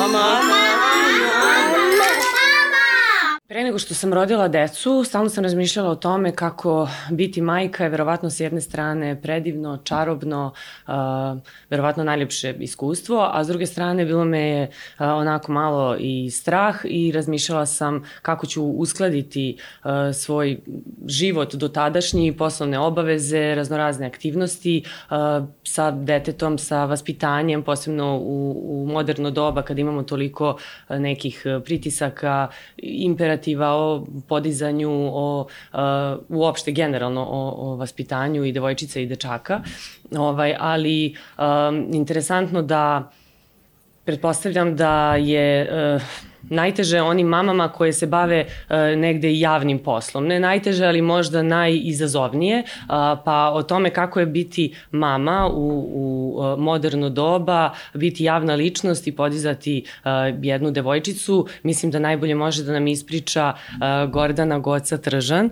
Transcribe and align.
Mamãe, 0.00 0.12
mamãe, 0.12 0.72
mamãe, 1.28 1.98
mamãe! 3.50 3.69
Nego 3.70 3.78
što 3.78 3.94
sam 3.94 4.12
rodila 4.12 4.48
decu, 4.48 5.04
stalno 5.04 5.28
sam 5.28 5.44
razmišljala 5.44 5.90
o 5.90 5.94
tome 5.94 6.32
kako 6.32 6.88
biti 7.10 7.40
majka 7.40 7.84
je 7.84 7.90
verovatno 7.90 8.30
s 8.30 8.40
jedne 8.40 8.60
strane 8.60 9.22
predivno, 9.22 9.78
čarobno, 9.84 10.52
uh, 10.86 10.94
verovatno 11.70 12.04
najljepše 12.04 12.54
iskustvo, 12.60 13.30
a 13.32 13.44
s 13.44 13.48
druge 13.48 13.66
strane 13.66 14.04
bilo 14.04 14.24
me 14.24 14.40
je 14.40 14.62
uh, 14.62 15.06
onako 15.06 15.52
malo 15.52 15.96
i 16.00 16.30
strah 16.30 16.76
i 16.84 17.12
razmišljala 17.12 17.66
sam 17.66 18.04
kako 18.22 18.46
ću 18.46 18.64
uskladiti 18.64 19.56
uh, 19.84 19.90
svoj 20.14 20.58
život 21.06 21.54
do 21.54 21.68
tadašnji, 21.68 22.36
poslovne 22.36 22.78
obaveze, 22.78 23.54
raznorazne 23.54 24.06
aktivnosti 24.06 24.84
uh, 25.10 25.16
sa 25.64 25.90
detetom, 25.90 26.58
sa 26.58 26.84
vaspitanjem, 26.84 27.62
posebno 27.62 28.18
u, 28.18 28.52
u 28.66 28.86
moderno 28.92 29.30
doba 29.30 29.62
kada 29.62 29.80
imamo 29.80 30.02
toliko 30.02 30.56
nekih 30.88 31.46
pritisaka, 31.64 32.48
imperativa 32.76 33.59
imperativa 33.60 33.74
o 33.74 34.06
podizanju, 34.28 34.90
o 34.90 35.46
uh, 35.72 35.78
uopšte 36.28 36.72
generalno 36.72 37.22
o, 37.22 37.72
o 37.72 37.76
vaspitanju 37.76 38.44
i 38.44 38.52
devojčica 38.52 39.00
i 39.00 39.06
dečaka. 39.06 39.60
Ovaj, 40.16 40.56
ali 40.58 41.14
um, 41.38 41.90
interesantno 41.92 42.62
da 42.62 43.10
pretpostavljam 44.04 44.76
da 44.76 45.16
je 45.16 45.68
uh, 45.96 46.02
najteže 46.42 47.02
onim 47.02 47.26
mamama 47.26 47.68
koje 47.68 47.92
se 47.92 48.06
bave 48.06 48.44
uh, 48.44 48.76
negde 48.96 49.38
javnim 49.38 49.78
poslom. 49.78 50.26
Ne 50.26 50.40
najteže, 50.40 50.86
ali 50.86 51.02
možda 51.02 51.42
najizazovnije, 51.42 52.62
uh, 52.62 52.86
pa 53.24 53.50
o 53.54 53.62
tome 53.62 53.90
kako 53.90 54.20
je 54.20 54.26
biti 54.26 54.74
mama 54.90 55.48
u, 55.52 55.88
u 55.92 56.36
uh, 56.38 56.58
moderno 56.58 57.10
doba, 57.10 57.70
biti 57.94 58.24
javna 58.24 58.54
ličnost 58.54 59.06
i 59.06 59.12
podizati 59.12 59.84
jednu 60.42 60.70
devojčicu, 60.70 61.46
mislim 61.62 61.92
da 61.92 61.98
najbolje 61.98 62.34
može 62.34 62.64
da 62.64 62.72
nam 62.72 62.86
ispriča 62.86 63.52
Gordana 64.08 64.58
Goca 64.58 64.98
Tržan 64.98 65.50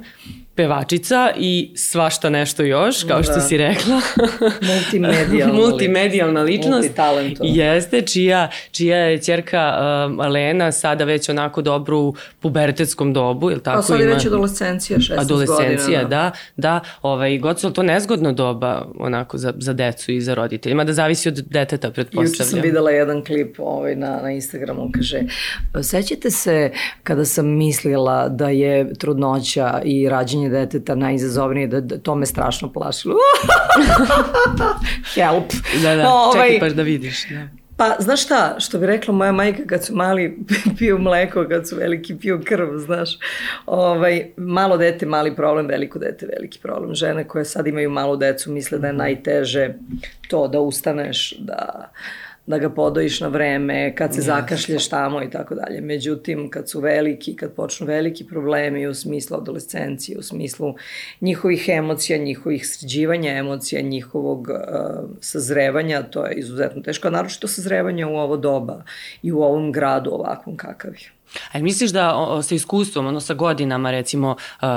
pevačica 0.58 1.30
i 1.36 1.70
svašta 1.74 2.30
nešto 2.30 2.62
još, 2.62 3.04
kao 3.04 3.22
što 3.22 3.34
da. 3.34 3.40
si 3.40 3.56
rekla. 3.56 4.00
Multimedijalna, 4.74 5.54
Multimedijalna 5.60 6.42
ličnost. 6.42 6.72
Multitalentovna. 6.72 7.52
Jeste, 7.54 8.02
čija, 8.02 8.50
čija 8.70 8.96
je 8.96 9.22
čerka 9.22 9.78
uh, 10.18 10.26
Lena 10.26 10.72
sada 10.72 11.04
već 11.04 11.28
onako 11.28 11.62
dobro 11.62 11.98
u 11.98 12.14
pubertetskom 12.40 13.12
dobu, 13.12 13.50
ili 13.50 13.62
tako? 13.62 13.78
A 13.78 13.82
sad 13.82 14.00
je 14.00 14.06
već 14.06 14.26
adolescencija, 14.26 14.98
16 14.98 15.20
adolescencija, 15.20 16.02
godina. 16.02 16.08
Da, 16.08 16.30
da. 16.56 16.80
Ovaj, 17.02 17.38
god 17.38 17.72
to 17.72 17.82
nezgodno 17.82 18.32
doba 18.32 18.86
onako 18.98 19.38
za, 19.38 19.52
za 19.58 19.72
decu 19.72 20.12
i 20.12 20.20
za 20.20 20.34
roditeljima, 20.34 20.84
da 20.84 20.92
zavisi 20.92 21.28
od 21.28 21.34
deteta, 21.34 21.90
pretpostavljam. 21.90 22.32
Juče 22.32 22.44
sam 22.44 22.60
videla 22.60 22.90
jedan 22.90 23.24
klip 23.24 23.56
ovaj, 23.58 23.96
na, 23.96 24.20
na 24.22 24.30
Instagramu, 24.30 24.90
kaže, 24.94 25.22
sećate 25.82 26.30
se 26.30 26.72
kada 27.02 27.24
sam 27.24 27.46
mislila 27.46 28.28
da 28.28 28.48
je 28.48 28.94
trudnoća 28.94 29.80
i 29.84 30.08
rađenje 30.08 30.47
rađanje 30.48 30.66
deteta 30.66 30.94
najizazovnije, 30.94 31.66
da, 31.66 31.80
da 31.80 31.98
to 31.98 32.14
me 32.14 32.26
strašno 32.26 32.72
plašilo. 32.72 33.16
Help. 35.14 35.52
Da, 35.82 35.96
da, 35.96 36.08
ovaj, 36.08 36.48
čekaj 36.48 36.60
paš 36.60 36.72
da 36.72 36.82
vidiš. 36.82 37.28
Da. 37.28 37.48
Pa, 37.76 37.96
znaš 37.98 38.24
šta, 38.24 38.56
što 38.58 38.78
bi 38.78 38.86
rekla 38.86 39.14
moja 39.14 39.32
majka 39.32 39.62
kad 39.66 39.84
su 39.84 39.94
mali 39.94 40.38
piju 40.78 40.98
mleko, 40.98 41.46
kad 41.48 41.68
su 41.68 41.76
veliki 41.76 42.16
piju 42.16 42.40
krv, 42.44 42.78
znaš. 42.78 43.18
Ovaj, 43.66 44.30
malo 44.36 44.76
dete, 44.76 45.06
mali 45.06 45.36
problem, 45.36 45.66
veliko 45.66 45.98
dete, 45.98 46.26
veliki 46.26 46.58
problem. 46.62 46.94
Žene 46.94 47.28
koje 47.28 47.44
sad 47.44 47.66
imaju 47.66 47.90
malu 47.90 48.16
decu 48.16 48.52
misle 48.52 48.78
da 48.78 48.86
je 48.86 48.92
najteže 48.92 49.74
to 50.28 50.48
da 50.48 50.60
ustaneš, 50.60 51.34
da 51.38 51.90
da 52.48 52.58
ga 52.58 52.70
podojiš 52.70 53.20
na 53.20 53.28
vreme, 53.28 53.94
kad 53.94 54.14
se 54.14 54.20
zakašlješ 54.20 54.88
tamo 54.88 55.22
i 55.22 55.30
tako 55.30 55.54
dalje. 55.54 55.80
Međutim, 55.80 56.50
kad 56.50 56.70
su 56.70 56.80
veliki, 56.80 57.36
kad 57.36 57.52
počnu 57.52 57.86
veliki 57.86 58.24
problemi 58.24 58.86
u 58.86 58.94
smislu 58.94 59.36
adolescencije, 59.36 60.18
u 60.18 60.22
smislu 60.22 60.74
njihovih 61.20 61.68
emocija, 61.68 62.18
njihovih 62.18 62.68
sređivanja 62.68 63.32
emocija, 63.32 63.82
njihovog 63.82 64.40
uh, 64.40 65.10
sazrevanja, 65.20 66.02
to 66.02 66.26
je 66.26 66.34
izuzetno 66.34 66.82
teško, 66.82 67.08
a 67.08 67.10
naročito 67.10 67.48
sazrevanje 67.48 68.06
u 68.06 68.16
ovo 68.16 68.36
doba 68.36 68.82
i 69.22 69.32
u 69.32 69.42
ovom 69.42 69.72
gradu 69.72 70.10
ovakvom 70.10 70.56
kakav 70.56 70.94
je. 70.94 71.12
A 71.52 71.58
misliš 71.58 71.90
da 71.90 72.14
o, 72.16 72.42
sa 72.42 72.54
iskustvom, 72.54 73.06
ono 73.06 73.20
sa 73.20 73.34
godinama 73.34 73.90
recimo 73.90 74.30
uh, 74.30 74.68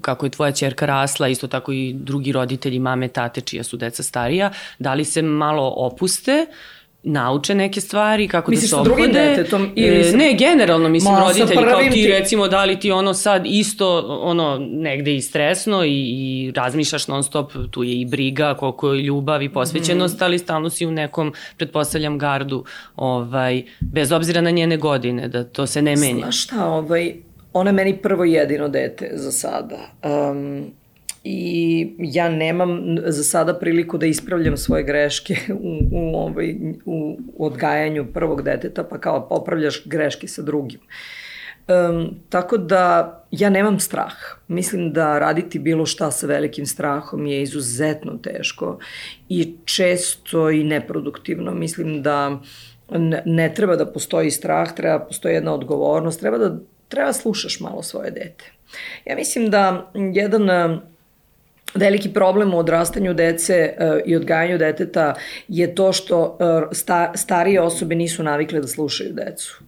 kako 0.00 0.26
je 0.26 0.30
tvoja 0.30 0.52
čerka 0.52 0.86
rasla, 0.86 1.28
isto 1.28 1.46
tako 1.48 1.72
i 1.72 1.92
drugi 1.92 2.32
roditelji, 2.32 2.78
mame, 2.78 3.08
tate 3.08 3.40
čija 3.40 3.64
su 3.64 3.76
deca 3.76 4.02
starija, 4.02 4.52
da 4.78 4.94
li 4.94 5.04
se 5.04 5.22
malo 5.22 5.72
opuste 5.76 6.46
uh, 6.48 6.77
nauče 7.02 7.54
neke 7.54 7.80
stvari, 7.80 8.28
kako 8.28 8.50
Misliš 8.50 8.70
da 8.70 8.76
se 8.76 8.80
ophode. 8.80 8.96
Misliš 8.96 9.14
sa 9.14 9.14
drugim 9.14 9.36
detetom? 9.36 9.72
Ili 9.74 10.08
e, 10.08 10.12
ne, 10.12 10.34
generalno, 10.38 10.88
mislim, 10.88 11.14
Ma, 11.14 11.20
roditelji, 11.20 11.64
kao 11.64 11.80
ti, 11.80 11.90
ti, 11.90 12.06
recimo, 12.06 12.48
da 12.48 12.64
li 12.64 12.80
ti 12.80 12.90
ono 12.90 13.14
sad 13.14 13.42
isto, 13.46 13.98
ono, 14.22 14.58
negde 14.70 15.16
i 15.16 15.20
stresno 15.20 15.84
i, 15.84 15.90
i 15.90 16.52
razmišljaš 16.54 17.08
non 17.08 17.24
stop, 17.24 17.52
tu 17.70 17.84
je 17.84 18.00
i 18.00 18.04
briga, 18.04 18.54
koliko 18.54 18.92
je 18.92 19.02
ljubav 19.02 19.42
i 19.42 19.48
posvećenost, 19.48 20.20
mm. 20.20 20.24
ali 20.24 20.38
stalno 20.38 20.70
si 20.70 20.86
u 20.86 20.90
nekom, 20.90 21.32
pretpostavljam, 21.56 22.18
gardu, 22.18 22.64
ovaj, 22.96 23.62
bez 23.80 24.12
obzira 24.12 24.40
na 24.40 24.50
njene 24.50 24.76
godine, 24.76 25.28
da 25.28 25.44
to 25.44 25.66
se 25.66 25.82
ne 25.82 25.96
menja. 25.96 26.20
Znaš 26.20 26.42
šta, 26.44 26.66
ovaj, 26.66 27.14
ona 27.52 27.70
je 27.70 27.74
meni 27.74 27.96
prvo 27.96 28.24
jedino 28.24 28.68
dete 28.68 29.10
za 29.14 29.32
sada. 29.32 29.78
Um, 30.30 30.77
i 31.30 31.94
ja 31.98 32.28
nemam 32.28 32.96
za 33.06 33.24
sada 33.24 33.54
priliku 33.54 33.98
da 33.98 34.06
ispravljam 34.06 34.56
svoje 34.56 34.82
greške 34.82 35.36
u, 35.62 35.78
u, 35.92 36.16
ovaj, 36.16 36.56
u 36.84 37.18
odgajanju 37.38 38.06
prvog 38.14 38.42
deteta, 38.42 38.84
pa 38.84 38.98
kao 38.98 39.28
popravljaš 39.28 39.82
greške 39.86 40.28
sa 40.28 40.42
drugim. 40.42 40.80
Um, 41.68 42.14
tako 42.28 42.56
da 42.56 43.14
ja 43.30 43.50
nemam 43.50 43.80
strah. 43.80 44.14
Mislim 44.48 44.92
da 44.92 45.18
raditi 45.18 45.58
bilo 45.58 45.86
šta 45.86 46.10
sa 46.10 46.26
velikim 46.26 46.66
strahom 46.66 47.26
je 47.26 47.42
izuzetno 47.42 48.18
teško 48.22 48.78
i 49.28 49.54
često 49.64 50.50
i 50.50 50.64
neproduktivno. 50.64 51.54
Mislim 51.54 52.02
da 52.02 52.40
ne, 53.24 53.54
treba 53.54 53.76
da 53.76 53.86
postoji 53.86 54.30
strah, 54.30 54.74
treba 54.74 54.98
da 54.98 55.04
postoji 55.04 55.34
jedna 55.34 55.54
odgovornost, 55.54 56.20
treba 56.20 56.38
da 56.38 56.58
treba 56.88 57.12
slušaš 57.12 57.60
malo 57.60 57.82
svoje 57.82 58.10
dete. 58.10 58.52
Ja 59.04 59.16
mislim 59.16 59.50
da 59.50 59.92
jedan 60.14 60.50
Veliki 61.74 62.12
problem 62.12 62.54
u 62.54 62.58
odrastanju 62.58 63.14
dece 63.14 63.74
uh, 63.78 64.00
i 64.06 64.16
odgajanju 64.16 64.58
deteta 64.58 65.14
je 65.48 65.74
to 65.74 65.92
što 65.92 66.38
sta, 66.72 67.12
starije 67.14 67.60
osobe 67.60 67.94
nisu 67.94 68.22
navikle 68.22 68.60
da 68.60 68.66
slušaju 68.66 69.12
decu 69.12 69.67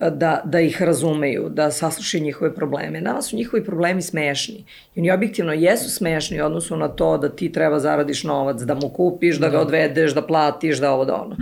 da, 0.00 0.40
da 0.44 0.60
ih 0.60 0.82
razumeju, 0.82 1.48
da 1.48 1.70
saslušaju 1.70 2.24
njihove 2.24 2.54
probleme. 2.54 3.00
Nama 3.00 3.22
su 3.22 3.36
njihovi 3.36 3.64
problemi 3.64 4.02
smešni. 4.02 4.64
I 4.94 5.00
oni 5.00 5.10
objektivno 5.10 5.52
jesu 5.52 5.90
smešni 5.90 6.42
u 6.42 6.44
odnosu 6.44 6.76
na 6.76 6.88
to 6.88 7.18
da 7.18 7.28
ti 7.28 7.52
treba 7.52 7.78
zaradiš 7.78 8.24
novac, 8.24 8.60
da 8.60 8.74
mu 8.74 8.88
kupiš, 8.88 9.38
da 9.38 9.48
ga 9.48 9.56
da. 9.56 9.60
odvedeš, 9.60 10.14
da 10.14 10.22
platiš, 10.22 10.78
da 10.78 10.92
ovo 10.92 11.04
da 11.04 11.14
ono. 11.14 11.36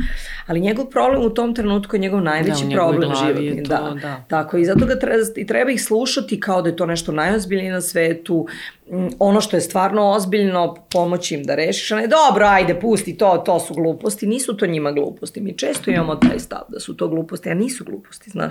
Ali 0.47 0.61
njegov 0.61 0.87
problem 0.87 1.23
u 1.23 1.31
tom 1.31 1.55
trenutku 1.55 1.97
je 1.97 2.01
njegov 2.01 2.21
najveći 2.21 2.65
da, 2.65 2.75
problem 2.75 3.11
životni. 3.15 3.63
To, 3.63 3.69
da. 3.69 3.95
da. 4.03 4.25
Tako, 4.29 4.57
i 4.59 4.65
zato 4.65 4.87
ga 4.87 4.99
treba, 4.99 5.23
i 5.37 5.47
treba 5.47 5.71
ih 5.71 5.83
slušati 5.83 6.41
kao 6.41 6.63
da 6.63 6.69
je 6.69 6.77
to 6.77 6.87
nešto 6.87 7.13
najozbiljnije 7.13 7.73
na 7.73 7.81
svetu, 7.81 8.47
Mm, 8.91 9.07
ono 9.19 9.41
što 9.41 9.57
je 9.57 9.61
stvarno 9.61 10.11
ozbiljno, 10.11 10.75
pomoći 10.91 11.35
im 11.35 11.43
da 11.43 11.55
rešiš, 11.55 11.93
a 11.93 11.97
ne 11.97 12.07
dobro, 12.07 12.47
ajde, 12.47 12.81
pusti 12.81 13.17
to, 13.17 13.43
to 13.47 13.61
su 13.61 13.75
gluposti. 13.75 14.27
Nisu 14.27 14.57
to 14.57 14.67
njima 14.67 14.93
gluposti. 14.93 15.41
Mi 15.41 15.59
često 15.59 15.91
imamo 15.91 16.17
taj 16.17 16.39
stav 16.39 16.61
da 16.69 16.81
su 16.81 16.97
to 16.97 17.09
gluposti, 17.09 17.51
a 17.51 17.55
nisu 17.55 17.85
gluposti, 17.85 18.31
znaš. 18.31 18.46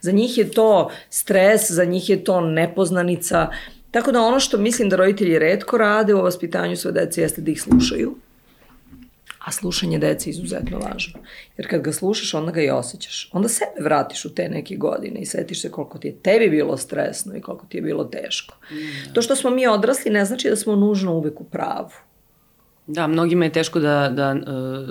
Za 0.00 0.12
njih 0.12 0.38
je 0.38 0.50
to 0.50 0.90
stres, 1.10 1.70
za 1.70 1.84
njih 1.84 2.10
je 2.10 2.24
to 2.24 2.40
nepoznanica. 2.40 3.48
Tako 3.90 4.12
da 4.12 4.20
ono 4.20 4.40
što 4.40 4.58
mislim 4.58 4.88
da 4.88 4.96
roditelji 4.96 5.38
redko 5.38 5.78
rade 5.78 6.14
u 6.14 6.22
vaspitanju 6.22 6.76
svoje 6.76 6.92
dece 6.92 7.20
jeste 7.20 7.40
da 7.40 7.50
ih 7.50 7.62
slušaju 7.62 8.16
A 9.40 9.52
slušanje 9.52 9.98
dece 9.98 10.30
je 10.30 10.30
izuzetno 10.30 10.78
važno. 10.78 11.20
Jer 11.56 11.70
kad 11.70 11.82
ga 11.82 11.92
slušaš, 11.92 12.34
onda 12.34 12.52
ga 12.52 12.62
i 12.62 12.70
osjećaš. 12.70 13.30
Onda 13.32 13.48
sebe 13.48 13.80
vratiš 13.80 14.24
u 14.24 14.34
te 14.34 14.48
neke 14.48 14.76
godine 14.76 15.20
i 15.20 15.26
setiš 15.26 15.62
se 15.62 15.70
koliko 15.70 15.98
ti 15.98 16.08
je 16.08 16.16
tebi 16.22 16.50
bilo 16.50 16.76
stresno 16.76 17.36
i 17.36 17.40
koliko 17.40 17.66
ti 17.66 17.78
je 17.78 17.82
bilo 17.82 18.04
teško. 18.04 18.54
Mm. 18.70 19.14
To 19.14 19.22
što 19.22 19.36
smo 19.36 19.50
mi 19.50 19.66
odrasli 19.66 20.10
ne 20.10 20.24
znači 20.24 20.50
da 20.50 20.56
smo 20.56 20.76
nužno 20.76 21.12
uvek 21.12 21.40
u 21.40 21.44
pravu. 21.44 21.90
Da, 22.86 23.06
mnogima 23.06 23.44
je 23.44 23.52
teško 23.52 23.80
da, 23.80 24.10
da 24.12 24.32
uh, 24.32 24.88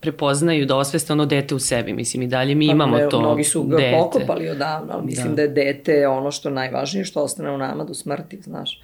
prepoznaju, 0.00 0.66
da 0.66 0.76
osveste 0.76 1.12
ono 1.12 1.26
dete 1.26 1.54
u 1.54 1.58
sebi. 1.58 1.92
Mislim, 1.92 2.22
i 2.22 2.26
dalje 2.26 2.54
mi 2.54 2.66
pa, 2.66 2.72
imamo 2.72 2.96
ne, 2.96 3.08
to 3.08 3.20
Mnogi 3.20 3.44
su 3.44 3.62
ga 3.62 3.76
dete. 3.76 3.96
pokopali 3.98 4.48
odavno, 4.48 4.92
ali 4.92 5.06
mislim 5.06 5.28
da. 5.28 5.34
da 5.34 5.42
je 5.42 5.48
dete 5.48 6.08
ono 6.08 6.30
što 6.30 6.50
najvažnije, 6.50 7.04
što 7.04 7.22
ostane 7.22 7.50
u 7.50 7.58
nama 7.58 7.84
do 7.84 7.94
smrti, 7.94 8.40
znaš 8.42 8.80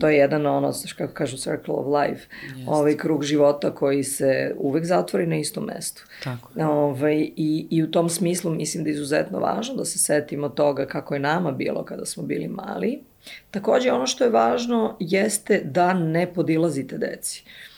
to 0.00 0.08
je 0.08 0.16
jedan 0.16 0.46
ono, 0.46 0.72
kako 0.98 1.14
kažu, 1.14 1.36
circle 1.36 1.74
of 1.74 1.86
life, 1.86 2.26
Jest. 2.56 2.68
ovaj 2.68 2.96
krug 2.96 3.24
života 3.24 3.74
koji 3.74 4.04
se 4.04 4.54
uvek 4.58 4.84
zatvori 4.84 5.26
na 5.26 5.36
istom 5.36 5.64
mestu. 5.64 6.04
Tako. 6.24 6.50
Ovaj, 6.56 7.30
i, 7.36 7.66
I 7.70 7.82
u 7.82 7.90
tom 7.90 8.08
smislu 8.08 8.54
mislim 8.54 8.84
da 8.84 8.90
je 8.90 8.94
izuzetno 8.94 9.38
važno 9.38 9.74
da 9.74 9.84
se 9.84 9.98
setimo 9.98 10.48
toga 10.48 10.86
kako 10.86 11.14
je 11.14 11.20
nama 11.20 11.52
bilo 11.52 11.84
kada 11.84 12.04
smo 12.04 12.22
bili 12.22 12.48
mali. 12.48 13.00
Takođe, 13.50 13.92
ono 13.92 14.06
što 14.06 14.24
je 14.24 14.30
važno 14.30 14.96
jeste 15.00 15.60
da 15.64 15.94
ne 15.94 16.34
podilazite 16.34 16.98
deci. 16.98 17.44
Uh, 17.46 17.69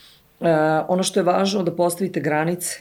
ono 0.89 1.03
što 1.03 1.21
je 1.21 1.25
važno 1.25 1.63
da 1.63 1.73
postavite 1.73 2.21
granice, 2.21 2.81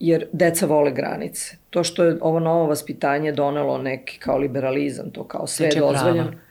jer 0.00 0.26
deca 0.32 0.66
vole 0.66 0.92
granice. 0.92 1.56
To 1.70 1.84
što 1.84 2.04
je 2.04 2.16
ovo 2.20 2.40
novo 2.40 2.66
vaspitanje 2.66 3.32
donelo 3.32 3.78
neki 3.78 4.18
kao 4.18 4.38
liberalizam, 4.38 5.10
to 5.10 5.24
kao 5.24 5.46
sve 5.46 5.66
je 5.66 5.80
dozvoljeno. 5.80 6.28
Prava. 6.28 6.46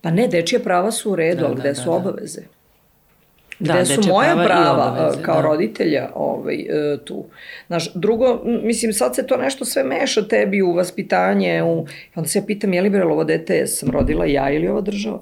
Pa 0.00 0.10
ne, 0.10 0.28
dečije 0.28 0.62
prava 0.62 0.90
su 0.90 1.12
u 1.12 1.16
redu, 1.16 1.40
da, 1.40 1.46
ali 1.46 1.54
gde 1.54 1.68
da, 1.68 1.74
su 1.74 1.84
da, 1.84 1.90
obaveze? 1.90 2.40
Da, 3.58 3.74
gde 3.74 3.84
su 3.84 4.00
moja 4.08 4.34
prava, 4.34 4.44
prava 4.44 4.90
obaveze, 4.90 5.22
kao 5.22 5.36
da. 5.36 5.42
roditelja 5.42 6.10
ovaj, 6.14 6.54
e, 6.54 6.98
tu. 7.04 7.24
Znaš, 7.66 7.92
drugo, 7.94 8.40
mislim, 8.44 8.92
sad 8.92 9.14
se 9.14 9.26
to 9.26 9.36
nešto 9.36 9.64
sve 9.64 9.84
meša 9.84 10.28
tebi 10.28 10.62
u 10.62 10.72
vaspitanje, 10.72 11.62
u... 11.62 11.86
onda 12.14 12.28
se 12.28 12.38
ja 12.38 12.42
pitam, 12.46 12.72
je 12.72 12.82
li 12.82 12.90
bre 12.90 13.04
ovo 13.04 13.24
dete 13.24 13.66
sam 13.66 13.90
rodila 13.90 14.26
ja 14.26 14.50
ili 14.50 14.68
ova 14.68 14.80
država? 14.80 15.20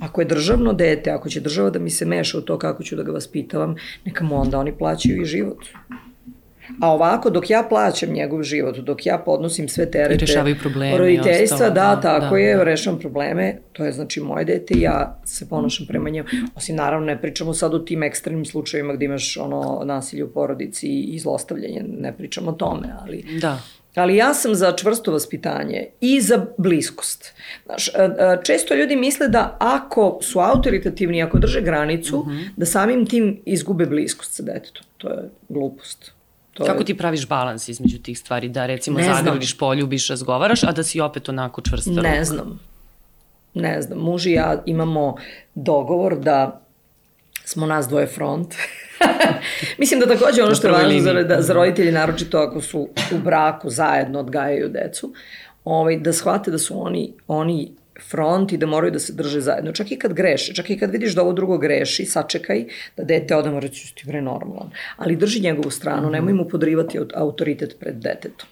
Ako 0.00 0.20
je 0.20 0.24
državno 0.24 0.72
dete, 0.72 1.10
ako 1.10 1.28
će 1.28 1.40
država 1.40 1.70
da 1.70 1.78
mi 1.78 1.90
se 1.90 2.04
meša 2.04 2.38
u 2.38 2.40
to 2.40 2.58
kako 2.58 2.82
ću 2.82 2.96
da 2.96 3.02
ga 3.02 3.12
vaspitavam, 3.12 3.76
neka 4.04 4.24
mu 4.24 4.40
onda 4.40 4.58
oni 4.58 4.72
plaćaju 4.78 5.22
i 5.22 5.24
život. 5.24 5.64
A 6.80 6.92
ovako, 6.92 7.30
dok 7.30 7.50
ja 7.50 7.66
plaćam 7.68 8.12
njegov 8.12 8.42
život, 8.42 8.76
dok 8.76 9.06
ja 9.06 9.18
podnosim 9.18 9.68
sve 9.68 9.90
terete 9.90 10.26
probleme 10.62 10.98
roditeljstva, 10.98 11.68
da, 11.68 11.74
da, 11.74 12.00
tako 12.00 12.34
da, 12.34 12.40
je, 12.40 12.56
da. 12.56 12.64
rešavam 12.64 13.00
probleme, 13.00 13.58
to 13.72 13.84
je 13.84 13.92
znači 13.92 14.20
moje 14.20 14.44
dete 14.44 14.74
i 14.74 14.80
ja 14.80 15.20
se 15.24 15.48
ponošam 15.48 15.86
prema 15.86 16.10
njemu. 16.10 16.28
Osim 16.54 16.76
naravno 16.76 17.06
ne 17.06 17.20
pričamo 17.20 17.54
sad 17.54 17.74
o 17.74 17.78
tim 17.78 18.02
ekstremnim 18.02 18.44
slučajevima 18.44 18.94
gde 18.94 19.04
imaš 19.04 19.36
ono 19.36 19.82
nasilje 19.84 20.24
u 20.24 20.32
porodici 20.32 20.88
i 20.88 21.18
zlostavljanje, 21.18 21.84
ne 21.98 22.16
pričamo 22.16 22.50
o 22.50 22.54
tome, 22.54 22.88
ali... 23.02 23.24
Da. 23.40 23.58
Ali 23.94 24.16
ja 24.16 24.34
sam 24.34 24.54
za 24.54 24.72
čvrsto 24.72 25.12
vaspitanje 25.12 25.86
i 26.00 26.20
za 26.20 26.46
bliskost. 26.58 27.34
Znaš, 27.66 27.88
često 28.42 28.74
ljudi 28.74 28.96
misle 28.96 29.28
da 29.28 29.56
ako 29.60 30.18
su 30.22 30.38
autoritativni, 30.38 31.22
ako 31.22 31.38
drže 31.38 31.60
granicu, 31.60 32.18
uh 32.18 32.26
mhm. 32.26 32.36
-huh. 32.36 32.48
da 32.56 32.66
samim 32.66 33.06
tim 33.06 33.40
izgube 33.44 33.86
bliskost 33.86 34.32
sa 34.32 34.42
detetom. 34.42 34.84
To 34.98 35.08
je 35.08 35.30
glupost. 35.48 36.12
To 36.52 36.64
Kako 36.64 36.78
je... 36.78 36.84
ti 36.84 36.96
praviš 36.96 37.28
balans 37.28 37.68
između 37.68 37.98
tih 37.98 38.18
stvari? 38.18 38.48
Da 38.48 38.66
recimo 38.66 38.98
ne 38.98 39.04
zagrliš, 39.04 39.58
poljubiš, 39.58 40.08
razgovaraš, 40.08 40.62
a 40.64 40.72
da 40.72 40.82
si 40.82 41.00
opet 41.00 41.28
onako 41.28 41.60
čvrsta 41.60 41.90
ruka? 41.90 42.02
Ne 42.02 42.24
znam. 42.24 42.60
Ne 43.54 43.82
znam. 43.82 43.98
Muž 43.98 44.26
i 44.26 44.32
ja 44.32 44.62
imamo 44.66 45.16
dogovor 45.54 46.18
da 46.18 46.60
smo 47.44 47.66
nas 47.66 47.88
dvoje 47.88 48.06
front. 48.06 48.54
Mislim 49.78 50.00
da 50.00 50.06
takođe 50.06 50.42
ono 50.42 50.54
što 50.54 50.66
je 50.66 50.72
važno 50.72 51.00
za, 51.00 51.12
da, 51.12 51.42
za 51.42 51.52
roditelji, 51.52 51.92
naročito 51.92 52.38
ako 52.38 52.60
su 52.60 52.88
u 53.12 53.18
braku 53.24 53.70
zajedno 53.70 54.18
odgajaju 54.18 54.68
decu, 54.68 55.12
ovaj, 55.64 55.98
da 55.98 56.12
shvate 56.12 56.50
da 56.50 56.58
su 56.58 56.86
oni, 56.86 57.12
oni 57.28 57.72
front 58.10 58.52
i 58.52 58.56
da 58.56 58.66
moraju 58.66 58.92
da 58.92 58.98
se 58.98 59.12
drže 59.12 59.40
zajedno. 59.40 59.72
Čak 59.72 59.92
i 59.92 59.98
kad 59.98 60.12
greše, 60.12 60.54
čak 60.54 60.70
i 60.70 60.78
kad 60.78 60.90
vidiš 60.90 61.14
da 61.14 61.22
ovo 61.22 61.32
drugo 61.32 61.58
greši, 61.58 62.04
sačekaj 62.04 62.64
da 62.96 63.04
dete 63.04 63.36
odemo 63.36 63.60
reći 63.60 63.94
ti 63.94 64.04
bre 64.06 64.22
normalan. 64.22 64.70
Ali 64.96 65.16
drži 65.16 65.40
njegovu 65.40 65.70
stranu, 65.70 66.10
nemoj 66.10 66.32
mu 66.32 66.48
podrivati 66.48 66.98
autoritet 67.14 67.76
pred 67.80 67.94
detetom. 67.94 68.48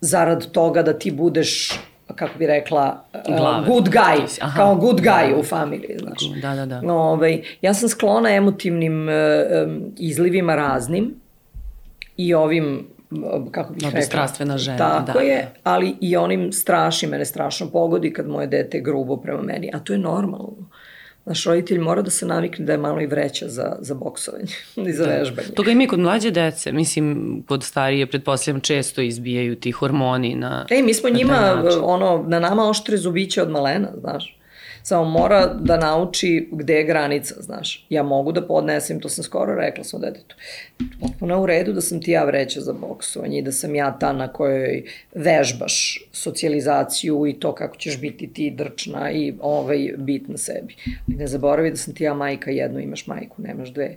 Zarad 0.00 0.52
toga 0.52 0.82
da 0.82 0.98
ti 0.98 1.10
budeš 1.10 1.80
kako 2.16 2.38
bi 2.38 2.46
rekla, 2.46 3.04
uh, 3.14 3.66
good 3.66 3.88
guy, 3.88 4.38
Aha. 4.40 4.56
kao 4.56 4.74
good 4.74 5.00
guy 5.00 5.30
da. 5.30 5.36
u 5.36 5.42
familiji, 5.42 5.96
znaš. 5.98 6.42
Da, 6.42 6.54
da, 6.54 6.66
da. 6.66 6.80
No, 6.80 6.94
ovaj, 6.94 7.42
ja 7.62 7.74
sam 7.74 7.88
sklona 7.88 8.30
emotivnim 8.30 9.08
uh, 9.08 9.14
um, 9.66 9.92
izlivima 9.98 10.54
raznim 10.54 11.14
i 12.16 12.34
ovim 12.34 12.86
kako 13.50 13.72
bih 13.72 13.84
rekla. 13.84 14.00
strastvena 14.00 14.58
žena. 14.58 14.78
Tako 14.78 15.18
da. 15.18 15.24
je, 15.24 15.48
ali 15.62 15.94
i 16.00 16.16
onim 16.16 16.52
straši, 16.52 17.06
mene 17.06 17.24
strašno 17.24 17.70
pogodi 17.70 18.12
kad 18.12 18.28
moje 18.28 18.46
dete 18.46 18.80
grubo 18.80 19.16
prema 19.16 19.42
meni, 19.42 19.70
a 19.74 19.78
to 19.78 19.92
je 19.92 19.98
normalno. 19.98 20.52
Naš 21.24 21.44
roditelj 21.44 21.78
mora 21.78 22.02
da 22.02 22.10
se 22.10 22.26
navikne 22.26 22.64
da 22.64 22.72
je 22.72 22.78
malo 22.78 23.00
i 23.00 23.06
vreća 23.06 23.48
za, 23.48 23.76
za 23.80 23.94
boksovanje 23.94 24.52
i 24.88 24.92
za 24.92 25.06
da. 25.06 25.10
vežbanje. 25.10 25.48
Toga 25.48 25.70
ima 25.70 25.82
i 25.82 25.86
kod 25.86 25.98
mlađe 25.98 26.30
dece, 26.30 26.72
mislim, 26.72 27.42
kod 27.48 27.64
starije, 27.64 28.06
pretpostavljam, 28.06 28.60
često 28.60 29.00
izbijaju 29.00 29.56
ti 29.56 29.70
hormoni 29.70 30.34
na 30.34 30.66
Ej, 30.70 30.82
mi 30.82 30.94
smo 30.94 31.10
njima, 31.10 31.64
ono, 31.82 32.24
na 32.28 32.40
nama 32.40 32.68
oštre 32.68 32.96
zubiće 32.96 33.42
od 33.42 33.50
malena, 33.50 33.88
znaš. 34.00 34.38
Samo 34.82 35.04
mora 35.04 35.46
da 35.46 35.76
nauči 35.76 36.48
gde 36.52 36.74
je 36.74 36.84
granica, 36.84 37.34
znaš. 37.42 37.86
Ja 37.88 38.02
mogu 38.02 38.32
da 38.32 38.46
podnesem, 38.46 39.00
to 39.00 39.08
sam 39.08 39.24
skoro 39.24 39.54
rekla 39.54 39.84
svom 39.84 40.02
detetu. 40.02 40.36
Potpuno 41.00 41.42
u 41.42 41.46
redu 41.46 41.72
da 41.72 41.80
sam 41.80 42.00
ti 42.00 42.10
ja 42.10 42.24
vreća 42.24 42.60
za 42.60 42.72
boksovanje 42.72 43.38
i 43.38 43.42
da 43.42 43.52
sam 43.52 43.74
ja 43.74 43.98
ta 43.98 44.12
na 44.12 44.28
kojoj 44.28 44.84
vežbaš 45.14 46.08
socijalizaciju 46.12 47.26
i 47.26 47.32
to 47.32 47.54
kako 47.54 47.76
ćeš 47.76 48.00
biti 48.00 48.32
ti 48.32 48.50
drčna 48.50 49.10
i 49.10 49.34
ovaj, 49.40 49.92
bit 49.96 50.28
na 50.28 50.38
sebi. 50.38 50.76
Ali 51.08 51.16
ne 51.16 51.26
zaboravi 51.26 51.70
da 51.70 51.76
sam 51.76 51.94
ti 51.94 52.04
ja 52.04 52.14
majka 52.14 52.50
jedno, 52.50 52.80
imaš 52.80 53.06
majku, 53.06 53.42
nemaš 53.42 53.68
dve 53.68 53.96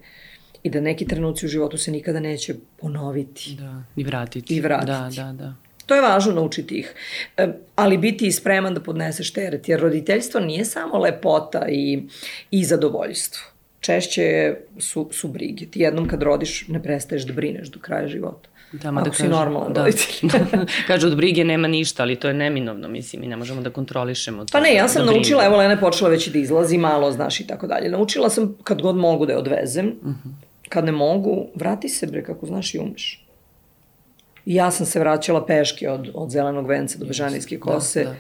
i 0.63 0.69
da 0.69 0.81
neki 0.81 1.05
trenuci 1.07 1.45
u 1.45 1.49
životu 1.49 1.77
se 1.77 1.91
nikada 1.91 2.19
neće 2.19 2.55
ponoviti. 2.81 3.55
Da, 3.59 3.83
i 3.95 4.03
vratiti. 4.03 4.55
I 4.55 4.61
vratiti. 4.61 4.91
Da, 4.91 5.09
da, 5.15 5.33
da. 5.33 5.53
To 5.85 5.95
je 5.95 6.01
važno 6.01 6.33
naučiti 6.33 6.75
ih, 6.75 6.93
e, 7.37 7.47
ali 7.75 7.97
biti 7.97 8.31
spreman 8.31 8.73
da 8.73 8.79
podneseš 8.79 9.33
teret, 9.33 9.69
jer 9.69 9.79
roditeljstvo 9.79 10.39
nije 10.39 10.65
samo 10.65 10.97
lepota 10.97 11.65
i, 11.69 12.03
i 12.51 12.63
zadovoljstvo. 12.63 13.43
Češće 13.79 14.55
su, 14.79 15.09
su 15.11 15.27
brige. 15.27 15.65
Ti 15.65 15.79
jednom 15.79 16.07
kad 16.07 16.23
rodiš 16.23 16.67
ne 16.67 16.83
prestaješ 16.83 17.23
da 17.23 17.33
brineš 17.33 17.67
do 17.67 17.79
kraja 17.79 18.07
života. 18.07 18.49
Da, 18.71 18.91
ma 18.91 19.01
da 19.01 19.13
si 19.13 19.27
normalan 19.27 19.73
da, 19.73 19.85
roditelj. 19.85 20.29
kažu 20.87 21.07
od 21.07 21.15
brige 21.15 21.43
nema 21.43 21.67
ništa, 21.67 22.03
ali 22.03 22.15
to 22.15 22.27
je 22.27 22.33
neminovno, 22.33 22.87
mislim, 22.87 23.23
i 23.23 23.27
ne 23.27 23.37
možemo 23.37 23.61
da 23.61 23.69
kontrolišemo 23.69 24.45
to. 24.45 24.51
Pa 24.51 24.59
ne, 24.59 24.73
ja 24.73 24.87
sam 24.87 25.05
da 25.05 25.11
naučila, 25.11 25.45
evo 25.45 25.57
Lena 25.57 25.71
je 25.71 25.79
počela 25.79 26.09
već 26.09 26.27
da 26.27 26.39
izlazi 26.39 26.77
malo, 26.77 27.11
znaš 27.11 27.39
i 27.39 27.47
tako 27.47 27.67
dalje. 27.67 27.89
Naučila 27.89 28.29
sam 28.29 28.57
kad 28.63 28.81
god 28.81 28.95
mogu 28.95 29.25
da 29.25 29.33
je 29.33 29.39
odvezem, 29.39 29.87
uh 29.87 30.07
mhm. 30.07 30.29
-huh. 30.29 30.69
kad 30.69 30.85
ne 30.85 30.91
mogu, 30.91 31.47
vrati 31.55 31.89
se 31.89 32.07
bre 32.07 32.23
kako 32.23 32.45
znaš 32.45 32.75
i 32.75 32.79
umeš. 32.79 33.24
Ja 34.45 34.71
sam 34.71 34.85
se 34.85 34.99
vraćala 34.99 35.45
peške 35.45 35.89
od, 35.89 36.11
od 36.13 36.29
zelenog 36.29 36.67
venca 36.67 36.97
do 36.97 37.05
Bežanijske 37.05 37.57
da, 37.57 37.61
kose. 37.61 38.03
Da, 38.03 38.09
da. 38.09 38.15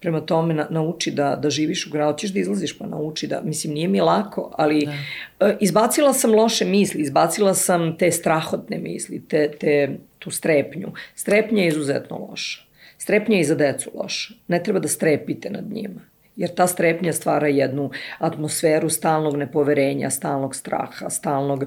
Prema 0.00 0.20
tome, 0.20 0.54
na, 0.54 0.66
nauči 0.70 1.10
da, 1.10 1.36
da 1.42 1.50
živiš 1.50 1.86
u 1.86 1.90
gradu, 1.90 2.18
ćeš 2.18 2.30
da 2.30 2.40
izlaziš, 2.40 2.78
pa 2.78 2.86
nauči 2.86 3.26
da, 3.26 3.40
mislim, 3.44 3.72
nije 3.74 3.88
mi 3.88 4.00
lako, 4.00 4.54
ali 4.56 4.86
da. 4.86 5.46
uh, 5.46 5.52
izbacila 5.60 6.12
sam 6.12 6.34
loše 6.34 6.64
misli, 6.64 7.02
izbacila 7.02 7.54
sam 7.54 7.96
te 7.98 8.12
strahotne 8.12 8.78
misli, 8.78 9.22
te, 9.28 9.50
te, 9.60 9.96
tu 10.18 10.30
strepnju. 10.30 10.92
Strepnja 11.14 11.62
je 11.62 11.68
izuzetno 11.68 12.26
loša. 12.30 12.62
Strepnja 12.98 13.36
je 13.36 13.40
i 13.40 13.44
za 13.44 13.54
decu 13.54 13.90
loša. 13.94 14.34
Ne 14.48 14.62
treba 14.62 14.78
da 14.78 14.88
strepite 14.88 15.50
nad 15.50 15.70
njima 15.70 16.00
jer 16.38 16.54
ta 16.54 16.66
strepnja 16.66 17.12
stvara 17.12 17.48
jednu 17.48 17.90
atmosferu 18.18 18.90
stalnog 18.90 19.36
nepoverenja, 19.36 20.10
stalnog 20.10 20.54
straha, 20.54 21.10
stalnog 21.10 21.64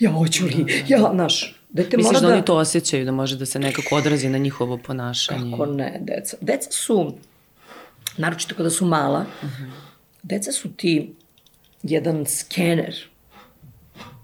ja 0.00 0.10
hoću 0.10 0.44
li, 0.44 0.64
da, 0.64 0.64
da. 0.64 0.94
ja, 0.94 1.10
znaš, 1.14 1.54
Dete 1.76 1.96
Misliš 1.96 2.20
da, 2.20 2.26
da 2.26 2.32
oni 2.32 2.44
to 2.44 2.56
osjećaju, 2.56 3.04
da 3.04 3.12
može 3.12 3.36
da 3.36 3.46
se 3.46 3.58
nekako 3.58 3.96
odrazi 3.96 4.28
na 4.28 4.38
njihovo 4.38 4.78
ponašanje? 4.78 5.50
Kako 5.50 5.66
ne, 5.66 5.98
deca. 6.00 6.36
Deca 6.40 6.70
su, 6.70 7.14
naročito 8.16 8.54
kada 8.54 8.70
su 8.70 8.86
mala, 8.86 9.24
uh 9.42 9.48
-huh. 9.48 9.70
deca 10.22 10.52
su 10.52 10.72
ti 10.76 11.14
jedan 11.82 12.26
skener, 12.26 12.94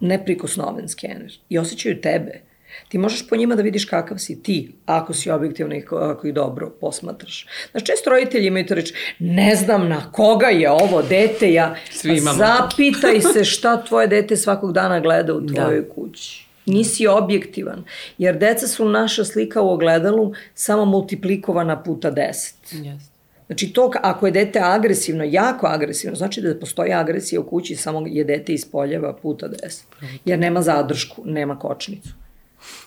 neprikosnoven 0.00 0.88
skener 0.88 1.38
i 1.48 1.58
osjećaju 1.58 2.00
tebe. 2.00 2.40
Ti 2.88 2.98
možeš 2.98 3.28
po 3.28 3.36
njima 3.36 3.54
da 3.54 3.62
vidiš 3.62 3.84
kakav 3.84 4.18
si 4.18 4.42
ti, 4.42 4.72
ako 4.86 5.14
si 5.14 5.30
objektivno 5.30 5.74
i 5.74 5.84
ako 5.90 6.26
ih 6.26 6.34
dobro 6.34 6.70
posmatraš. 6.80 7.46
Znaš, 7.70 7.84
često 7.84 8.10
roditelji 8.10 8.46
imaju 8.46 8.66
to 8.66 8.74
reći, 8.74 8.94
ne 9.18 9.56
znam 9.56 9.88
na 9.88 10.12
koga 10.12 10.46
je 10.46 10.70
ovo 10.70 11.02
dete, 11.02 11.52
ja 11.52 11.76
Svi 11.90 12.16
imamo. 12.18 12.38
zapitaj 12.38 13.20
se 13.20 13.44
šta 13.44 13.84
tvoje 13.84 14.06
dete 14.06 14.36
svakog 14.36 14.72
dana 14.72 15.00
gleda 15.00 15.34
u 15.34 15.40
da. 15.40 15.54
tvojoj 15.54 15.80
da. 15.80 15.88
kući. 15.88 16.51
Nisi 16.66 17.06
objektivan, 17.06 17.84
jer 18.18 18.38
deca 18.38 18.66
su 18.66 18.88
naša 18.88 19.24
slika 19.24 19.62
u 19.62 19.70
ogledalu 19.70 20.32
samo 20.54 20.84
multiplikovana 20.84 21.82
puta 21.82 22.10
deset. 22.10 22.72
Yes. 22.72 23.12
Znači 23.46 23.72
to 23.72 23.90
ako 24.02 24.26
je 24.26 24.32
dete 24.32 24.60
agresivno, 24.62 25.24
jako 25.24 25.66
agresivno, 25.66 26.16
znači 26.16 26.40
da 26.40 26.58
postoji 26.58 26.92
agresija 26.92 27.40
u 27.40 27.44
kući, 27.44 27.76
samo 27.76 28.06
je 28.06 28.24
dete 28.24 28.54
ispoljeva 28.54 29.12
puta 29.12 29.48
deset. 29.48 29.86
Jer 30.24 30.38
nema 30.38 30.62
zadršku, 30.62 31.22
nema 31.24 31.58
kočnicu. 31.58 32.08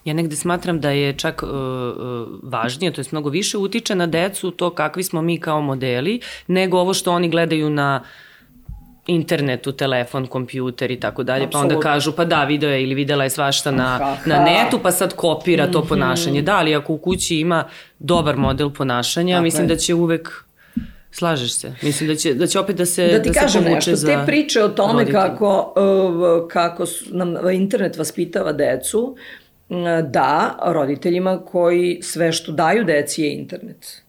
Ja 0.05 0.13
negde 0.13 0.36
smatram 0.36 0.82
da 0.82 0.89
je 0.89 1.13
čak 1.13 1.44
uh, 1.44 1.50
važnije, 2.44 2.94
to 2.94 3.01
je 3.01 3.05
mnogo 3.12 3.29
više 3.29 3.58
utiče 3.58 3.96
na 3.96 4.08
decu 4.08 4.51
to 4.51 4.70
kakvi 4.70 5.03
smo 5.03 5.22
mi 5.22 5.39
kao 5.39 5.62
modeli, 5.62 6.20
nego 6.48 6.77
ovo 6.77 6.94
što 6.94 7.12
oni 7.12 7.29
gledaju 7.29 7.70
na 7.70 8.03
internetu, 9.07 9.71
telefon, 9.71 10.27
kompjuter 10.27 10.91
i 10.91 11.00
tako 11.00 11.24
dalje, 11.24 11.50
pa 11.51 11.59
onda 11.59 11.79
kažu 11.79 12.12
pa 12.12 12.25
da, 12.25 12.43
video 12.43 12.69
je 12.69 12.83
ili 12.83 12.95
videla 12.95 13.24
je 13.24 13.29
svašta 13.29 13.71
na, 13.71 13.83
ha, 13.83 14.05
ha. 14.05 14.17
na 14.25 14.43
netu, 14.43 14.79
pa 14.83 14.91
sad 14.91 15.13
kopira 15.15 15.71
to 15.71 15.79
mm 15.79 15.83
-hmm. 15.83 15.89
ponašanje. 15.89 16.41
Da, 16.41 16.55
ali 16.55 16.75
ako 16.75 16.93
u 16.93 16.97
kući 16.97 17.39
ima 17.39 17.63
dobar 18.00 18.38
model 18.38 18.69
ponašanja, 18.69 19.35
tako 19.35 19.43
mislim 19.43 19.63
je. 19.63 19.67
da 19.67 19.75
će 19.75 19.93
uvek 19.93 20.45
Slažeš 21.12 21.53
se. 21.53 21.74
Mislim 21.81 22.09
da 22.09 22.15
će, 22.15 22.33
da 22.33 22.47
će 22.47 22.59
opet 22.59 22.75
da 22.75 22.85
se 22.85 23.07
Da 23.07 23.21
ti 23.21 23.29
da 23.29 23.39
kažem 23.39 23.63
nešto, 23.63 23.95
te 23.95 24.17
priče 24.25 24.63
o 24.63 24.69
tome 24.69 24.93
roditelj. 24.93 25.13
kako, 25.13 25.74
uh, 25.75 26.47
kako 26.47 26.85
nam 27.12 27.50
internet 27.53 27.97
vaspitava 27.97 28.51
decu, 28.51 29.15
da, 30.03 30.57
roditeljima 30.65 31.45
koji 31.45 32.00
sve 32.01 32.31
što 32.31 32.51
daju 32.51 32.83
deci 32.83 33.21
je 33.21 33.33
internet. 33.33 34.04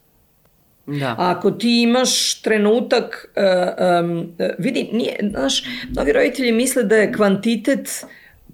Da. 0.87 1.14
A 1.19 1.31
ako 1.31 1.50
ti 1.50 1.83
imaš 1.83 2.40
trenutak, 2.43 3.26
uh, 3.37 4.05
um, 4.05 4.33
vidi, 4.59 4.88
nije, 4.93 5.16
znaš, 5.31 5.62
mnogi 5.90 6.12
roditelji 6.12 6.52
misle 6.52 6.83
da 6.83 6.97
je 6.97 7.12
kvantitet 7.12 8.07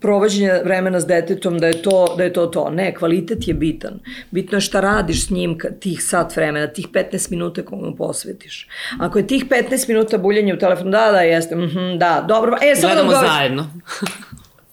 provođenje 0.03 0.61
vremena 0.65 1.01
s 1.01 1.07
detetom 1.07 1.59
da 1.59 1.67
je 1.67 1.83
to 1.83 2.15
da 2.17 2.25
je 2.25 2.33
to 2.33 2.47
to. 2.47 2.71
Ne, 2.71 2.95
kvalitet 2.95 3.49
je 3.49 3.55
bitan. 3.55 4.01
Bitno 4.31 4.57
je 4.57 4.61
šta 4.61 4.81
radiš 4.81 5.27
s 5.27 5.31
njim 5.31 5.59
tih 5.81 6.03
sat 6.03 6.37
vremena, 6.37 6.67
tih 6.67 6.89
15 6.89 7.31
minuta 7.31 7.63
koje 7.63 7.83
mu 7.83 7.97
posvetiš. 7.97 8.69
Ako 8.99 9.19
je 9.19 9.27
tih 9.27 9.45
15 9.47 9.89
minuta 9.89 10.19
buljenje 10.19 10.55
u 10.55 10.59
telefonu, 10.59 10.91
da, 10.91 11.11
da, 11.13 11.21
jeste, 11.21 11.57
mm 11.57 11.61
-hmm, 11.61 11.99
da, 11.99 12.25
dobro. 12.29 12.57
E, 12.63 12.75
samo 12.77 12.95
Gledamo 12.95 13.13
da 13.13 13.27
zajedno. 13.27 13.71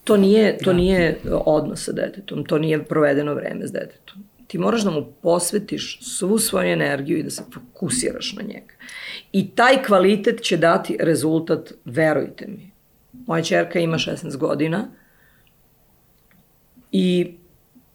to 0.04 0.18
nije, 0.18 0.58
to 0.58 0.72
da. 0.72 0.78
nije 0.78 1.18
odnos 1.32 1.86
sa 1.86 1.92
detetom, 1.92 2.46
to 2.46 2.58
nije 2.58 2.84
provedeno 2.84 3.34
vreme 3.34 3.68
s 3.68 3.72
detetom. 3.72 4.29
Ti 4.50 4.58
moraš 4.58 4.84
da 4.84 4.92
mu 4.92 5.06
posvetiš 5.22 6.00
svu 6.02 6.40
svoju 6.40 6.72
energiju 6.72 7.18
i 7.18 7.24
da 7.24 7.30
se 7.30 7.44
fokusiraš 7.54 8.34
na 8.34 8.42
njega. 8.42 8.74
I 9.32 9.50
taj 9.56 9.84
kvalitet 9.84 10.42
će 10.42 10.58
dati 10.58 10.98
rezultat, 11.00 11.74
verujte 11.86 12.48
mi. 12.48 12.72
Moja 13.28 13.44
čerka 13.44 13.80
ima 13.80 13.98
16 13.98 14.38
godina, 14.38 14.88
i 16.92 17.34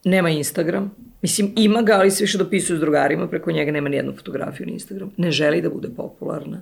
nema 0.03 0.29
Instagram. 0.29 0.95
Mislim, 1.21 1.53
ima 1.55 1.81
ga, 1.81 1.93
ali 1.93 2.11
se 2.11 2.23
više 2.23 2.37
dopisuje 2.37 2.77
s 2.77 2.79
drugarima, 2.79 3.27
preko 3.27 3.51
njega 3.51 3.71
nema 3.71 3.89
nijednu 3.89 4.15
fotografiju 4.15 4.67
na 4.67 4.73
Instagram. 4.73 5.11
Ne 5.17 5.31
želi 5.31 5.61
da 5.61 5.69
bude 5.69 5.89
popularna, 5.95 6.61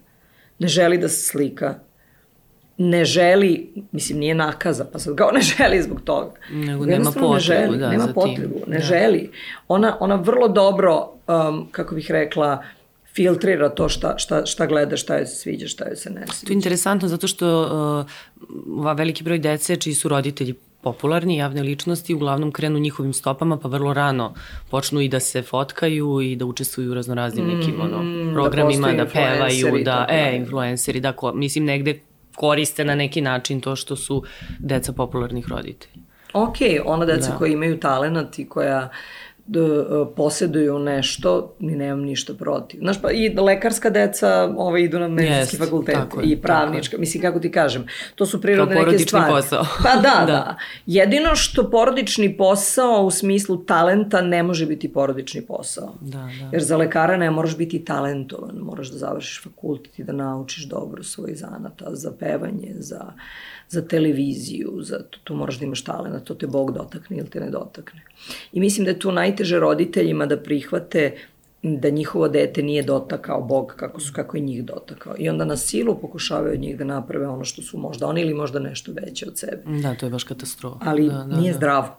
ne 0.59 0.67
želi 0.67 0.97
da 0.97 1.09
se 1.09 1.21
slika, 1.21 1.79
ne 2.77 3.05
želi, 3.05 3.69
mislim, 3.91 4.19
nije 4.19 4.35
nakaza, 4.35 4.85
pa 4.93 4.99
sad 4.99 5.15
kao 5.15 5.31
ne 5.31 5.41
želi 5.41 5.81
zbog 5.81 6.01
toga. 6.01 6.31
Nego 6.51 6.85
nema 6.85 7.11
potrebu, 7.11 7.33
ne 7.33 7.39
želi, 7.39 7.77
da, 7.77 7.89
nema 7.89 8.07
potrebu, 8.07 8.55
ne 8.67 8.77
da. 8.77 8.83
želi. 8.83 9.31
Ona, 9.67 9.97
ona 9.99 10.15
vrlo 10.15 10.47
dobro, 10.47 11.09
um, 11.27 11.67
kako 11.71 11.95
bih 11.95 12.11
rekla, 12.11 12.63
filtrira 13.15 13.69
to 13.69 13.89
šta, 13.89 14.17
šta, 14.17 14.45
šta 14.45 14.65
gleda, 14.65 14.97
šta 14.97 15.17
joj 15.17 15.25
se 15.25 15.35
sviđa, 15.35 15.67
šta 15.67 15.87
joj 15.87 15.95
se 15.95 16.09
ne 16.09 16.27
sviđa. 16.27 16.47
To 16.47 16.53
je 16.53 16.55
interesantno 16.55 17.07
zato 17.07 17.27
što 17.27 18.05
uh, 18.77 18.97
veliki 18.97 19.23
broj 19.23 19.39
dece 19.39 19.75
čiji 19.75 19.93
su 19.93 20.09
roditelji 20.09 20.55
popularni 20.81 21.37
javne 21.37 21.63
ličnosti 21.63 22.13
uglavnom 22.13 22.51
krenu 22.51 22.79
njihovim 22.79 23.13
stopama 23.13 23.57
pa 23.57 23.67
vrlo 23.67 23.93
rano 23.93 24.33
počnu 24.69 25.01
i 25.01 25.07
da 25.07 25.19
se 25.19 25.41
fotkaju 25.41 26.21
i 26.21 26.35
da 26.35 26.45
učestvuju 26.45 26.91
u 26.91 26.93
raznoraznim 26.93 27.47
nekim 27.47 27.81
ono, 27.81 28.03
mm, 28.03 28.27
da 28.27 28.33
programima, 28.33 28.91
da, 28.91 29.03
da 29.03 29.05
pevaju, 29.05 29.83
da, 29.83 30.07
e, 30.09 30.35
influenceri, 30.35 30.99
da, 30.99 31.11
ko, 31.11 31.33
mislim 31.33 31.65
negde 31.65 31.99
koriste 32.35 32.85
na 32.85 32.95
neki 32.95 33.21
način 33.21 33.61
to 33.61 33.75
što 33.75 33.95
su 33.95 34.23
deca 34.59 34.93
popularnih 34.93 35.49
roditelja. 35.49 36.03
Ok, 36.33 36.55
ona 36.85 37.05
deca 37.05 37.31
da. 37.31 37.37
koja 37.37 37.53
imaju 37.53 37.79
talenat 37.79 38.39
i 38.39 38.49
koja 38.49 38.89
da 39.45 40.05
poseduju 40.15 40.79
nešto, 40.79 41.55
ni 41.59 41.75
nemam 41.75 41.99
ništa 41.99 42.33
protiv. 42.33 42.79
Znaš, 42.79 43.01
pa 43.01 43.11
i 43.11 43.29
lekarska 43.29 43.89
deca 43.89 44.53
ove, 44.57 44.83
idu 44.83 44.99
na 44.99 45.07
medicinski 45.07 45.57
fakultet 45.57 45.97
i 46.23 46.41
pravnička. 46.41 46.97
Mislim, 46.97 47.21
kako 47.21 47.39
ti 47.39 47.51
kažem, 47.51 47.85
to 48.15 48.25
su 48.25 48.41
prirodne 48.41 48.75
neke 48.75 48.99
stvari. 48.99 49.31
posao. 49.31 49.65
Pa 49.83 49.95
da, 49.95 50.01
da, 50.19 50.25
da. 50.25 50.57
Jedino 50.85 51.35
što 51.35 51.69
porodični 51.69 52.37
posao 52.37 53.05
u 53.05 53.11
smislu 53.11 53.57
talenta 53.57 54.21
ne 54.21 54.43
može 54.43 54.65
biti 54.65 54.93
porodični 54.93 55.41
posao. 55.41 55.95
Da, 56.01 56.17
da. 56.17 56.49
Jer 56.51 56.63
za 56.63 56.77
lekara 56.77 57.17
ne 57.17 57.31
moraš 57.31 57.57
biti 57.57 57.85
talentovan, 57.85 58.55
moraš 58.55 58.91
da 58.91 58.97
završiš 58.97 59.43
fakultet 59.43 59.99
i 59.99 60.03
da 60.03 60.13
naučiš 60.13 60.63
dobro 60.63 61.03
svoj 61.03 61.35
zanata 61.35 61.85
za 61.95 62.11
pevanje, 62.19 62.73
za 62.77 63.13
za 63.73 63.81
televiziju, 63.81 64.79
za 64.81 64.99
to, 65.09 65.19
to 65.23 65.35
moraš 65.35 65.59
da 65.59 65.65
imaš 65.65 65.83
talent, 65.83 66.23
to 66.23 66.33
te 66.33 66.47
Bog 66.47 66.71
dotakne 66.73 67.17
ili 67.17 67.29
te 67.29 67.39
ne 67.39 67.49
dotakne. 67.49 68.01
I 68.51 68.59
mislim 68.59 68.85
da 68.85 68.91
je 68.91 68.99
tu 68.99 69.11
najteže 69.33 69.59
roditeljima 69.59 70.25
da 70.25 70.37
prihvate 70.37 71.11
da 71.63 71.89
njihovo 71.89 72.27
dete 72.27 72.63
nije 72.63 72.83
dotakao 72.83 73.41
Bog 73.41 73.73
kako 73.75 73.99
su 73.99 74.13
kako 74.13 74.37
je 74.37 74.43
njih 74.43 74.63
dotakao. 74.65 75.15
I 75.17 75.29
onda 75.29 75.45
na 75.45 75.57
silu 75.57 75.95
pokušavaju 76.01 76.53
od 76.53 76.59
njih 76.59 76.77
da 76.77 76.83
naprave 76.83 77.27
ono 77.27 77.43
što 77.43 77.61
su 77.61 77.77
možda 77.77 78.07
oni 78.07 78.21
ili 78.21 78.33
možda 78.33 78.59
nešto 78.59 78.91
veće 78.91 79.27
od 79.27 79.37
sebe. 79.37 79.63
Da, 79.81 79.95
to 79.95 80.05
je 80.05 80.09
baš 80.09 80.23
katastrofa. 80.23 80.77
Ali 80.85 81.07
da, 81.07 81.13
da, 81.13 81.37
nije 81.39 81.51
da. 81.51 81.57
zdravo. 81.57 81.97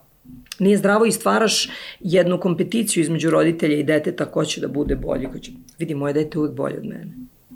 Nije 0.58 0.76
zdravo 0.76 1.06
i 1.06 1.12
stvaraš 1.12 1.70
jednu 2.00 2.40
kompeticiju 2.40 3.00
između 3.02 3.30
roditelja 3.30 3.76
i 3.76 3.82
deteta 3.82 4.24
ko 4.24 4.44
će 4.44 4.60
da 4.60 4.68
bude 4.68 4.96
bolji. 4.96 5.28
Ko 5.32 5.38
će... 5.38 5.52
Vidi, 5.78 5.94
moje 5.94 6.12
dete 6.12 6.38
uvek 6.38 6.52
bolje 6.52 6.78
od 6.78 6.84
mene 6.84 7.12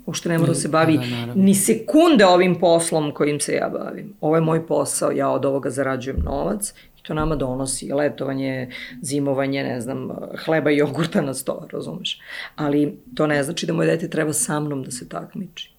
uopšte 0.09 0.29
ne 0.29 0.37
mora 0.37 0.53
da 0.53 0.55
se 0.55 0.67
bavi 0.67 0.97
da, 0.97 1.33
ni 1.35 1.55
sekunde 1.55 2.25
ovim 2.25 2.55
poslom 2.59 3.11
kojim 3.13 3.39
se 3.39 3.53
ja 3.53 3.69
bavim. 3.69 4.13
Ovo 4.21 4.35
je 4.35 4.41
moj 4.41 4.67
posao, 4.67 5.11
ja 5.11 5.29
od 5.29 5.45
ovoga 5.45 5.69
zarađujem 5.69 6.19
novac 6.25 6.73
i 6.88 6.88
to 7.09 7.13
nama 7.13 7.35
donosi 7.35 7.93
letovanje, 7.93 8.69
zimovanje, 9.01 9.63
ne 9.63 9.81
znam, 9.81 10.09
hleba 10.45 10.71
i 10.71 10.77
jogurta 10.77 11.21
na 11.21 11.33
sto, 11.33 11.67
razumeš? 11.71 12.19
Ali 12.55 12.97
to 13.15 13.27
ne 13.27 13.43
znači 13.43 13.65
da 13.65 13.73
moje 13.73 13.91
dete 13.91 14.09
treba 14.09 14.33
sa 14.33 14.59
mnom 14.59 14.83
da 14.83 14.91
se 14.91 15.09
takmiči. 15.09 15.71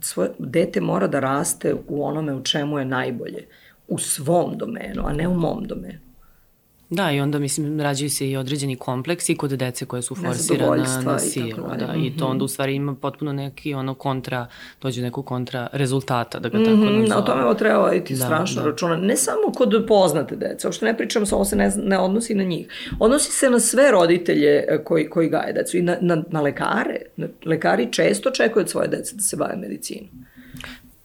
Svoje, 0.00 0.30
dete 0.38 0.80
mora 0.80 1.06
da 1.08 1.20
raste 1.20 1.74
u 1.88 2.04
onome 2.04 2.34
u 2.34 2.42
čemu 2.42 2.78
je 2.78 2.84
najbolje, 2.84 3.46
u 3.88 3.98
svom 3.98 4.58
domenu, 4.58 5.06
a 5.06 5.12
ne 5.12 5.28
u 5.28 5.34
mom 5.34 5.64
domenu. 5.64 6.07
Da, 6.90 7.10
i 7.10 7.20
onda, 7.20 7.38
mislim, 7.38 7.80
rađaju 7.80 8.10
se 8.10 8.30
i 8.30 8.36
određeni 8.36 8.76
kompleksi 8.76 9.36
kod 9.36 9.50
dece 9.50 9.84
koje 9.84 10.02
su 10.02 10.14
forsirana 10.14 11.02
na 11.04 11.18
silu. 11.18 11.68
Da, 11.78 11.94
I 11.96 12.16
to 12.16 12.26
onda 12.26 12.44
u 12.44 12.48
stvari 12.48 12.74
ima 12.74 12.94
potpuno 12.94 13.32
neki 13.32 13.74
ono 13.74 13.94
kontra, 13.94 14.46
dođe 14.82 15.02
neko 15.02 15.22
kontra 15.22 15.68
rezultata, 15.72 16.38
da 16.38 16.48
ga 16.48 16.58
tako 16.58 16.70
mm 16.70 16.80
-hmm, 16.80 17.00
nazove. 17.00 17.20
O 17.20 17.22
tome 17.22 17.44
ovo 17.44 17.54
treba 17.54 17.78
voditi 17.78 18.14
da, 18.14 18.24
strašno 18.24 18.62
da. 18.62 18.70
računa. 18.70 18.96
Ne 18.96 19.16
samo 19.16 19.52
kod 19.54 19.84
poznate 19.88 20.36
dece, 20.36 20.66
uopšte 20.66 20.86
ne 20.86 20.96
pričam, 20.96 21.24
ovo 21.32 21.44
se 21.44 21.56
ne, 21.56 21.72
ne 21.76 21.98
odnosi 21.98 22.34
na 22.34 22.44
njih. 22.44 22.68
Odnosi 22.98 23.32
se 23.32 23.50
na 23.50 23.60
sve 23.60 23.90
roditelje 23.90 24.64
e, 24.68 24.84
koji, 24.84 25.10
koji 25.10 25.28
gaje 25.28 25.52
decu 25.52 25.76
i 25.76 25.82
na, 25.82 25.96
na, 26.00 26.22
na 26.30 26.40
lekare. 26.40 26.96
Lekari 27.46 27.92
često 27.92 28.30
čekaju 28.30 28.62
od 28.62 28.70
svoje 28.70 28.88
dece 28.88 29.16
da 29.16 29.22
se 29.22 29.36
bave 29.36 29.56
medicinom. 29.56 30.08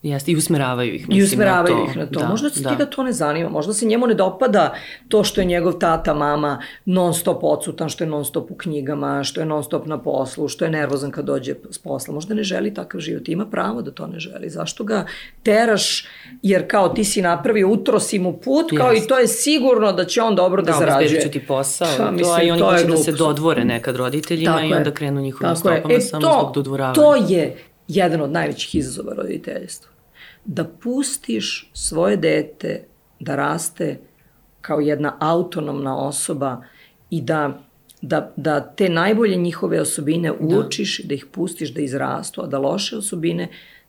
Jeste, 0.04 0.32
i 0.32 0.36
usmeravaju 0.36 0.94
ih. 0.94 1.08
Mislim, 1.08 1.18
I 1.18 1.22
usmeravaju 1.22 1.76
na 1.76 1.90
ih 1.90 1.96
na 1.96 2.06
to. 2.06 2.20
Da, 2.20 2.28
možda 2.28 2.50
se 2.50 2.60
da. 2.60 2.70
ti 2.70 2.76
ga 2.76 2.86
to 2.86 3.02
ne 3.02 3.12
zanima, 3.12 3.48
možda 3.48 3.72
se 3.72 3.86
njemu 3.86 4.06
ne 4.06 4.14
dopada 4.14 4.74
to 5.08 5.24
što 5.24 5.40
je 5.40 5.44
njegov 5.44 5.72
tata, 5.72 6.14
mama 6.14 6.62
non 6.84 7.14
stop 7.14 7.38
odsutan, 7.42 7.88
što 7.88 8.04
je 8.04 8.08
non 8.08 8.24
stop 8.24 8.50
u 8.50 8.54
knjigama, 8.54 9.24
što 9.24 9.40
je 9.40 9.46
non 9.46 9.64
stop 9.64 9.86
na 9.86 9.98
poslu, 9.98 10.48
što 10.48 10.64
je 10.64 10.70
nervozan 10.70 11.10
kad 11.10 11.24
dođe 11.24 11.54
s 11.70 11.78
posla. 11.78 12.14
Možda 12.14 12.34
ne 12.34 12.42
želi 12.42 12.74
takav 12.74 13.00
život. 13.00 13.28
Ima 13.28 13.46
pravo 13.46 13.82
da 13.82 13.90
to 13.90 14.06
ne 14.06 14.18
želi. 14.18 14.50
Zašto 14.50 14.84
ga 14.84 15.06
teraš, 15.42 16.06
jer 16.42 16.68
kao 16.68 16.88
ti 16.88 17.04
si 17.04 17.22
napravio, 17.22 17.68
utro 17.68 18.00
si 18.00 18.18
mu 18.18 18.32
put, 18.32 18.66
kao 18.76 18.90
Jeste. 18.90 19.04
i 19.04 19.08
to 19.08 19.18
je 19.18 19.28
sigurno 19.28 19.92
da 19.92 20.04
će 20.04 20.22
on 20.22 20.36
dobro 20.36 20.62
da, 20.62 20.72
da 20.72 20.78
zarađuje. 20.78 21.24
Da, 21.24 21.30
ti 21.30 21.46
posao, 21.46 21.88
pa, 21.98 22.10
mislim, 22.10 22.36
to, 22.36 22.42
i 22.42 22.50
oni 22.50 22.62
hoće 22.62 22.84
da 22.84 22.96
se 22.96 23.12
dodvore 23.12 23.64
nekad 23.64 23.96
roditeljima 23.96 24.52
Tako 24.56 24.66
i 24.66 24.72
onda 24.72 24.90
krenu 24.90 25.20
njihovim 25.20 25.56
stopama 25.56 25.94
e, 25.94 26.00
samo 26.00 26.22
to, 26.22 26.38
zbog 26.40 26.54
dodvoravanja. 26.54 26.94
To 26.94 27.14
je 27.14 27.56
jedan 27.88 28.20
od 28.20 28.30
najvećih 28.30 28.74
izazova 28.74 29.14
roditeljstva 29.14 29.93
da 30.44 30.64
pustiš 30.64 31.70
svoje 31.72 32.16
dete 32.16 32.84
da 33.20 33.36
raste 33.36 33.98
kao 34.60 34.80
jedna 34.80 35.16
autonomna 35.20 35.96
osoba 35.98 36.62
i 37.10 37.20
da, 37.22 37.62
da, 38.02 38.32
da 38.36 38.60
te 38.60 38.88
najbolje 38.88 39.36
njihove 39.36 39.80
osobine 39.80 40.32
učiš, 40.32 40.98
da. 41.02 41.08
da 41.08 41.14
ih 41.14 41.26
pustiš 41.32 41.74
da 41.74 41.80
izrastu, 41.80 42.42
a 42.42 42.46
da 42.46 42.58
loše 42.58 42.96
osobine 42.96 43.48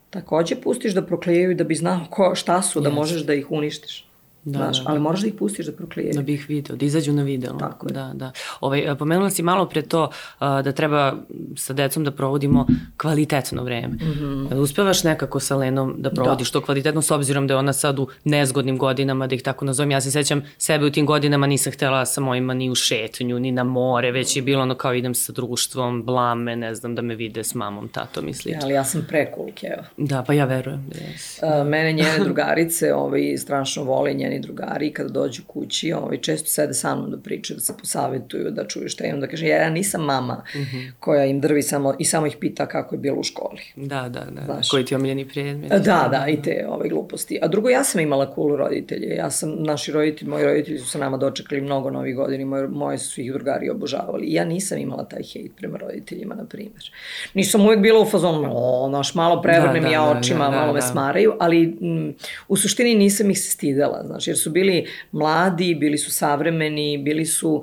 takođe 0.10 0.56
pustiš 0.56 0.94
da 0.94 1.02
proklejaju 1.02 1.56
da 1.56 1.64
bi 1.64 1.76
znao 1.76 2.06
ko, 2.10 2.36
šta 2.36 2.62
su, 2.62 2.80
yes. 2.80 2.84
da 2.84 2.90
možeš 2.90 3.22
da 3.22 3.34
ih 3.34 3.52
uništiš. 3.52 4.05
Da, 4.46 4.58
Znaš, 4.58 4.78
da, 4.78 4.84
da. 4.84 4.90
ali 4.90 5.00
moraš 5.00 5.22
da 5.22 5.28
ih 5.28 5.34
pustiš 5.34 5.66
da 5.66 5.72
proklijaju. 5.72 6.14
Da 6.14 6.22
bi 6.22 6.34
ih 6.34 6.46
video, 6.50 6.76
da 6.76 6.86
izađu 6.86 7.14
na 7.14 7.24
video. 7.24 7.54
Tako 7.54 7.88
je. 7.88 7.94
Da, 7.94 8.12
da. 8.14 8.32
Ovaj, 8.62 8.96
pomenula 9.00 9.30
si 9.30 9.44
malo 9.44 9.66
pre 9.70 9.82
to 9.82 10.10
da 10.40 10.72
treba 10.72 11.14
sa 11.56 11.74
decom 11.74 12.04
da 12.04 12.12
provodimo 12.12 12.68
kvalitetno 12.98 13.64
vreme. 13.64 13.88
Mm 13.88 14.00
-hmm. 14.00 14.56
Uspevaš 14.56 15.04
nekako 15.04 15.40
sa 15.40 15.56
Lenom 15.56 15.96
da 15.98 16.10
provodiš 16.10 16.52
da. 16.52 16.60
to 16.60 16.66
kvalitetno 16.66 17.02
s 17.02 17.12
obzirom 17.12 17.48
da 17.48 17.54
je 17.54 17.58
ona 17.58 17.74
sad 17.74 18.00
u 18.00 18.08
nezgodnim 18.24 18.78
godinama, 18.78 19.28
da 19.28 19.36
ih 19.36 19.42
tako 19.42 19.66
nazovem. 19.66 19.92
Ja 19.92 20.02
se 20.02 20.12
sećam 20.12 20.44
sebe 20.58 20.86
u 20.86 20.92
tim 20.92 21.06
godinama 21.06 21.48
nisam 21.48 21.74
htela 21.74 22.06
sa 22.06 22.22
mojima 22.22 22.54
ni 22.54 22.70
u 22.70 22.76
šetnju, 22.76 23.40
ni 23.40 23.52
na 23.52 23.64
more, 23.64 24.12
već 24.12 24.36
je 24.36 24.42
bilo 24.42 24.62
ono 24.62 24.76
kao 24.76 24.94
idem 24.94 25.16
sa 25.16 25.34
društvom, 25.34 26.04
blame, 26.04 26.56
ne 26.56 26.76
znam, 26.76 26.96
da 26.96 27.02
me 27.02 27.16
vide 27.16 27.44
s 27.44 27.56
mamom, 27.56 27.88
tatom 27.88 28.28
i 28.28 28.34
slično. 28.34 28.62
Ali 28.64 28.74
ja 28.74 28.84
sam 28.84 29.06
precool, 29.08 29.48
Keva. 29.56 29.84
Da, 29.98 30.24
pa 30.28 30.34
ja 30.34 30.46
verujem. 30.46 30.86
Yes. 30.90 31.62
Uh, 31.62 31.68
mene 31.68 31.94
njene 31.94 32.20
drugarice 32.24 32.94
ovaj, 32.94 33.38
strašno 33.38 33.84
vole 33.84 34.14
njeni 34.14 34.35
meni 34.36 34.42
drugari 34.42 34.94
kada 34.94 35.10
dođu 35.10 35.42
kući, 35.48 35.94
ovaj, 35.94 36.18
često 36.18 36.50
sede 36.50 36.74
sa 36.74 36.96
mnom 36.96 37.12
da 37.12 37.18
pričaju, 37.18 37.58
da 37.58 37.62
se 37.62 37.74
posavetuju, 37.80 38.52
da 38.52 38.68
čuju 38.68 38.90
šta 38.90 39.06
imam, 39.06 39.20
da 39.20 39.28
kažem, 39.28 39.48
ja 39.48 39.70
nisam 39.70 40.02
mama 40.02 40.44
mm 40.56 40.60
-hmm. 40.60 40.92
koja 41.00 41.26
im 41.26 41.42
drvi 41.42 41.62
samo, 41.62 41.96
i 42.00 42.06
samo 42.06 42.28
ih 42.28 42.38
pita 42.40 42.66
kako 42.66 42.96
je 42.96 43.00
bilo 43.00 43.20
u 43.20 43.24
školi. 43.24 43.62
Da, 43.76 44.10
da, 44.10 44.26
da. 44.32 44.42
Znaš, 44.46 44.70
Koji 44.70 44.86
ti 44.86 44.96
omiljeni 44.96 45.28
predmet. 45.28 45.70
Da, 45.70 45.80
da, 45.80 46.08
da, 46.12 46.28
i 46.28 46.42
te 46.42 46.66
ove 46.70 46.90
gluposti. 46.90 47.40
A 47.42 47.48
drugo, 47.48 47.70
ja 47.70 47.84
sam 47.84 48.02
imala 48.02 48.34
cool 48.36 48.56
roditelje. 48.56 49.16
Ja 49.16 49.30
sam, 49.30 49.56
naši 49.60 49.92
roditelji, 49.92 50.30
moji 50.30 50.46
roditelji 50.46 50.80
su 50.80 50.88
sa 50.88 51.00
nama 51.00 51.18
dočekali 51.18 51.62
mnogo 51.62 51.90
novih 51.90 52.16
godina 52.16 52.46
moje, 52.46 52.68
moje 52.68 52.98
su 52.98 53.22
ih 53.22 53.34
drugari 53.34 53.70
obožavali. 53.70 54.26
I 54.26 54.34
ja 54.34 54.46
nisam 54.46 54.78
imala 54.78 55.06
taj 55.06 55.24
hejt 55.24 55.52
prema 55.58 55.78
roditeljima, 55.78 56.36
na 56.36 56.46
primjer. 56.46 56.92
Nisam 57.34 57.62
uvek 57.62 57.80
bila 57.80 58.02
u 58.02 58.06
fazonu, 58.06 58.50
o, 58.52 58.90
naš, 58.90 59.16
malo 59.16 59.42
prevrnem 59.42 59.84
da, 59.84 59.90
da, 59.90 59.94
ja 59.94 60.14
da, 60.14 60.20
očima, 60.20 60.46
da, 60.46 60.52
da, 60.52 60.58
malo 60.58 60.74
me 60.74 60.80
da. 60.80 60.86
smaraju, 60.88 61.34
ali 61.40 61.78
m, 61.82 62.14
u 62.48 62.58
suštini 62.58 62.96
nisam 62.96 63.32
ih 63.32 63.40
se 63.40 63.50
stidela, 63.50 64.04
znaš, 64.06 64.25
znaš, 64.26 64.28
jer 64.28 64.38
su 64.38 64.50
bili 64.50 64.88
mladi, 65.12 65.76
bili 65.76 65.98
su 65.98 66.12
savremeni, 66.12 66.98
bili 66.98 67.26
su 67.26 67.62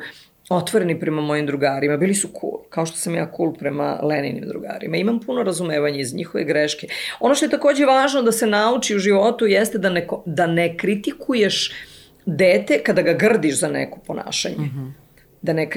otvoreni 0.50 1.00
prema 1.00 1.22
mojim 1.22 1.46
drugarima, 1.46 1.96
bili 1.96 2.14
su 2.14 2.28
cool, 2.40 2.62
kao 2.70 2.86
što 2.86 2.96
sam 2.96 3.14
ja 3.14 3.30
cool 3.36 3.54
prema 3.54 4.00
Leninim 4.02 4.48
drugarima. 4.48 4.96
Imam 4.96 5.20
puno 5.20 5.42
razumevanja 5.42 6.00
iz 6.00 6.14
njihove 6.14 6.44
greške. 6.44 6.88
Ono 7.20 7.34
što 7.34 7.44
je 7.44 7.50
takođe 7.50 7.86
važno 7.86 8.22
da 8.22 8.32
se 8.32 8.46
nauči 8.46 8.96
u 8.96 8.98
životu 8.98 9.46
jeste 9.46 9.78
da 9.78 9.90
ne, 9.90 10.06
da 10.26 10.46
ne 10.46 10.76
kritikuješ 10.76 11.72
dete, 12.26 12.78
kada 12.82 13.02
ga 13.02 13.12
grdiš 13.12 13.58
za 13.60 13.68
neko 13.68 13.98
ponašanje, 14.06 14.56
mm 14.58 14.70
-hmm. 14.74 15.01
Da, 15.42 15.52
ne, 15.52 15.70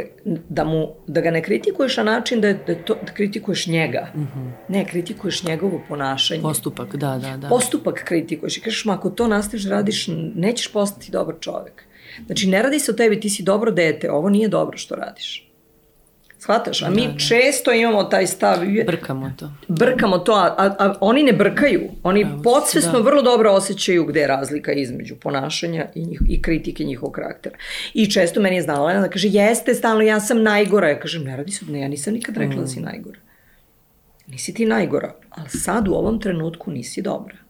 da, 0.50 0.64
mu, 0.64 0.88
da 1.08 1.22
ga 1.22 1.32
ne 1.32 1.44
kritikuješ 1.44 1.98
na 1.98 2.04
način 2.04 2.42
da, 2.42 2.54
da, 2.54 2.76
to, 2.76 2.96
da 3.06 3.14
kritikuješ 3.14 3.68
njega. 3.68 4.08
Mm 4.16 4.20
-hmm. 4.20 4.52
Ne, 4.68 4.86
kritikuješ 4.86 5.44
njegovo 5.44 5.82
ponašanje. 5.88 6.42
Postupak, 6.42 6.96
da, 6.96 7.18
da, 7.18 7.38
da. 7.38 7.50
Postupak 7.50 8.04
kritikuješ 8.04 8.58
i 8.58 8.62
kažeš, 8.62 8.86
ma 8.86 8.94
ako 8.94 9.10
to 9.10 9.28
nastaviš 9.28 9.64
da 9.64 9.70
radiš, 9.70 10.08
nećeš 10.36 10.72
postati 10.72 11.12
dobar 11.12 11.36
čovek. 11.40 11.84
Znači, 12.26 12.48
ne 12.48 12.62
radi 12.62 12.80
se 12.80 12.92
o 12.92 12.94
tebi, 12.94 13.20
ti 13.20 13.30
si 13.30 13.44
dobro 13.44 13.72
dete, 13.72 14.12
ovo 14.12 14.30
nije 14.30 14.48
dobro 14.48 14.78
što 14.78 14.96
radiš. 14.96 15.45
Shvataš? 16.46 16.82
A 16.82 16.90
mi 16.90 17.08
da, 17.08 17.14
da. 17.14 17.20
često 17.20 17.74
imamo 17.74 18.04
taj 18.04 18.28
stav. 18.28 18.58
Brkamo 18.86 19.32
to. 19.38 19.52
Brkamo 19.68 20.18
to, 20.18 20.34
a, 20.34 20.56
a, 20.58 20.76
a 20.80 20.94
oni 21.02 21.24
ne 21.24 21.34
brkaju. 21.34 21.82
Oni 22.04 22.24
Pravo, 22.24 22.42
podsvesno 22.44 22.92
da. 22.92 23.00
vrlo 23.00 23.22
dobro 23.22 23.52
osjećaju 23.52 24.06
gde 24.06 24.20
je 24.20 24.28
razlika 24.28 24.72
između 24.72 25.16
ponašanja 25.16 25.86
i, 25.96 26.06
njih, 26.06 26.22
i 26.30 26.42
kritike 26.42 26.84
njihovog 26.84 27.14
karaktera. 27.14 27.58
I 27.94 28.12
često 28.12 28.42
meni 28.42 28.56
je 28.56 28.62
znala 28.62 28.94
da 28.94 29.10
kaže, 29.10 29.28
jeste, 29.28 29.74
stalno, 29.74 30.02
ja 30.02 30.20
sam 30.20 30.44
najgora. 30.44 30.90
Ja 30.90 31.00
kažem, 31.00 31.24
ne 31.24 31.38
radi 31.38 31.52
se, 31.52 31.66
ne, 31.66 31.80
ja 31.80 31.88
nisam 31.88 32.14
nikad 32.14 32.38
rekla 32.38 32.56
mm. 32.56 32.62
da 32.62 32.68
si 32.68 32.80
mm. 32.80 32.84
najgora. 32.84 33.20
Nisi 34.28 34.54
ti 34.54 34.66
najgora, 34.66 35.14
ali 35.30 35.50
sad 35.50 35.88
u 35.88 35.94
ovom 35.94 36.22
trenutku 36.22 36.72
nisi 36.72 37.02
dobra 37.02 37.45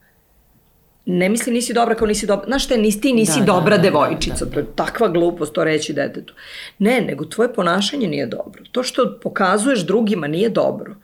ne 1.06 1.30
mislim 1.30 1.56
nisi 1.56 1.74
dobra 1.74 1.96
kao 1.96 2.08
nisi 2.08 2.26
dobra, 2.26 2.46
znaš 2.48 2.66
šta, 2.66 2.78
nisi 2.78 3.02
ti 3.02 3.14
nisi 3.14 3.40
da, 3.40 3.46
dobra 3.46 3.78
da, 3.78 3.82
da, 3.82 3.84
devojčica, 3.84 4.46
da, 4.46 4.46
da, 4.46 4.50
da. 4.50 4.54
to 4.54 4.60
je 4.60 4.76
takva 4.76 5.08
glupost 5.08 5.54
to 5.54 5.64
reći 5.64 5.94
detetu. 5.94 6.34
Ne, 6.80 7.02
nego 7.02 7.26
tvoje 7.26 7.54
ponašanje 7.54 8.08
nije 8.08 8.26
dobro. 8.26 8.64
To 8.72 8.84
što 8.84 9.20
pokazuješ 9.24 9.80
drugima 9.80 10.28
nije 10.28 10.50
dobro. 10.50 10.96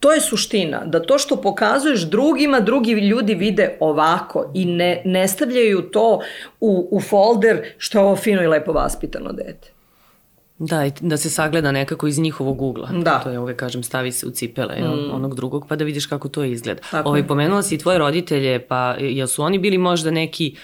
To 0.00 0.12
je 0.12 0.20
suština, 0.20 0.84
da 0.84 1.02
to 1.02 1.18
što 1.18 1.36
pokazuješ 1.36 2.00
drugima, 2.00 2.60
drugi 2.60 2.92
ljudi 2.92 3.34
vide 3.34 3.76
ovako 3.80 4.50
i 4.54 4.64
ne, 4.64 5.02
ne 5.04 5.28
stavljaju 5.28 5.82
to 5.82 6.20
u, 6.60 6.88
u 6.90 7.00
folder 7.00 7.62
što 7.78 7.98
je 7.98 8.02
ovo 8.04 8.16
fino 8.16 8.42
i 8.42 8.46
lepo 8.46 8.72
vaspitano 8.72 9.32
dete. 9.32 9.70
Da, 10.64 10.90
da 11.00 11.16
se 11.16 11.30
sagleda 11.30 11.72
nekako 11.72 12.06
iz 12.06 12.18
njihovog 12.18 12.62
ugla. 12.62 12.88
Da. 12.92 13.18
To 13.18 13.30
je 13.30 13.38
uvek, 13.38 13.56
kažem, 13.56 13.82
stavi 13.82 14.12
se 14.12 14.26
u 14.26 14.30
cipele 14.30 14.80
mm. 14.80 15.14
onog 15.14 15.34
drugog, 15.34 15.66
pa 15.68 15.76
da 15.76 15.84
vidiš 15.84 16.06
kako 16.06 16.28
to 16.28 16.44
izgleda. 16.44 16.80
Tako 16.90 17.08
ovaj, 17.08 17.26
pomenula 17.26 17.62
si 17.62 17.74
i 17.74 17.78
tvoje 17.78 17.98
roditelje, 17.98 18.66
pa 18.66 18.96
jel 19.00 19.26
su 19.26 19.42
oni 19.42 19.58
bili 19.58 19.78
možda 19.78 20.10
neki 20.10 20.56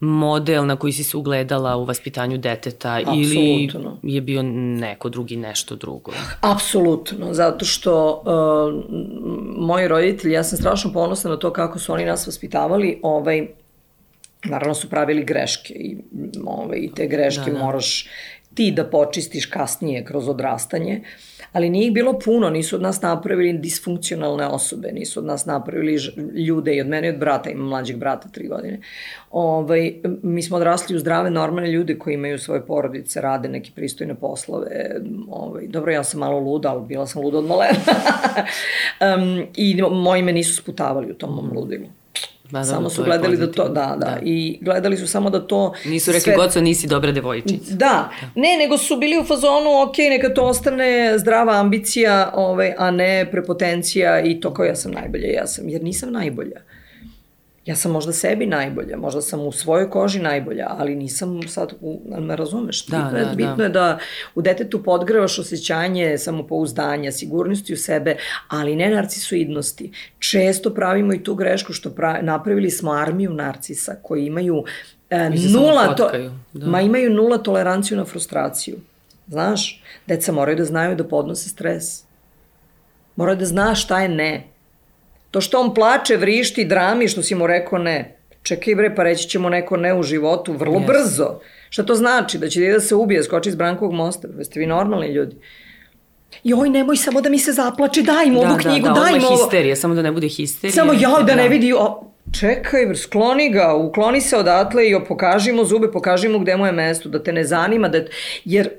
model 0.00 0.66
na 0.66 0.76
koji 0.76 0.92
si 0.92 1.04
se 1.04 1.16
ugledala 1.16 1.76
u 1.76 1.84
vaspitanju 1.84 2.38
deteta 2.38 2.92
Absolutno. 2.92 3.98
ili 4.02 4.14
je 4.14 4.20
bio 4.20 4.42
neko 4.42 5.08
drugi 5.08 5.36
nešto 5.36 5.76
drugo? 5.76 6.12
Apsolutno, 6.40 7.34
zato 7.34 7.64
što 7.64 8.22
uh, 8.24 8.84
moji 9.66 9.88
roditelji, 9.88 10.34
ja 10.34 10.44
sam 10.44 10.58
strašno 10.58 10.92
ponosna 10.92 11.30
na 11.30 11.36
to 11.36 11.52
kako 11.52 11.78
su 11.78 11.92
oni 11.92 12.04
nas 12.04 12.26
vaspitavali, 12.26 13.00
ovaj, 13.02 13.46
naravno 14.44 14.74
su 14.74 14.90
pravili 14.90 15.24
greške 15.24 15.74
i, 15.74 15.96
ovaj, 16.46 16.78
i 16.78 16.90
te 16.94 17.06
greške 17.06 17.50
da, 17.50 17.58
da. 17.58 17.64
moraš 17.64 18.08
ti 18.58 18.70
da 18.70 18.84
počistiš 18.84 19.46
kasnije 19.46 20.04
kroz 20.04 20.28
odrastanje, 20.28 21.02
ali 21.52 21.70
nije 21.70 21.86
ih 21.86 21.92
bilo 21.92 22.18
puno, 22.18 22.50
nisu 22.50 22.76
od 22.76 22.82
nas 22.82 23.02
napravili 23.02 23.52
disfunkcionalne 23.52 24.46
osobe, 24.46 24.92
nisu 24.92 25.20
od 25.20 25.26
nas 25.26 25.46
napravili 25.46 25.96
ljude 26.46 26.74
i 26.74 26.80
od 26.80 26.86
mene 26.86 27.08
i 27.08 27.10
od 27.10 27.18
brata, 27.18 27.50
imam 27.50 27.68
mlađeg 27.68 27.96
brata 27.96 28.28
tri 28.28 28.48
godine. 28.48 28.80
Ovaj, 29.30 29.94
mi 30.22 30.42
smo 30.42 30.56
odrasli 30.56 30.96
u 30.96 30.98
zdrave, 30.98 31.30
normalne 31.30 31.70
ljude 31.70 31.98
koji 31.98 32.14
imaju 32.14 32.38
svoje 32.38 32.66
porodice, 32.66 33.20
rade 33.20 33.48
neke 33.48 33.70
pristojne 33.74 34.14
poslove. 34.14 34.96
Ovaj, 35.30 35.66
dobro, 35.66 35.92
ja 35.92 36.04
sam 36.04 36.20
malo 36.20 36.40
luda, 36.40 36.72
ali 36.72 36.86
bila 36.86 37.06
sam 37.06 37.22
luda 37.22 37.38
od 37.38 37.44
malena. 37.44 37.94
um, 39.16 39.46
I 39.56 39.82
moji 39.82 40.22
me 40.22 40.32
nisu 40.32 40.56
sputavali 40.56 41.10
u 41.10 41.14
tom 41.14 41.34
mom 41.34 41.52
ludilu. 41.54 41.86
Da, 42.50 42.58
da, 42.58 42.64
samo 42.64 42.90
su 42.90 43.04
gledali 43.04 43.36
da 43.36 43.52
to, 43.52 43.68
da, 43.68 43.70
da, 43.70 43.96
da, 43.96 44.18
i 44.22 44.58
gledali 44.60 44.96
su 44.96 45.06
samo 45.06 45.30
da 45.30 45.46
to... 45.46 45.72
Nisu 45.84 46.10
rekli, 46.12 46.20
sve... 46.20 46.36
Goco, 46.36 46.60
nisi 46.60 46.86
dobra 46.86 47.12
devojčica. 47.12 47.70
Da, 47.70 47.76
da, 47.76 48.10
ne, 48.34 48.56
nego 48.58 48.78
su 48.78 48.96
bili 48.96 49.18
u 49.18 49.24
fazonu, 49.24 49.82
ok, 49.82 49.98
neka 49.98 50.34
to 50.34 50.42
ostane 50.42 51.18
zdrava 51.18 51.52
ambicija, 51.52 52.30
ovaj, 52.34 52.74
a 52.78 52.90
ne 52.90 53.28
prepotencija 53.30 54.20
i 54.20 54.40
to 54.40 54.54
kao 54.54 54.64
ja 54.64 54.76
sam 54.76 54.92
najbolja, 54.92 55.28
ja 55.28 55.46
sam, 55.46 55.68
jer 55.68 55.82
nisam 55.82 56.12
najbolja. 56.12 56.60
Ja 57.68 57.76
sam 57.76 57.92
možda 57.92 58.12
sebi 58.12 58.46
najbolja, 58.46 58.96
možda 58.96 59.20
sam 59.20 59.40
u 59.40 59.52
svojoj 59.52 59.90
koži 59.90 60.20
najbolja, 60.20 60.66
ali 60.68 60.94
nisam 60.96 61.40
sad, 61.48 61.72
u, 61.80 62.00
me 62.20 62.36
razumeš? 62.36 62.86
Da, 62.86 62.96
bitno, 62.96 63.10
da, 63.10 63.18
je, 63.18 63.24
da. 63.24 63.34
bitno 63.34 63.64
je 63.64 63.68
da 63.68 63.98
u 64.34 64.42
detetu 64.42 64.82
podgrevaš 64.82 65.38
osjećanje 65.38 66.18
samopouzdanja, 66.18 67.12
sigurnosti 67.12 67.72
u 67.72 67.76
sebe, 67.76 68.16
ali 68.48 68.76
ne 68.76 68.90
narcisoidnosti. 68.90 69.92
Često 70.18 70.74
pravimo 70.74 71.14
i 71.14 71.22
tu 71.22 71.34
grešku 71.34 71.72
što 71.72 71.90
pravi, 71.90 72.22
napravili 72.22 72.70
smo 72.70 72.92
armiju 72.92 73.34
narcisa 73.34 73.96
koji 74.02 74.26
imaju 74.26 74.64
e, 75.10 75.30
nula, 75.52 75.94
to, 75.94 76.10
da. 76.52 76.66
ma 76.66 76.80
imaju 76.80 77.10
nula 77.10 77.38
toleranciju 77.38 77.98
na 77.98 78.04
frustraciju. 78.04 78.76
Znaš, 79.26 79.82
deca 80.06 80.32
moraju 80.32 80.56
da 80.56 80.64
znaju 80.64 80.96
da 80.96 81.04
podnose 81.04 81.48
stres. 81.48 82.02
Moraju 83.16 83.36
da 83.36 83.44
zna 83.44 83.74
šta 83.74 84.00
je 84.02 84.08
ne 84.08 84.57
To 85.30 85.40
što 85.40 85.60
on 85.60 85.74
plače, 85.74 86.16
vrišti, 86.16 86.64
drami, 86.64 87.08
što 87.08 87.22
si 87.22 87.34
mu 87.34 87.46
rekao 87.46 87.78
ne. 87.78 88.16
Čekaj 88.42 88.74
bre, 88.74 88.94
pa 88.94 89.02
reći 89.02 89.28
ćemo 89.28 89.48
neko 89.48 89.76
ne 89.76 89.94
u 89.94 90.02
životu 90.02 90.52
vrlo 90.52 90.80
yes. 90.80 90.86
brzo. 90.86 91.40
Šta 91.70 91.82
to 91.82 91.94
znači? 91.94 92.38
Da 92.38 92.48
će 92.48 92.60
da 92.60 92.80
se 92.80 92.94
ubije, 92.94 93.22
skoči 93.22 93.48
iz 93.48 93.56
Brankovog 93.56 93.94
mosta? 93.94 94.28
Jeste 94.38 94.60
vi 94.60 94.66
normalni 94.66 95.06
ljudi? 95.06 95.36
Joj, 96.44 96.70
nemoj 96.70 96.96
samo 96.96 97.20
da 97.20 97.30
mi 97.30 97.38
se 97.38 97.52
zaplače, 97.52 98.02
daj 98.02 98.26
mu 98.26 98.40
da, 98.40 98.48
ovu 98.48 98.56
da, 98.56 98.70
knjigu, 98.70 98.88
da, 98.88 98.94
daj 98.94 99.20
mu 99.20 99.26
ovo. 99.26 99.36
histerija, 99.36 99.76
samo 99.76 99.94
da 99.94 100.02
ne 100.02 100.12
bude 100.12 100.28
histerija. 100.28 100.72
Samo 100.72 100.92
ja 100.92 101.10
da, 101.18 101.22
da 101.22 101.34
ne 101.34 101.48
vidi, 101.48 101.72
o, 101.72 102.12
čekaj, 102.40 102.94
skloni 102.94 103.50
ga, 103.50 103.74
ukloni 103.74 104.20
se 104.20 104.36
odatle 104.36 104.88
i 104.88 104.96
pokaži 105.08 105.52
mu 105.52 105.64
zube, 105.64 105.92
pokaži 105.92 106.28
mu 106.28 106.38
gde 106.38 106.56
mu 106.56 106.66
je 106.66 106.72
mesto, 106.72 107.08
da 107.08 107.22
te 107.22 107.32
ne 107.32 107.44
zanima, 107.44 107.88
da, 107.88 108.04
jer 108.44 108.70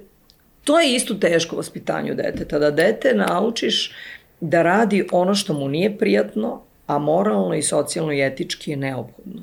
to 0.64 0.80
je 0.80 0.96
isto 0.96 1.14
teško 1.14 1.56
vaspitanju 1.56 2.16
deteta, 2.16 2.60
da 2.60 2.72
dete 2.72 3.14
naučiš 3.14 3.94
da 4.42 4.64
radi 4.64 5.08
ono 5.12 5.36
što 5.36 5.54
mu 5.54 5.68
nije 5.68 5.98
prijatno, 5.98 6.62
a 6.88 6.98
moralno 6.98 7.56
i 7.56 7.62
socijalno 7.62 8.14
i 8.14 8.26
etički 8.26 8.72
je 8.72 8.78
neophodno. 8.78 9.42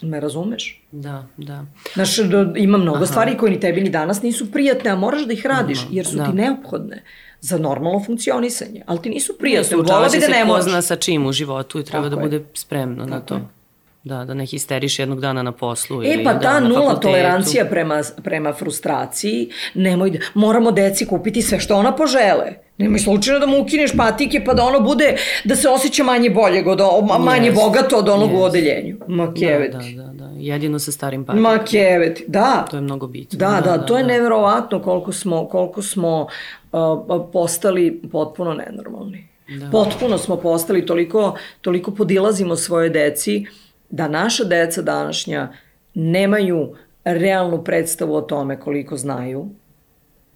Me 0.00 0.20
razumeš? 0.20 0.82
Da, 0.92 1.26
da. 1.36 1.64
Znaš, 1.94 2.16
da, 2.16 2.52
ima 2.56 2.78
mnogo 2.78 2.96
Aha. 2.96 3.06
stvari 3.06 3.36
koje 3.36 3.52
ni 3.52 3.60
tebi 3.60 3.80
ni 3.80 3.90
danas 3.90 4.22
nisu 4.22 4.52
prijatne, 4.52 4.90
a 4.90 4.96
moraš 4.96 5.26
da 5.26 5.32
ih 5.32 5.46
radiš, 5.46 5.78
Aha, 5.78 5.88
jer 5.90 6.06
su 6.06 6.16
da. 6.16 6.26
ti 6.26 6.32
neophodne 6.32 7.02
za 7.40 7.58
normalno 7.58 8.04
funkcionisanje. 8.06 8.82
Ali 8.86 9.02
ti 9.02 9.10
nisu 9.10 9.38
prijatne, 9.38 9.76
vola 9.76 10.08
bi 10.08 10.18
da 10.18 10.28
ne 10.28 10.44
možeš. 10.44 10.64
Sučavaš 10.64 10.84
se 10.84 10.88
sa 10.88 10.96
čim 10.96 11.26
u 11.26 11.32
životu 11.32 11.80
i 11.80 11.84
treba 11.84 12.08
da 12.08 12.16
Tako 12.16 12.28
da 12.28 12.28
bude 12.28 12.44
spremno 12.54 13.04
Tako 13.04 13.10
na 13.10 13.20
to. 13.20 13.34
Je. 13.34 13.61
Da, 14.04 14.24
da 14.24 14.34
ne 14.34 14.46
histeriš 14.46 14.98
jednog 14.98 15.20
dana 15.20 15.42
na 15.42 15.52
poslu. 15.52 16.02
E 16.02 16.24
pa 16.24 16.38
ta 16.38 16.60
nula 16.60 17.00
tolerancija 17.00 17.64
prema, 17.64 18.02
prema 18.22 18.52
frustraciji, 18.52 19.50
nemoj 19.74 20.10
da, 20.10 20.18
moramo 20.34 20.70
deci 20.72 21.06
kupiti 21.06 21.42
sve 21.42 21.60
što 21.60 21.76
ona 21.76 21.96
požele. 21.96 22.52
Nemoj 22.78 22.98
slučajno 22.98 23.40
da 23.40 23.46
mu 23.46 23.60
ukineš 23.60 23.96
patike 23.96 24.44
pa 24.44 24.54
da 24.54 24.64
ono 24.64 24.80
bude, 24.80 25.16
da 25.44 25.56
se 25.56 25.68
osjeća 25.68 26.04
manje 26.04 26.30
bolje, 26.30 26.64
od, 26.66 26.80
manje 27.24 27.50
yes. 27.50 27.54
bogato 27.54 27.96
od 27.96 28.08
onog 28.08 28.30
yes. 28.30 28.38
u 28.38 28.42
odeljenju. 28.42 28.96
Ma 29.08 29.34
keveti. 29.34 29.94
Da, 29.96 30.02
da, 30.02 30.12
da, 30.12 30.24
da. 30.24 30.30
Jedino 30.36 30.78
sa 30.78 30.92
starim 30.92 31.24
patikama. 31.24 31.52
Ma 31.52 31.64
keveti, 31.64 32.24
da. 32.26 32.66
To 32.70 32.76
je 32.76 32.80
mnogo 32.80 33.06
bitno. 33.06 33.38
Da, 33.38 33.60
da, 33.64 33.76
da, 33.76 33.86
to 33.86 33.92
da, 33.92 33.98
je 33.98 34.04
da. 34.04 34.12
neverovatno 34.12 34.82
koliko 34.82 35.12
smo, 35.12 35.48
koliko 35.48 35.82
smo 35.82 36.26
uh, 36.72 36.80
postali 37.32 38.02
potpuno 38.12 38.54
nenormalni. 38.54 39.28
Da. 39.60 39.70
Potpuno 39.70 40.18
smo 40.18 40.36
postali, 40.36 40.86
toliko, 40.86 41.36
toliko 41.60 41.90
podilazimo 41.90 42.56
svoje 42.56 42.88
deci, 42.88 43.46
uh, 43.48 43.61
da 43.92 44.08
naša 44.08 44.44
deca 44.44 44.82
današnja 44.82 45.52
nemaju 45.94 46.74
realnu 47.04 47.64
predstavu 47.64 48.14
o 48.14 48.20
tome 48.20 48.60
koliko 48.60 48.96
znaju, 48.96 49.48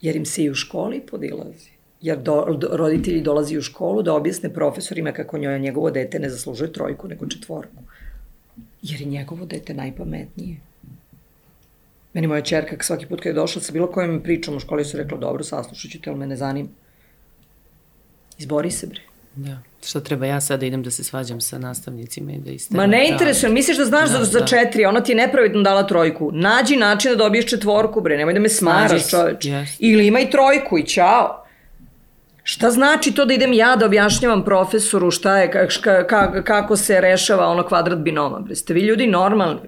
jer 0.01 0.17
im 0.17 0.25
se 0.25 0.45
i 0.45 0.51
u 0.51 0.55
školi 0.55 1.01
podilazi. 1.01 1.71
Jer 2.01 2.19
do, 2.19 2.45
do, 2.59 2.69
roditelji 2.73 3.21
dolazi 3.21 3.59
u 3.59 3.63
školu 3.63 4.03
da 4.03 4.15
objasne 4.15 4.53
profesorima 4.53 5.13
kako 5.13 5.39
njoj 5.39 5.59
njegovo 5.59 5.91
dete 5.91 6.19
ne 6.19 6.31
zaslužuje 6.31 6.73
trojku, 6.73 7.09
nego 7.09 7.27
četvorku. 7.27 7.83
Jer 8.83 9.01
je 9.01 9.07
njegovo 9.07 9.47
dete 9.47 9.75
najpametnije. 9.75 10.57
Meni 12.13 12.27
moja 12.27 12.41
čerka 12.41 12.77
svaki 12.81 13.07
put 13.07 13.21
kad 13.21 13.31
je 13.31 13.41
došla 13.41 13.63
sa 13.63 13.73
bilo 13.73 13.87
kojom 13.87 14.23
pričom 14.23 14.57
u 14.57 14.61
školi 14.61 14.85
su 14.85 14.97
rekla 14.97 15.19
dobro, 15.19 15.45
saslušat 15.45 15.91
ću 15.91 16.01
te, 16.01 16.11
ali 16.11 16.19
me 16.19 16.27
ne 16.27 16.37
zanima. 16.37 16.69
Izbori 18.39 18.71
se 18.71 18.87
bre. 18.87 19.01
Da. 19.37 19.59
Što 19.87 20.01
treba 20.01 20.27
ja 20.27 20.41
sada 20.41 20.61
da 20.61 20.67
idem 20.67 20.83
da 20.83 20.91
se 20.91 21.05
svađam 21.05 21.41
sa 21.41 21.59
nastavnicima 21.59 22.33
i 22.33 22.39
da 22.39 22.51
iste... 22.51 22.77
Ma 22.77 22.87
ne 22.87 23.09
interesuje, 23.09 23.53
misliš 23.53 23.77
da 23.77 23.85
znaš 23.85 24.11
da, 24.11 24.19
za, 24.19 24.25
za 24.25 24.41
da. 24.41 24.47
četiri, 24.47 24.85
ona 24.85 25.01
ti 25.01 25.13
je 25.13 25.17
nepravedno 25.17 25.63
dala 25.63 25.87
trojku. 25.87 26.31
Nađi 26.33 26.77
način 26.77 27.11
da 27.11 27.17
dobiješ 27.17 27.47
četvorku, 27.47 28.01
bre, 28.01 28.17
nemoj 28.17 28.35
da 28.35 28.41
me 28.41 28.49
smaraš, 28.49 29.11
čoveč. 29.11 29.45
Yes. 29.45 29.77
Ili 29.79 30.07
ima 30.07 30.21
i 30.21 30.31
trojku 30.31 30.79
i 30.79 30.87
čao. 30.87 31.47
Šta 32.43 32.71
znači 32.71 33.13
to 33.13 33.25
da 33.25 33.35
idem 33.35 33.53
ja 33.53 33.77
da 33.77 33.87
objašnjavam 33.87 34.45
profesoru 34.45 35.11
šta 35.11 35.39
je, 35.39 35.51
ka, 35.51 36.07
ka, 36.07 36.43
kako 36.43 36.77
se 36.77 37.01
rešava 37.01 37.47
ono 37.47 37.63
kvadrat 37.63 37.99
binoma? 37.99 38.39
Bre, 38.41 38.55
ste 38.55 38.75
vi 38.75 38.81
ljudi 38.81 39.07
normalni? 39.07 39.61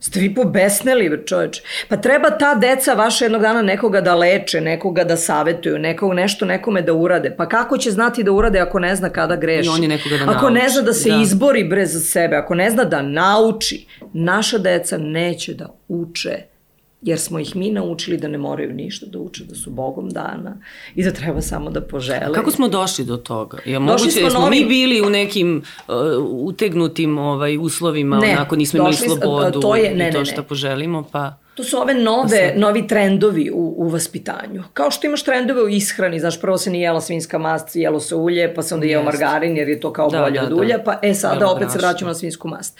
Ste 0.00 0.20
vi 0.20 0.34
pobesneli, 0.34 1.22
čoveč. 1.26 1.62
Pa 1.88 1.96
treba 1.96 2.30
ta 2.30 2.54
deca 2.54 2.94
vaša 2.94 3.24
jednog 3.24 3.42
dana 3.42 3.62
nekoga 3.62 4.00
da 4.00 4.14
leče, 4.14 4.60
nekoga 4.60 5.04
da 5.04 5.16
savetuju, 5.16 5.78
nekog 5.78 6.14
nešto 6.14 6.44
nekome 6.44 6.82
da 6.82 6.92
urade. 6.92 7.34
Pa 7.36 7.48
kako 7.48 7.78
će 7.78 7.90
znati 7.90 8.22
da 8.22 8.32
urade 8.32 8.58
ako 8.58 8.78
ne 8.78 8.96
zna 8.96 9.08
kada 9.10 9.36
greši? 9.36 9.66
I 9.66 9.68
on 9.68 9.82
je 9.82 9.88
nekoga 9.88 10.16
da 10.16 10.32
Ako 10.32 10.50
ne 10.50 10.60
nauči, 10.60 10.72
zna 10.72 10.82
da 10.82 10.92
se 10.92 11.08
da. 11.08 11.20
izbori 11.22 11.64
bre 11.64 11.86
za 11.86 12.00
sebe, 12.00 12.36
ako 12.36 12.54
ne 12.54 12.70
zna 12.70 12.84
da 12.84 13.02
nauči, 13.02 13.86
naša 14.12 14.58
deca 14.58 14.98
neće 14.98 15.54
da 15.54 15.66
uče 15.88 16.50
jer 17.02 17.20
smo 17.20 17.38
ih 17.38 17.56
mi 17.56 17.70
naučili 17.70 18.16
da 18.16 18.28
ne 18.28 18.38
moraju 18.38 18.72
ništa 18.72 19.06
da 19.06 19.18
uče, 19.18 19.44
da 19.44 19.54
su 19.54 19.70
bogom 19.70 20.10
dana 20.10 20.56
i 20.94 21.04
da 21.04 21.10
treba 21.12 21.40
samo 21.40 21.70
da 21.70 21.80
požele. 21.82 22.34
Kako 22.34 22.50
smo 22.50 22.68
došli 22.68 23.04
do 23.04 23.16
toga? 23.16 23.56
Došli 23.56 23.78
moguće, 23.78 24.10
smo 24.10 24.20
jesmo 24.20 24.40
novim- 24.40 24.50
mi 24.52 24.64
bili 24.66 25.00
u 25.02 25.10
nekim 25.10 25.62
uh, 25.78 25.94
utegnutim 26.44 27.18
ovaj, 27.18 27.58
uslovima, 27.58 28.18
Ne, 28.18 28.30
onako 28.30 28.56
nismo 28.56 28.78
imali 28.78 28.94
slobodu 28.94 29.60
to 29.60 29.76
je- 29.76 29.94
ne, 29.94 30.08
i 30.08 30.12
to 30.12 30.24
što 30.24 30.40
ne. 30.40 30.46
poželimo, 30.46 31.02
pa... 31.02 31.34
To 31.54 31.64
su 31.64 31.78
ove 31.78 31.94
nove, 31.94 32.54
novi 32.56 32.86
trendovi 32.86 33.50
u, 33.50 33.74
u 33.76 33.88
vaspitanju. 33.88 34.62
Kao 34.72 34.90
što 34.90 35.06
imaš 35.06 35.22
trendove 35.22 35.62
u 35.62 35.68
ishrani, 35.68 36.20
znaš, 36.20 36.40
prvo 36.40 36.58
se 36.58 36.70
nije 36.70 36.82
jela 36.82 37.00
svinska 37.00 37.38
mast, 37.38 37.76
jelo 37.76 38.00
se 38.00 38.14
ulje, 38.14 38.54
pa 38.54 38.62
se 38.62 38.74
onda 38.74 38.86
jeo 38.86 39.02
margarin 39.02 39.56
jer 39.56 39.68
je 39.68 39.80
to 39.80 39.92
kao 39.92 40.10
Da, 40.10 40.20
bolje 40.20 40.32
da, 40.32 40.42
od 40.42 40.48
da. 40.48 40.54
ulja, 40.54 40.78
pa 40.84 40.98
e 41.02 41.14
sada 41.14 41.34
Jelo 41.36 41.52
opet 41.52 41.62
se 41.62 41.72
brašno. 41.72 41.88
vraćamo 41.88 42.08
na 42.08 42.14
svinsku 42.14 42.48
mast. 42.48 42.78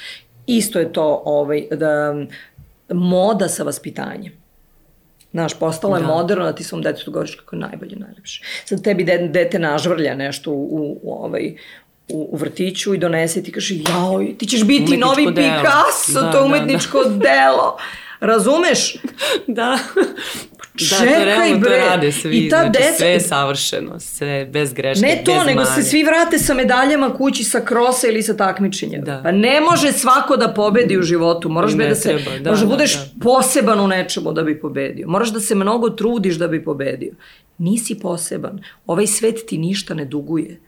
Isto 0.49 0.79
je 0.79 0.93
to 0.93 1.23
ovaj, 1.25 1.67
da, 1.71 2.15
moda 2.95 3.49
sa 3.49 3.63
vaspitanjem. 3.63 4.33
Znaš, 5.33 5.59
postala 5.59 5.97
je 5.97 6.03
Da. 6.03 6.09
moderno 6.09 6.45
da 6.45 6.53
ti 6.55 6.65
svom 6.65 6.83
detetu 6.83 7.11
govoriš 7.11 7.35
kako 7.35 7.57
je 7.57 7.61
najbolje, 7.61 7.97
najlepše. 7.97 8.43
Sad 8.65 8.83
tebi 8.83 9.05
de, 9.05 9.19
dete 9.29 9.59
nažvrlja 9.59 10.15
nešto 10.15 10.51
u, 10.51 10.65
u, 10.65 11.01
u 11.03 11.25
ovaj, 11.25 11.55
u, 12.09 12.29
u 12.33 12.37
vrtiću 12.37 12.95
i 12.95 12.99
donese 12.99 13.41
i 13.41 13.43
ti 13.43 13.53
kaže, 13.53 13.75
jao, 13.75 14.25
ti 14.39 14.47
ćeš 14.47 14.65
biti 14.65 14.83
Umetničko 14.83 15.09
novi 15.09 15.33
delo. 15.35 15.61
Picasso, 15.63 16.21
Da, 16.21 16.31
to 16.33 16.39
je 16.39 16.41
da, 16.41 16.47
umetničko 16.47 17.05
delo. 17.05 17.77
Razumeš? 18.21 18.97
Da. 19.47 19.79
Da, 20.81 20.97
to 20.97 21.05
Čekaj, 21.05 21.25
realno 21.25 21.59
bre. 21.59 21.71
to 21.71 21.77
rade 21.79 22.13
svi, 22.13 22.37
I 22.37 22.49
ta 22.49 22.57
znači 22.59 22.79
deca- 22.81 22.97
sve 22.97 23.09
je 23.09 23.21
savršeno, 23.21 24.01
sve 24.01 24.45
bez 24.47 24.73
greške, 24.73 25.03
Ne 25.03 25.23
to, 25.25 25.33
bez 25.35 25.47
nego 25.47 25.65
se 25.65 25.71
mane. 25.71 25.83
svi 25.83 26.03
vrate 26.03 26.39
sa 26.39 26.55
medaljama 26.55 27.15
kući 27.15 27.45
sa 27.45 27.61
krosa 27.61 28.07
ili 28.07 28.23
sa 28.23 28.37
takmičenja. 28.37 29.01
Da. 29.01 29.21
Pa 29.23 29.33
ne 29.33 29.61
može 29.63 29.93
svako 29.93 30.37
da 30.37 30.49
pobedi 30.49 30.99
u 30.99 31.03
životu. 31.03 31.49
Moraš 31.49 31.73
ne 31.75 31.89
da 31.89 31.95
se, 31.95 32.09
treba, 32.09 32.39
da, 32.39 32.51
možda 32.51 32.67
da, 32.67 32.71
budeš 32.71 32.95
da. 32.95 33.05
poseban 33.23 33.81
u 33.81 33.89
nečemu 33.89 34.33
da 34.33 34.43
bi 34.43 34.61
pobedio. 34.61 35.09
Moraš 35.09 35.29
da 35.29 35.41
se 35.41 35.55
mnogo 35.55 35.91
trudiš 35.91 36.35
da 36.35 36.49
bi 36.49 36.65
pobedio. 36.65 37.13
Nisi 37.59 37.95
poseban. 37.95 38.59
Ovaj 38.87 39.07
svet 39.07 39.47
ti 39.49 39.59
ništa 39.59 39.95
ne 39.95 40.05
duguje 40.05 40.61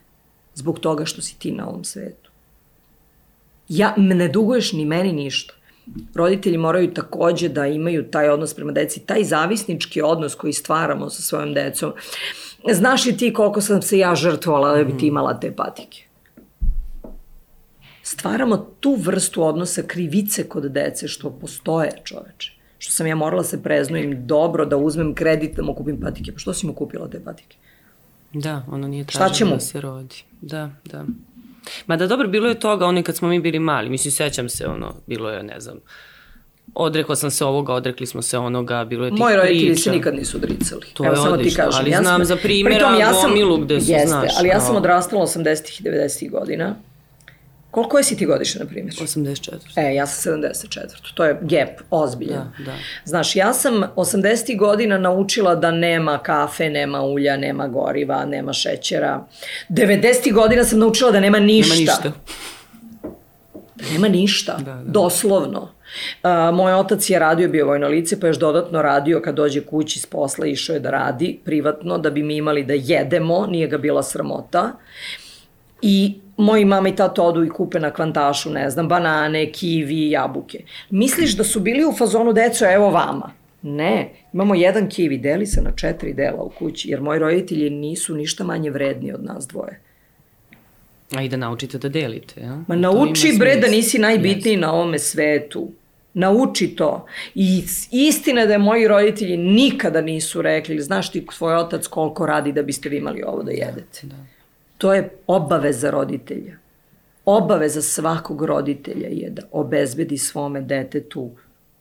zbog 0.54 0.78
toga 0.78 1.04
što 1.04 1.22
si 1.22 1.38
ti 1.38 1.50
na 1.50 1.68
ovom 1.68 1.84
svetu. 1.84 2.30
Ja, 3.68 3.94
ne 3.96 4.28
duguješ 4.28 4.72
ni 4.72 4.84
meni 4.84 5.12
ništa. 5.12 5.54
Roditelji 6.14 6.58
moraju 6.58 6.94
takođe 6.94 7.48
da 7.48 7.66
imaju 7.66 8.10
taj 8.10 8.28
odnos 8.28 8.54
prema 8.54 8.72
deci, 8.72 9.00
taj 9.00 9.24
zavisnički 9.24 10.02
odnos 10.02 10.34
koji 10.34 10.52
stvaramo 10.52 11.10
sa 11.10 11.22
svojom 11.22 11.54
decom. 11.54 11.92
Znaš 12.72 13.06
li 13.06 13.16
ti 13.16 13.32
koliko 13.32 13.60
sam 13.60 13.82
se 13.82 13.98
ja 13.98 14.14
žrtvovala 14.14 14.76
da 14.76 14.84
bi 14.84 14.98
ti 14.98 15.06
imala 15.06 15.40
te 15.40 15.52
patike? 15.52 16.04
Stvaramo 18.02 18.56
tu 18.80 18.94
vrstu 18.94 19.44
odnosa 19.44 19.82
krivice 19.82 20.48
kod 20.48 20.64
dece 20.64 21.08
što 21.08 21.30
postoje 21.30 21.90
čoveče. 22.04 22.52
Što 22.78 22.92
sam 22.92 23.06
ja 23.06 23.14
morala 23.14 23.44
se 23.44 23.62
preznujem 23.62 24.26
dobro 24.26 24.64
da 24.64 24.76
uzmem 24.76 25.14
kredit 25.14 25.56
da 25.56 25.62
mu 25.62 25.74
kupim 25.74 26.00
patike. 26.00 26.32
Pa 26.32 26.38
što 26.38 26.54
si 26.54 26.66
mu 26.66 26.74
kupila 26.74 27.08
te 27.08 27.20
patike? 27.24 27.56
Da, 28.32 28.64
ono 28.68 28.88
nije 28.88 29.04
mu? 29.44 29.50
da 29.50 29.60
se 29.60 29.80
rodi. 29.80 30.16
Da, 30.40 30.70
da. 30.84 31.04
Ma 31.86 31.96
da 31.96 32.06
dobro, 32.06 32.28
bilo 32.28 32.48
je 32.48 32.60
toga, 32.60 32.86
ono 32.86 33.02
kad 33.02 33.16
smo 33.16 33.28
mi 33.28 33.40
bili 33.40 33.58
mali, 33.58 33.90
mislim, 33.90 34.12
sećam 34.12 34.48
se, 34.48 34.66
ono, 34.66 34.94
bilo 35.06 35.30
je, 35.30 35.42
ne 35.42 35.60
znam, 35.60 35.76
odrekla 36.74 37.16
sam 37.16 37.30
se 37.30 37.44
ovoga, 37.44 37.74
odrekli 37.74 38.06
smo 38.06 38.22
se 38.22 38.38
onoga, 38.38 38.84
bilo 38.84 39.04
je 39.04 39.10
tih 39.10 39.18
Moji 39.20 39.36
roditelji 39.36 39.76
se 39.76 39.90
nikad 39.90 40.14
nisu 40.14 40.36
odricali. 40.36 40.86
To 40.94 41.04
je 41.04 41.16
samo 41.16 41.26
ti 41.26 41.32
odlično, 41.32 41.64
kažem. 41.64 41.80
ali 41.80 41.90
ja 41.90 42.02
znam 42.02 42.20
sam, 42.20 42.24
za 42.24 42.36
primjera 42.36 42.86
pritom 42.86 43.00
ja 43.00 43.14
sam, 43.14 43.30
gomilu 43.30 43.56
gde 43.56 43.80
su, 43.80 43.90
jeste, 43.90 44.08
znaš, 44.08 44.32
ali 44.38 44.48
ja 44.48 44.60
sam 44.60 44.76
odrastala 44.76 45.26
80-ih 45.26 45.80
i 45.80 45.84
90-ih 45.84 46.30
godina. 46.30 46.76
Koliko 47.72 47.98
je 47.98 48.04
si 48.04 48.16
ti 48.16 48.26
godišnja, 48.26 48.58
na 48.58 48.66
primjer? 48.66 48.94
84. 48.94 49.50
E, 49.76 49.94
ja 49.94 50.06
sam 50.06 50.32
74. 50.42 51.14
To 51.14 51.24
je 51.24 51.38
gap, 51.40 51.80
ozbiljan. 51.90 52.52
Da, 52.58 52.64
da. 52.64 52.72
Znaš, 53.04 53.36
ja 53.36 53.52
sam 53.52 53.82
80. 53.96 54.58
godina 54.58 54.98
naučila 54.98 55.54
da 55.54 55.70
nema 55.70 56.18
kafe, 56.18 56.70
nema 56.70 57.02
ulja, 57.02 57.36
nema 57.36 57.68
goriva, 57.68 58.24
nema 58.24 58.52
šećera. 58.52 59.26
90. 59.68 60.32
godina 60.32 60.64
sam 60.64 60.78
naučila 60.78 61.10
da 61.10 61.20
nema 61.20 61.38
ništa. 61.38 61.74
Nema 61.74 61.80
ništa. 61.80 62.02
Da 62.08 62.12
nema 63.92 64.08
ništa, 64.08 64.56
Da, 64.56 64.74
da. 64.74 64.82
doslovno. 64.84 65.60
Uh, 66.22 66.54
moj 66.56 66.74
otac 66.74 67.10
je 67.10 67.18
radio, 67.18 67.48
bio 67.48 67.66
vojno 67.66 67.88
lice, 67.88 68.20
pa 68.20 68.26
još 68.26 68.38
dodatno 68.38 68.82
radio 68.82 69.20
kad 69.24 69.34
dođe 69.34 69.60
kući 69.60 70.00
s 70.00 70.06
posla, 70.06 70.46
išao 70.46 70.74
je 70.74 70.80
da 70.80 70.90
radi 70.90 71.40
privatno, 71.44 71.98
da 71.98 72.10
bi 72.10 72.22
mi 72.22 72.36
imali 72.36 72.64
da 72.64 72.74
jedemo, 72.74 73.46
nije 73.46 73.68
ga 73.68 73.78
bila 73.78 74.02
sramota. 74.02 74.72
I 75.82 76.14
moji 76.42 76.64
mama 76.64 76.88
i 76.88 76.96
tata 76.96 77.22
odu 77.22 77.44
i 77.44 77.48
kupe 77.48 77.80
na 77.80 77.90
kvantašu, 77.90 78.50
ne 78.50 78.70
znam, 78.70 78.88
banane, 78.88 79.52
kivi, 79.52 80.10
jabuke. 80.10 80.64
Misliš 80.90 81.36
da 81.36 81.44
su 81.44 81.60
bili 81.60 81.84
u 81.84 81.92
fazonu 81.92 82.32
deco, 82.32 82.72
evo 82.72 82.90
vama? 82.90 83.32
Ne, 83.62 84.10
imamo 84.32 84.54
jedan 84.54 84.88
kivi, 84.88 85.18
deli 85.18 85.46
se 85.46 85.62
na 85.62 85.70
četiri 85.76 86.14
dela 86.14 86.42
u 86.42 86.50
kući, 86.58 86.90
jer 86.90 87.00
moji 87.00 87.18
roditelji 87.18 87.70
nisu 87.70 88.14
ništa 88.14 88.44
manje 88.44 88.70
vredni 88.70 89.12
od 89.12 89.24
nas 89.24 89.46
dvoje. 89.48 89.80
A 91.16 91.22
i 91.22 91.28
da 91.28 91.36
naučite 91.36 91.78
da 91.78 91.88
delite, 91.88 92.40
ja? 92.40 92.64
Ma 92.68 92.76
nauči 92.76 93.36
bre 93.38 93.56
da 93.56 93.68
nisi 93.68 93.98
najbitniji 93.98 94.56
na 94.56 94.72
ovome 94.72 94.98
svetu. 94.98 95.68
Nauči 96.14 96.68
to. 96.76 97.06
I 97.34 97.64
istina 97.90 98.40
je 98.40 98.46
da 98.46 98.52
je 98.52 98.58
moji 98.58 98.88
roditelji 98.88 99.36
nikada 99.36 100.00
nisu 100.00 100.42
rekli, 100.42 100.80
znaš 100.80 101.12
ti 101.12 101.26
tvoj 101.38 101.56
otac 101.56 101.86
koliko 101.86 102.26
radi 102.26 102.52
da 102.52 102.62
biste 102.62 102.88
vi 102.88 102.96
imali 102.96 103.22
ovo 103.22 103.42
da 103.42 103.50
jedete. 103.50 104.00
Da. 104.02 104.16
To 104.82 104.94
je 104.94 105.10
obaveza 105.26 105.90
roditelja. 105.90 106.56
Obaveza 107.24 107.82
svakog 107.82 108.42
roditelja 108.42 109.08
je 109.08 109.30
da 109.30 109.42
obezbedi 109.52 110.18
svome 110.18 110.60
detetu 110.60 111.30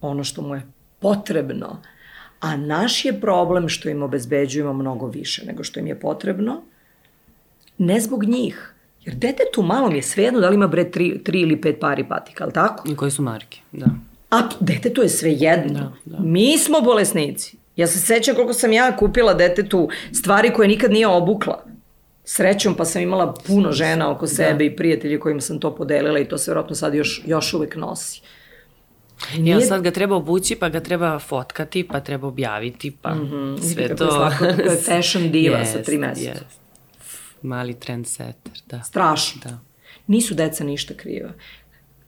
ono 0.02 0.24
što 0.24 0.42
mu 0.42 0.56
je 0.56 0.62
potrebno. 1.00 1.82
A 2.40 2.58
naš 2.58 3.06
je 3.06 3.22
problem 3.22 3.70
što 3.70 3.90
im 3.90 4.04
obezbeđujemo 4.04 4.74
mnogo 4.74 5.08
više 5.08 5.46
nego 5.46 5.64
što 5.64 5.80
im 5.80 5.88
je 5.88 6.00
potrebno, 6.00 6.62
ne 7.78 8.00
zbog 8.00 8.24
njih. 8.24 8.74
Jer 9.06 9.16
detetu 9.16 9.62
malom 9.62 9.96
je 9.96 10.02
svejedno 10.02 10.40
da 10.40 10.50
li 10.50 10.56
ima 10.56 10.68
bre 10.68 10.92
tri, 10.92 11.24
tri 11.24 11.42
ili 11.42 11.62
pet 11.62 11.80
pari 11.80 12.08
patika, 12.10 12.44
ali 12.44 12.54
tako? 12.54 12.90
I 12.90 12.96
koje 12.96 13.12
su 13.12 13.22
marke, 13.22 13.60
da. 13.72 13.88
A 14.30 14.50
detetu 14.60 15.02
je 15.02 15.10
sve 15.10 15.32
jedno. 15.32 15.80
Da, 16.06 16.18
da. 16.18 16.24
Mi 16.24 16.58
smo 16.58 16.82
bolesnici. 16.82 17.58
Ja 17.76 17.88
se 17.88 18.00
sećam 18.00 18.36
koliko 18.36 18.54
sam 18.54 18.74
ja 18.74 18.98
kupila 18.98 19.34
detetu 19.34 19.90
stvari 20.12 20.54
koje 20.54 20.68
nikad 20.68 20.92
nije 20.92 21.08
obukla. 21.08 21.71
Srećom 22.24 22.76
pa 22.76 22.86
sam 22.86 23.02
imala 23.02 23.34
puno 23.48 23.72
žena 23.72 24.12
oko 24.12 24.28
sebe 24.28 24.66
i 24.66 24.76
prijatelji 24.76 25.20
kojima 25.20 25.42
sam 25.42 25.60
to 25.60 25.76
podelila 25.76 26.20
i 26.20 26.28
to 26.28 26.38
se 26.38 26.52
vjerojatno 26.52 26.76
sad 26.76 26.94
još, 26.94 27.22
još 27.26 27.54
uvek 27.54 27.76
nosi. 27.76 28.22
Ja 29.38 29.62
sad 29.62 29.82
ga 29.82 29.92
treba 29.92 30.16
obući, 30.16 30.56
pa 30.56 30.70
ga 30.70 30.80
treba 30.80 31.20
fotkati, 31.20 31.88
pa 31.88 32.00
treba 32.00 32.28
objaviti, 32.28 32.98
pa 33.02 33.16
mm 33.16 33.30
-hmm. 33.32 33.74
sve 33.74 33.88
Kako 33.88 33.98
to. 33.98 34.04
je 34.06 34.12
slatko, 34.12 34.46
kako 34.46 34.62
je 34.62 34.78
fashion 34.78 35.32
diva 35.32 35.66
sa 35.66 35.78
Jest, 35.78 35.86
tri 35.86 35.98
meseca. 35.98 36.30
jest. 36.30 36.60
Mali 37.42 37.74
trendsetter, 37.74 38.54
da. 38.66 38.84
Strašno. 38.84 39.42
Da. 39.44 39.60
Nisu 40.08 40.34
deca 40.34 40.64
ništa 40.64 40.94
kriva. 40.94 41.30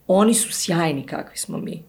Oni 0.08 0.34
su 0.34 0.52
sjajni 0.52 1.06
kakvi 1.06 1.38
smo 1.38 1.58
mi. 1.58 1.84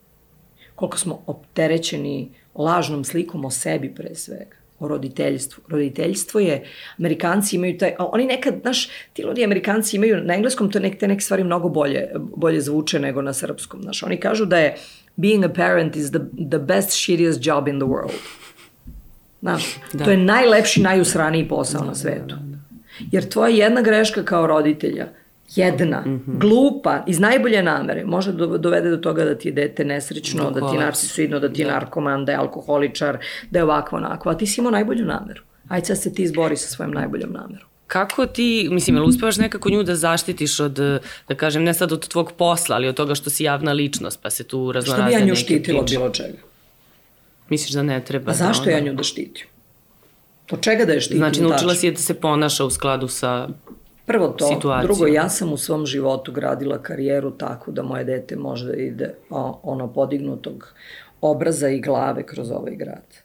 Koliko 0.74 0.98
smo 0.98 1.22
opterećeni 1.26 2.30
lažnom 2.54 3.04
slikom 3.04 3.44
o 3.44 3.50
sebi 3.50 3.94
pre 3.94 4.14
svega 4.14 4.63
o 4.78 4.88
roditeljstvu. 4.88 5.62
Roditeljstvo 5.68 6.40
je, 6.40 6.64
Amerikanci 6.98 7.56
imaju 7.56 7.78
taj, 7.78 7.94
oni 7.98 8.26
nekad, 8.26 8.54
znaš, 8.62 8.88
ti 9.12 9.22
ljudi 9.22 9.44
Amerikanci 9.44 9.96
imaju, 9.96 10.24
na 10.24 10.34
engleskom 10.34 10.70
to 10.70 10.78
nek, 10.78 10.98
te 10.98 11.08
neke 11.08 11.20
stvari 11.20 11.44
mnogo 11.44 11.68
bolje, 11.68 12.10
bolje 12.36 12.60
zvuče 12.60 13.00
nego 13.00 13.22
na 13.22 13.32
srpskom, 13.32 13.82
znaš. 13.82 14.02
Oni 14.02 14.20
kažu 14.20 14.44
da 14.44 14.58
je 14.58 14.76
being 15.16 15.44
a 15.44 15.48
parent 15.48 15.96
is 15.96 16.10
the, 16.10 16.20
the 16.50 16.58
best 16.58 16.90
shittiest 16.90 17.46
job 17.46 17.68
in 17.68 17.78
the 17.78 17.86
world. 17.86 18.18
Znaš, 19.40 19.76
da. 19.92 20.04
to 20.04 20.10
je 20.10 20.16
najlepši, 20.16 20.82
najusraniji 20.82 21.48
posao 21.48 21.80
da, 21.80 21.86
na 21.86 21.94
svetu. 21.94 22.26
Da, 22.26 22.34
da, 22.34 22.42
da. 22.42 22.58
Jer 23.12 23.28
tvoja 23.28 23.48
jedna 23.48 23.82
greška 23.82 24.24
kao 24.24 24.46
roditelja, 24.46 25.08
jedna, 25.54 26.00
mm 26.00 26.22
-hmm. 26.26 26.38
glupa, 26.38 27.04
iz 27.06 27.20
najbolje 27.20 27.62
namere, 27.62 28.04
može 28.04 28.32
da 28.32 28.46
dovede 28.46 28.90
do 28.90 28.96
toga 28.96 29.24
da 29.24 29.34
ti 29.34 29.48
je 29.48 29.52
dete 29.52 29.84
nesrećno, 29.84 30.50
da, 30.50 30.60
da 30.60 30.70
ti 30.70 30.76
je 30.76 30.80
narcisoidno, 30.80 31.40
da 31.40 31.52
ti 31.52 31.60
je 31.60 31.66
da. 31.66 31.72
narkoman, 31.72 32.24
da 32.24 32.32
je 32.32 32.38
alkoholičar, 32.38 33.18
da 33.50 33.58
je 33.58 33.64
ovako 33.64 33.96
onako, 33.96 34.28
a 34.30 34.34
ti 34.34 34.46
si 34.46 34.60
imao 34.60 34.70
najbolju 34.70 35.04
nameru. 35.04 35.42
Ajde 35.68 35.86
sad 35.86 36.02
se 36.02 36.14
ti 36.14 36.22
izbori 36.22 36.56
sa 36.56 36.68
svojom 36.68 36.92
najboljom 36.92 37.32
namerom. 37.32 37.68
Kako 37.86 38.26
ti, 38.26 38.68
mislim, 38.70 38.96
jel 38.96 39.04
uspevaš 39.04 39.36
nekako 39.36 39.70
nju 39.70 39.82
da 39.82 39.96
zaštitiš 39.96 40.60
od, 40.60 40.80
da 41.28 41.34
kažem, 41.36 41.62
ne 41.62 41.74
sad 41.74 41.92
od 41.92 42.08
tvog 42.08 42.32
posla, 42.32 42.76
ali 42.76 42.88
od 42.88 42.94
toga 42.94 43.14
što 43.14 43.30
si 43.30 43.44
javna 43.44 43.72
ličnost, 43.72 44.22
pa 44.22 44.30
se 44.30 44.44
tu 44.44 44.72
raznorazne 44.72 45.04
neke 45.04 45.16
Što 45.16 45.24
bi 45.24 45.28
ja 45.28 45.28
nju 45.28 45.36
štitila 45.36 45.80
od 45.80 45.90
bilo 45.90 46.10
čega? 46.10 46.38
Misliš 47.48 47.70
da 47.70 47.82
ne 47.82 48.04
treba? 48.04 48.30
A 48.30 48.34
zašto 48.34 48.64
da 48.64 48.70
ja 48.70 48.80
nju 48.80 48.94
da 48.94 49.02
štitim? 49.02 49.46
Od 50.50 50.60
čega 50.60 50.84
da 50.84 50.92
je 50.92 51.00
štitim 51.00 51.18
Znači, 51.18 51.40
naučila 51.40 51.68
tačno? 51.68 51.74
si 51.74 51.86
je 51.86 51.92
da 51.92 51.98
se 51.98 52.14
ponaša 52.14 52.64
u 52.64 52.70
skladu 52.70 53.08
sa 53.08 53.48
Prvo 54.06 54.28
to, 54.28 54.46
situaciju. 54.46 54.86
drugo, 54.86 55.06
ja 55.06 55.28
sam 55.28 55.52
u 55.52 55.56
svom 55.56 55.86
životu 55.86 56.32
gradila 56.32 56.82
karijeru 56.82 57.30
tako 57.30 57.72
da 57.72 57.82
moje 57.82 58.04
dete 58.04 58.36
može 58.36 58.66
da 58.66 58.76
ide 58.76 59.14
o, 59.30 59.60
ono 59.62 59.92
podignutog 59.92 60.74
obraza 61.20 61.68
i 61.68 61.80
glave 61.80 62.26
kroz 62.26 62.50
ovaj 62.50 62.76
grad. 62.76 63.24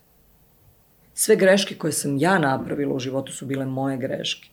Sve 1.14 1.36
greške 1.36 1.74
koje 1.74 1.92
sam 1.92 2.16
ja 2.18 2.38
napravila 2.38 2.94
u 2.94 2.98
životu 2.98 3.32
su 3.32 3.46
bile 3.46 3.66
moje 3.66 3.96
greške. 3.96 4.48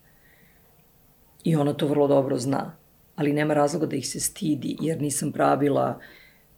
I 1.43 1.55
ona 1.55 1.73
to 1.73 1.87
vrlo 1.87 2.07
dobro 2.07 2.37
zna. 2.37 2.75
Ali 3.15 3.33
nema 3.33 3.53
razloga 3.53 3.85
da 3.85 3.95
ih 3.95 4.07
se 4.07 4.19
stidi, 4.19 4.77
jer 4.81 5.01
nisam 5.01 5.31
pravila 5.31 5.99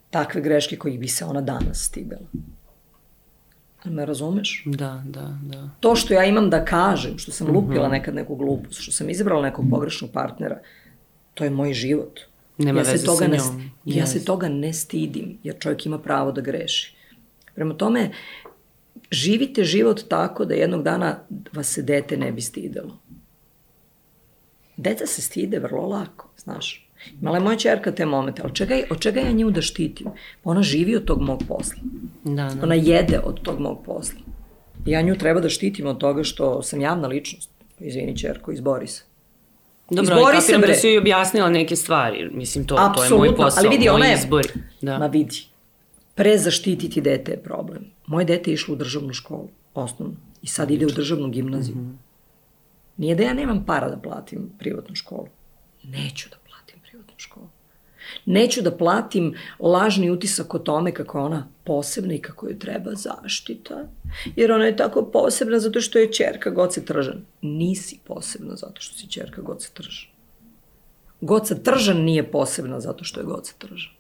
takve 0.10 0.42
greške 0.42 0.78
kojih 0.78 1.00
bi 1.00 1.08
se 1.08 1.26
ona 1.26 1.42
danas 1.42 1.86
stidela. 1.86 2.28
Me 3.86 4.06
razumeš? 4.06 4.64
Da, 4.66 5.04
da, 5.06 5.38
da. 5.42 5.70
To 5.80 5.96
što 5.96 6.14
ja 6.14 6.26
imam 6.26 6.50
da 6.50 6.66
kažem, 6.66 7.18
što 7.18 7.32
sam 7.32 7.48
lupila 7.48 7.88
nekad 7.90 8.16
neku 8.16 8.36
glupost, 8.36 8.82
što 8.82 8.92
sam 8.92 9.10
izabrala 9.10 9.42
nekog 9.42 9.66
pogrešnog 9.70 10.12
partnera, 10.12 10.60
to 11.34 11.44
je 11.44 11.50
moj 11.50 11.74
život. 11.74 12.20
Nema 12.58 12.80
ja 12.80 12.86
se 12.86 12.92
veze 12.92 13.06
toga 13.06 13.26
sa 13.26 13.28
ne, 13.28 13.38
njom. 13.38 13.72
Ja 13.86 14.06
Yes. 14.06 14.08
se 14.08 14.26
toga 14.26 14.48
ne 14.50 14.74
stidim, 14.74 15.38
jer 15.44 15.56
čovjek 15.60 15.86
ima 15.86 16.00
pravo 16.00 16.32
da 16.32 16.42
greši. 16.42 16.96
Prema 17.56 17.74
tome, 17.74 18.12
živite 19.12 19.64
život 19.64 20.02
tako 20.08 20.46
da 20.46 20.54
jednog 20.54 20.84
dana 20.84 21.20
vas 21.54 21.68
se 21.68 21.82
dete 21.82 22.18
ne 22.18 22.32
bi 22.32 22.42
stidelo. 22.42 23.00
Deca 24.78 25.06
se 25.06 25.22
stide 25.22 25.60
vrlo 25.60 25.88
lako, 25.88 26.30
znaš. 26.38 26.89
Imala 27.22 27.38
je 27.38 27.44
moja 27.44 27.58
čerka 27.58 27.92
te 27.92 28.06
momente, 28.06 28.42
ali 28.42 28.56
čega, 28.56 28.76
od 28.90 29.00
čega 29.00 29.20
ja 29.20 29.32
nju 29.32 29.52
da 29.52 29.62
štitim? 29.62 30.08
Ona 30.44 30.62
živi 30.64 30.96
od 30.96 31.06
tog 31.06 31.22
mog 31.22 31.44
posla. 31.48 31.82
Da, 32.24 32.34
da. 32.46 32.64
Ona 32.64 32.76
jede 32.76 33.20
od 33.20 33.42
tog 33.42 33.60
mog 33.60 33.84
posla. 33.86 34.20
Ja 34.86 35.02
nju 35.02 35.16
treba 35.16 35.40
da 35.40 35.50
štitim 35.50 35.88
od 35.88 35.98
toga 35.98 36.24
što 36.24 36.62
sam 36.64 36.82
javna 36.82 37.08
ličnost. 37.08 37.50
Izvini, 37.80 38.18
čerko, 38.18 38.52
izbori 38.52 38.88
se. 38.88 39.04
Dobro, 39.90 40.04
Izbori 40.04 40.22
ali 40.28 40.38
kapiram 40.38 40.62
da 40.62 40.74
si 40.74 40.88
joj 40.88 40.98
objasnila 40.98 41.50
neke 41.50 41.76
stvari. 41.76 42.30
Mislim, 42.34 42.66
to, 42.66 42.76
to 42.96 43.04
je 43.04 43.10
moj 43.10 43.36
posao, 43.36 43.60
ali 43.60 43.70
vidi, 43.70 43.90
ona 43.90 43.98
moj 43.98 44.08
je- 44.08 44.16
izbor. 44.16 44.48
Ma 44.82 44.98
Da. 44.98 45.08
vidi, 45.08 45.36
pre 46.16 46.38
zaštititi 46.38 47.02
dete 47.02 47.32
je 47.32 47.38
problem. 47.38 47.86
Moje 48.08 48.26
dete 48.26 48.52
je 48.52 48.54
išlo 48.54 48.74
u 48.74 48.78
državnu 48.78 49.14
školu, 49.14 49.48
osnovnu, 49.74 50.16
i 50.42 50.48
sad 50.48 50.72
ide 50.72 50.86
u 50.86 50.90
državnu 50.90 51.30
gimnaziju. 51.30 51.76
Mhm. 51.76 51.90
Nije 52.98 53.16
da 53.16 53.24
ja 53.24 53.34
nemam 53.34 53.66
para 53.66 53.90
da 53.90 53.98
platim 53.98 54.50
privatnu 54.60 54.96
školu. 54.96 55.28
Neću 55.84 56.30
da 56.30 56.36
platim 56.38 56.49
privatnu 56.90 57.14
školu. 57.18 57.50
Neću 58.26 58.62
da 58.62 58.78
platim 58.78 59.36
lažni 59.60 60.12
utisak 60.12 60.54
o 60.54 60.60
tome 60.60 60.94
kako 60.94 61.20
ona 61.20 61.48
posebna 61.64 62.14
i 62.14 62.22
kako 62.22 62.48
joj 62.48 62.60
treba 62.60 62.92
zaštita. 62.96 63.88
Jer 64.36 64.52
ona 64.52 64.66
je 64.66 64.78
tako 64.78 65.06
posebna 65.06 65.60
zato 65.60 65.82
što 65.82 66.00
je 66.00 66.14
čerka 66.14 66.50
Goce 66.50 66.86
Tržan. 66.86 67.26
Nisi 67.42 68.00
posebna 68.06 68.56
zato 68.56 68.82
što 68.82 68.98
si 68.98 69.08
čerka 69.08 69.42
Goce 69.42 69.70
Tržan. 69.74 70.10
Goca 71.22 71.56
Tržan 71.56 71.98
nije 71.98 72.32
posebna 72.32 72.80
zato 72.80 73.04
što 73.04 73.20
je 73.20 73.26
Goca 73.26 73.54
Tržan. 73.58 73.94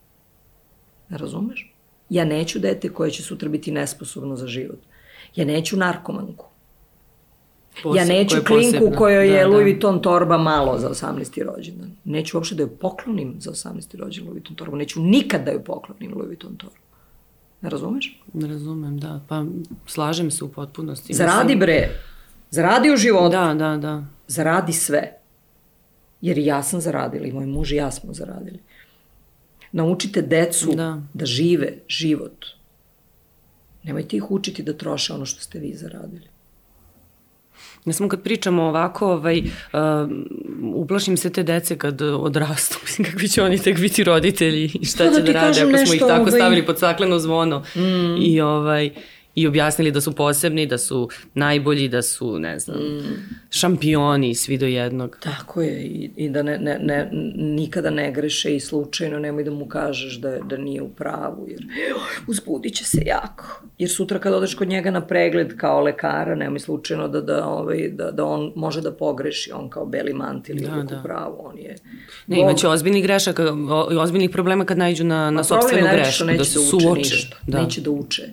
Ne 1.09 1.17
razumeš? 1.17 1.73
Ja 2.09 2.25
neću 2.25 2.59
dete 2.59 2.89
koje 2.89 3.11
će 3.11 3.23
sutra 3.23 3.49
biti 3.49 3.71
nesposobno 3.71 4.35
za 4.35 4.47
život. 4.47 4.79
Ja 5.35 5.45
neću 5.45 5.77
narkomanku. 5.77 6.48
Ja 7.75 7.83
Poseb- 7.83 8.07
neću 8.07 8.29
koja 8.29 8.39
je 8.39 8.45
klinku 8.45 8.77
posebna. 8.79 8.97
kojoj 8.97 9.27
je 9.27 9.39
Da, 9.39 9.47
Louis 9.47 9.59
da. 9.59 9.63
Vuitton 9.63 10.01
torba 10.01 10.37
malo 10.37 10.77
za 10.79 10.89
18. 10.89 11.43
rođendan. 11.45 11.91
Neću 12.05 12.37
uopšte 12.37 12.55
da 12.55 12.63
joj 12.63 12.77
poklonim 12.77 13.35
za 13.39 13.51
18. 13.51 13.65
rođendan 13.97 14.01
Louis 14.23 14.35
Vuitton 14.35 14.55
torbu. 14.55 14.75
Neću 14.75 15.01
nikad 15.01 15.45
da 15.45 15.51
joj 15.51 15.63
poklonim 15.63 16.11
Louis 16.11 16.27
Vuitton 16.27 16.55
torbu. 16.55 16.75
Ne 17.61 17.69
razumeš? 17.69 18.21
Ne 18.33 18.47
razumem, 18.47 18.97
da. 18.97 19.21
Pa 19.27 19.45
slažem 19.85 20.31
se 20.31 20.43
u 20.43 20.49
potpunosti. 20.49 21.13
Zaradi 21.13 21.55
bre. 21.55 21.89
Zaradi 22.51 22.91
u 22.91 22.97
životu. 22.97 23.31
Da, 23.31 23.53
da, 23.53 23.77
da. 23.77 24.03
Zaradi 24.27 24.73
sve. 24.73 25.13
Jer 26.21 26.37
ja 26.37 26.63
sam 26.63 26.81
zaradila 26.81 27.25
i 27.25 27.31
moj 27.31 27.45
muž 27.45 27.71
i 27.71 27.75
ja 27.75 27.91
smo 27.91 28.13
zaradili. 28.13 28.59
Naučite 29.71 30.21
decu 30.21 30.71
Da. 30.75 31.01
da 31.13 31.25
žive 31.25 31.73
život. 31.87 32.45
Nemojte 33.83 34.17
ih 34.17 34.31
učiti 34.31 34.63
da 34.63 34.73
troše 34.73 35.13
ono 35.13 35.25
što 35.25 35.41
ste 35.41 35.59
vi 35.59 35.73
zaradili. 35.73 36.27
Ne 37.89 37.93
samo 37.93 38.09
kad 38.09 38.21
pričamo 38.21 38.63
ovako, 38.63 39.11
ovaj, 39.11 39.39
uh, 39.39 39.79
uplašim 40.73 41.17
se 41.17 41.29
te 41.29 41.43
dece 41.43 41.77
kad 41.77 42.01
odrastu. 42.01 42.77
Mislim, 42.83 43.11
kakvi 43.11 43.27
će 43.29 43.43
oni 43.43 43.57
tek 43.57 43.79
biti 43.79 44.03
roditelji 44.03 44.71
i 44.81 44.85
šta 44.85 45.03
da 45.03 45.11
će 45.11 45.19
da 45.19 45.25
ti 45.25 45.33
rade 45.33 45.61
ako 45.61 45.85
smo 45.85 45.93
ih 45.93 45.99
tako 45.99 46.21
ovaj- 46.21 46.31
stavili 46.31 46.65
pod 46.65 46.79
sakleno 46.79 47.19
zvono 47.19 47.63
mm. 47.75 48.21
i 48.21 48.41
ovaj 48.41 48.89
i 49.35 49.47
objasnili 49.47 49.91
da 49.91 50.01
su 50.01 50.15
posebni, 50.15 50.65
da 50.65 50.77
su 50.77 51.09
najbolji, 51.33 51.87
da 51.87 52.01
su, 52.01 52.39
ne 52.39 52.59
znam, 52.59 52.77
mm. 52.77 53.03
šampioni, 53.49 54.35
svi 54.35 54.57
do 54.57 54.65
jednog. 54.65 55.17
Tako 55.19 55.61
je 55.61 55.83
i, 55.83 56.11
i 56.15 56.29
da 56.29 56.43
ne, 56.43 56.57
ne, 56.57 56.79
ne, 56.81 57.09
nikada 57.35 57.89
ne 57.89 58.11
greše 58.11 58.55
i 58.55 58.59
slučajno 58.59 59.19
nemoj 59.19 59.43
da 59.43 59.51
mu 59.51 59.65
kažeš 59.65 60.15
da, 60.19 60.37
da 60.39 60.57
nije 60.57 60.81
u 60.81 60.89
pravu 60.89 61.47
jer 61.49 61.65
uzbudit 62.27 62.75
će 62.75 62.85
se 62.85 63.01
jako. 63.05 63.61
Jer 63.77 63.89
sutra 63.89 64.19
kad 64.19 64.33
odeš 64.33 64.53
kod 64.55 64.67
njega 64.67 64.91
na 64.91 65.01
pregled 65.07 65.57
kao 65.57 65.81
lekara, 65.81 66.35
nemoj 66.35 66.59
slučajno 66.59 67.07
da, 67.07 67.21
da, 67.21 67.45
ovaj, 67.47 67.89
da, 67.89 68.11
da 68.11 68.25
on 68.25 68.51
može 68.55 68.81
da 68.81 68.91
pogreši, 68.91 69.51
on 69.51 69.69
kao 69.69 69.85
beli 69.85 70.13
mantil 70.13 70.55
da, 70.55 70.69
Da, 70.75 70.83
da. 70.83 70.99
u 70.99 71.03
pravu, 71.03 71.35
on 71.39 71.57
je... 71.57 71.75
Ne, 72.27 72.35
Bog- 72.35 72.43
imaće 72.43 72.67
ozbiljnih 72.67 73.03
grešaka, 73.03 73.43
ozbiljnih 73.99 74.29
problema 74.29 74.65
kad 74.65 74.77
najđu 74.77 75.03
na, 75.03 75.31
na 75.31 75.43
sobstvenu 75.43 75.87
što 75.87 75.95
grešku, 75.95 76.23
da 76.25 76.31
neće 76.31 76.43
se 76.45 76.59
da 76.59 76.65
uče 76.65 76.69
suoče. 76.69 76.99
ništa. 76.99 77.37
Da. 77.47 77.61
Neće 77.61 77.81
da 77.81 77.91
uče. 77.91 78.23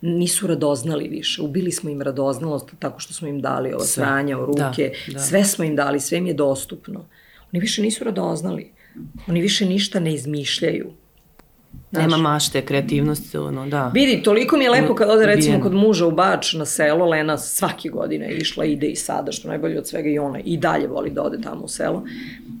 Nisu 0.00 0.46
radoznali 0.46 1.08
više. 1.08 1.42
Ubili 1.42 1.72
smo 1.72 1.90
im 1.90 2.02
radoznalost 2.02 2.70
tako 2.78 3.00
što 3.00 3.14
smo 3.14 3.28
im 3.28 3.40
dali 3.40 3.72
ova 3.72 3.84
sranja 3.84 4.38
u 4.38 4.46
ruke. 4.46 4.92
Da, 5.06 5.12
da. 5.12 5.18
Sve 5.18 5.44
smo 5.44 5.64
im 5.64 5.76
dali, 5.76 6.00
sve 6.00 6.18
im 6.18 6.26
je 6.26 6.34
dostupno. 6.34 7.04
Oni 7.52 7.60
više 7.60 7.82
nisu 7.82 8.04
radoznali. 8.04 8.72
Oni 9.26 9.40
više 9.40 9.66
ništa 9.66 10.00
ne 10.00 10.14
izmišljaju. 10.14 10.90
Znaš, 11.90 12.02
Nema 12.02 12.16
mašte, 12.16 12.62
kreativnosti, 12.62 13.38
ono, 13.38 13.66
da. 13.66 13.90
Vidi, 13.94 14.22
toliko 14.22 14.56
mi 14.56 14.64
je 14.64 14.70
lepo 14.70 14.94
kad 14.94 15.10
ode 15.10 15.26
recimo 15.26 15.60
kod 15.60 15.74
muža 15.74 16.06
u 16.06 16.10
Bač 16.10 16.52
na 16.52 16.64
selo, 16.64 17.06
Lena 17.06 17.38
svake 17.38 17.88
godine 17.88 18.26
je 18.26 18.36
išla, 18.36 18.64
ide 18.64 18.86
i 18.86 18.96
sada, 18.96 19.32
što 19.32 19.48
najbolje 19.48 19.78
od 19.78 19.88
svega 19.88 20.08
i 20.08 20.18
ona 20.18 20.40
i 20.44 20.56
dalje 20.56 20.86
voli 20.86 21.10
da 21.10 21.22
ode 21.22 21.40
tamo 21.40 21.64
u 21.64 21.68
selo. 21.68 22.04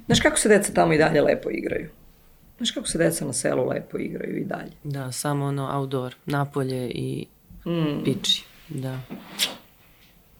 Znaš 0.06 0.20
kako 0.20 0.38
se 0.38 0.48
deca 0.48 0.72
tamo 0.72 0.92
i 0.92 0.98
dalje 0.98 1.22
lepo 1.22 1.50
igraju? 1.50 1.88
Znaš 2.58 2.70
kako 2.70 2.86
se 2.86 2.98
deca 2.98 3.24
na 3.24 3.32
selu 3.32 3.68
lepo 3.68 3.98
igraju 3.98 4.36
i 4.36 4.44
dalje? 4.44 4.72
Da, 4.84 5.12
samo 5.12 5.44
ono 5.44 5.78
outdoor, 5.78 6.14
napolje 6.26 6.90
i 6.90 7.26
mm. 7.66 8.04
piči. 8.04 8.44
Da. 8.68 8.98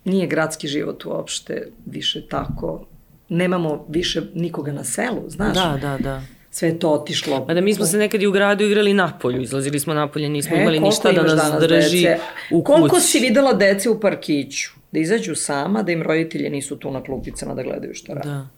nije 0.04 0.26
gradski 0.26 0.68
život 0.68 1.04
uopšte 1.04 1.68
više 1.87 2.26
tako. 2.28 2.87
Nemamo 3.28 3.87
više 3.88 4.22
nikoga 4.35 4.72
na 4.72 4.85
selu, 4.85 5.24
znaš? 5.28 5.54
Da, 5.54 5.78
da, 5.83 5.98
da. 5.98 6.22
Sve 6.50 6.68
je 6.68 6.78
to 6.78 6.90
otišlo. 6.90 7.46
Pa 7.46 7.54
da 7.54 7.61
mi 7.61 7.74
smo 7.74 7.87
se 7.87 7.98
nekad 7.98 8.22
i 8.22 8.26
u 8.26 8.33
gradu 8.33 8.64
igrali 8.64 8.94
napolju, 8.94 9.40
izlazili 9.42 9.81
smo 9.81 9.94
napolje, 9.94 10.28
nismo 10.28 10.57
E, 10.57 10.61
imali 10.61 10.81
ništa 10.81 11.12
da 11.12 11.22
nas 11.22 11.52
drži 11.61 12.02
dece? 12.02 12.18
u 12.50 12.62
kući. 12.64 12.76
Koliko 12.76 13.00
si 13.00 13.18
videla 13.18 13.52
dece 13.52 13.90
u 13.90 14.00
parkiću? 14.00 14.70
Da 14.92 14.98
izađu 14.98 15.35
sama, 15.35 15.83
da 15.83 15.92
im 15.92 16.02
roditelji 16.02 16.50
nisu 16.50 16.76
tu 16.76 16.90
na 16.90 17.02
klupicama 17.02 17.54
da 17.54 17.62
gledaju 17.62 17.94
šta 17.94 18.14
rade. 18.14 18.28
Da. 18.28 18.48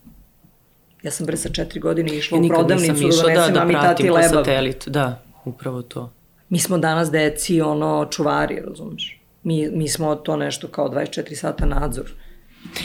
Ja 1.03 1.11
sam 1.11 1.25
bre 1.25 1.37
sa 1.37 1.49
četiri 1.49 1.79
godine 1.79 2.15
išla 2.15 2.37
Ja 2.37 2.43
u 2.43 2.47
prodavnicu 2.47 2.93
da 2.93 3.07
išla 3.07 3.23
da, 3.23 3.33
donesem 3.33 3.53
da 3.53 3.59
mami 3.59 3.73
tati 3.73 4.03
lebav. 4.03 4.29
satelit. 4.29 4.87
Da, 4.87 5.21
upravo 5.45 5.81
to. 5.81 6.13
Mi 6.49 6.59
smo 6.59 6.77
danas 6.77 7.11
deci 7.11 7.61
ono 7.61 8.07
čuvari, 8.11 8.61
razumiješ? 8.67 9.21
Mi, 9.43 9.69
mi 9.69 9.87
smo 9.87 10.15
to 10.15 10.35
nešto 10.35 10.67
kao 10.67 10.89
24 10.89 11.35
sata 11.35 11.65
nadzor. 11.65 12.13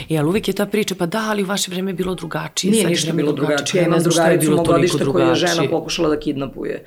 E, 0.09 0.17
ali 0.17 0.27
uvijek 0.27 0.47
je 0.47 0.53
ta 0.53 0.65
priča, 0.65 0.95
pa 0.95 1.05
da, 1.05 1.25
ali 1.29 1.43
u 1.43 1.45
vaše 1.45 1.71
vreme 1.71 1.91
je 1.91 1.95
bilo 1.95 2.15
drugačije. 2.15 2.71
Nije 2.71 2.87
ništa 2.87 3.13
bilo 3.13 3.31
drugačije. 3.31 3.81
Ja 3.81 3.87
imam 3.87 4.03
drugaricu 4.03 4.51
mog 4.51 4.65
godišta 4.67 5.05
koju 5.05 5.27
je 5.27 5.35
žena 5.35 5.63
pokušala 5.69 6.09
da 6.09 6.19
kidnapuje. 6.19 6.85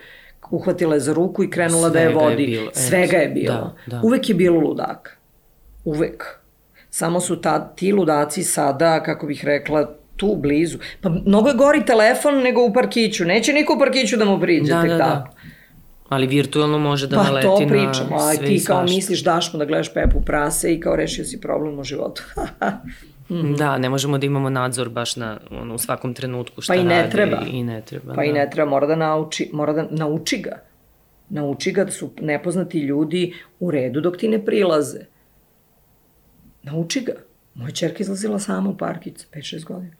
Uhvatila 0.51 0.95
je 0.95 1.01
za 1.01 1.13
ruku 1.13 1.45
i 1.45 1.51
krenula 1.51 1.89
da 1.89 1.99
je 1.99 2.07
Svega 2.07 2.21
je 2.21 2.25
vodi. 2.25 2.47
bilo. 2.47 2.71
Svega 2.75 3.17
je 3.17 3.29
bilo. 3.29 3.55
Da, 3.55 3.75
da. 3.87 4.01
Uvek 4.05 4.29
je 4.29 4.35
bilo 4.35 4.61
ludaka. 4.61 5.11
Uvek. 5.85 6.25
Samo 6.91 7.21
su 7.21 7.41
ta, 7.41 7.75
ti 7.75 7.93
ludaci 7.93 8.43
sada, 8.43 9.03
kako 9.03 9.27
bih 9.27 9.45
rekla, 9.45 9.95
tu 10.21 10.37
blizu. 10.37 10.79
Pa 11.01 11.09
mnogo 11.09 11.49
je 11.49 11.55
gori 11.57 11.85
telefon 11.85 12.39
nego 12.39 12.63
u 12.63 12.73
parkiću. 12.73 13.25
Neće 13.25 13.53
niko 13.53 13.75
u 13.75 13.79
parkiću 13.79 14.17
da 14.17 14.25
mu 14.25 14.41
priđe 14.41 14.73
Da, 14.73 14.83
tek 14.83 14.91
da, 14.91 14.99
tako. 14.99 15.29
da. 15.29 15.41
Ali 16.09 16.27
virtualno 16.27 16.79
može 16.79 17.07
da 17.07 17.17
Pa 17.17 17.23
naleti 17.25 17.47
to 17.47 17.61
na 17.61 17.67
pričamo, 17.69 18.17
a 18.17 18.35
sve 18.35 18.47
ti 18.47 18.65
kao 18.65 18.77
svašta. 18.77 18.95
misliš 18.95 19.25
daš 19.25 19.53
mu 19.53 19.59
da 19.59 19.65
gledaš 19.65 19.95
Pepu 19.95 20.21
prase 20.21 20.75
i 20.75 20.81
kao 20.81 20.97
rešio 20.97 21.25
si 21.25 21.41
problem 21.41 21.79
u 21.79 21.85
životu. 21.85 22.23
Da, 23.59 23.79
ne 23.79 23.89
možemo 23.89 24.19
da 24.19 24.27
imamo 24.27 24.51
nadzor 24.51 24.89
baš 24.89 25.17
na, 25.17 25.29
ono, 25.53 25.75
u 25.75 25.79
svakom 25.79 26.15
trenutku 26.15 26.61
šta 26.61 26.73
Pa 26.73 26.77
i 26.77 26.85
ne 26.85 26.97
radi 26.97 27.11
treba. 27.11 27.37
I 27.49 27.63
ne 27.65 27.83
treba, 27.83 28.15
Pa 28.15 28.17
da. 28.17 28.25
i 28.25 28.33
ne 28.33 28.51
treba, 28.51 28.71
mora 28.71 28.87
da 28.87 28.97
nauči, 28.97 29.51
mora 29.53 29.73
da 29.73 29.87
nauči 29.91 30.39
ga. 30.39 30.57
Nauči 31.29 31.73
ga 31.73 31.85
da 31.85 31.91
su 31.91 32.11
nepoznati 32.21 32.79
ljudi 32.81 33.23
u 33.61 33.71
redu 33.71 34.01
dok 34.01 34.17
ti 34.17 34.29
ne 34.29 34.45
prilaze. 34.45 34.99
Nauči 36.63 37.01
ga. 37.01 37.13
Moja 37.55 37.71
čerka 37.71 37.97
izlazila 38.01 38.39
sama 38.39 38.71
u 38.71 38.77
parkić 38.77 39.15
5-6 39.35 39.65
godina. 39.65 39.93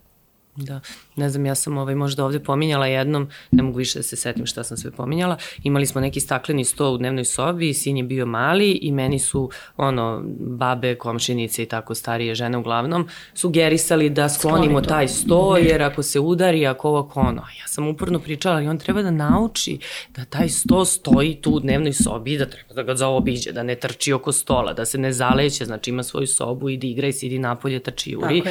Da, 0.65 0.81
ne 1.17 1.31
znam, 1.31 1.47
ja 1.47 1.55
sam 1.55 1.79
ovaj, 1.79 1.95
možda 1.95 2.25
ovde 2.25 2.41
pominjala 2.41 2.87
jednom, 2.87 3.29
ne 3.51 3.63
mogu 3.63 3.79
više 3.79 3.99
da 3.99 4.03
se 4.03 4.17
setim 4.17 4.47
šta 4.47 4.65
sam 4.65 4.77
sve 4.77 4.91
pominjala, 4.91 5.37
imali 5.63 5.87
smo 5.87 6.01
neki 6.01 6.21
stakleni 6.21 6.65
sto 6.65 6.91
u 6.91 6.99
dnevnoj 6.99 7.25
sobi, 7.25 7.75
sin 7.75 7.97
je 7.97 8.03
bio 8.03 8.27
mali 8.27 8.71
i 8.71 8.93
meni 8.93 9.19
su, 9.19 9.51
ono, 9.77 10.23
babe, 10.39 10.95
komšinice 10.95 11.63
i 11.63 11.67
tako 11.67 11.95
starije 11.95 12.35
žene 12.35 12.59
uglavnom, 12.59 13.09
sugerisali 13.35 14.11
da 14.11 14.29
sklonimo 14.29 14.81
taj 14.81 15.09
sto, 15.09 15.57
jer 15.57 15.83
ako 15.83 16.03
se 16.03 16.21
udari, 16.21 16.67
ako 16.67 16.89
ovo, 16.89 16.99
ako 16.99 17.21
ono. 17.21 17.43
Ja 17.61 17.69
sam 17.69 17.89
uporno 17.89 18.19
pričala 18.19 18.63
i 18.63 18.69
on 18.69 18.79
treba 18.79 19.03
da 19.03 19.11
nauči 19.11 19.79
da 20.09 20.25
taj 20.25 20.49
sto 20.49 20.85
stoji 20.85 21.35
tu 21.35 21.51
u 21.51 21.61
dnevnoj 21.61 21.93
sobi 21.93 22.39
da 22.39 22.47
treba 22.47 22.75
da 22.75 22.83
ga 22.83 22.95
zaobiđe, 22.95 23.53
da 23.53 23.63
ne 23.63 23.75
trči 23.75 24.13
oko 24.13 24.33
stola, 24.33 24.73
da 24.73 24.85
se 24.85 24.99
ne 24.99 25.13
zaleće, 25.13 25.65
znači 25.65 25.91
ima 25.91 26.03
svoju 26.03 26.27
sobu, 26.27 26.69
idi 26.69 26.91
igraj, 26.91 27.13
sidi 27.13 27.39
napolje, 27.39 27.81
trči, 27.81 28.17
uri. 28.17 28.43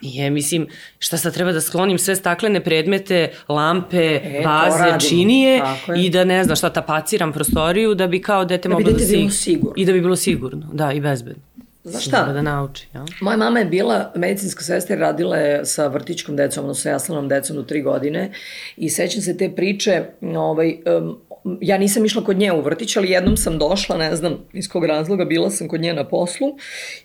Nije, 0.00 0.30
mislim, 0.30 0.66
šta 0.98 1.16
sad 1.16 1.34
treba 1.34 1.52
da 1.52 1.60
sklonim 1.60 1.98
sve 1.98 2.16
staklene 2.16 2.60
predmete, 2.60 3.30
lampe, 3.48 4.20
e, 4.24 4.42
vaze, 4.44 5.08
činije 5.08 5.62
i 5.96 6.10
da 6.10 6.24
ne 6.24 6.44
znam 6.44 6.56
šta 6.56 6.70
tapaciram 6.70 7.32
prostoriju 7.32 7.94
da 7.94 8.06
bi 8.06 8.22
kao 8.22 8.44
dete 8.44 8.68
da 8.68 8.74
moglo 8.74 8.92
da 8.92 8.98
se... 8.98 9.28
sigurno. 9.30 9.72
I 9.76 9.84
da 9.84 9.92
bi 9.92 10.00
bilo 10.00 10.16
sigurno, 10.16 10.68
da, 10.72 10.92
i 10.92 11.00
bezbedno. 11.00 11.42
Znaš 11.86 12.04
šta? 12.04 12.32
Da 12.32 12.42
nauči, 12.42 12.86
ja? 12.94 13.04
Moja 13.20 13.36
mama 13.36 13.58
je 13.58 13.64
bila 13.64 14.12
medicinska 14.14 14.64
sestra 14.64 14.96
i 14.96 14.98
radila 14.98 15.36
je 15.36 15.64
sa 15.64 15.86
vrtičkom 15.86 16.36
decom, 16.36 16.64
odnosno 16.64 16.82
sa 16.82 16.90
jaslenom 16.90 17.28
decom 17.28 17.56
do 17.56 17.62
tri 17.62 17.82
godine 17.82 18.32
i 18.76 18.90
sećam 18.90 19.22
se 19.22 19.36
te 19.36 19.50
priče, 19.56 20.04
ovaj, 20.36 20.76
um, 20.98 21.18
ja 21.60 21.78
nisam 21.78 22.04
išla 22.04 22.24
kod 22.24 22.38
nje 22.38 22.52
u 22.52 22.60
vrtić, 22.60 22.96
ali 22.96 23.10
jednom 23.10 23.36
sam 23.36 23.58
došla, 23.58 23.96
ne 23.96 24.16
znam 24.16 24.38
iz 24.52 24.68
kog 24.68 24.84
razloga, 24.84 25.24
bila 25.24 25.50
sam 25.50 25.68
kod 25.68 25.80
nje 25.80 25.94
na 25.94 26.04
poslu 26.04 26.48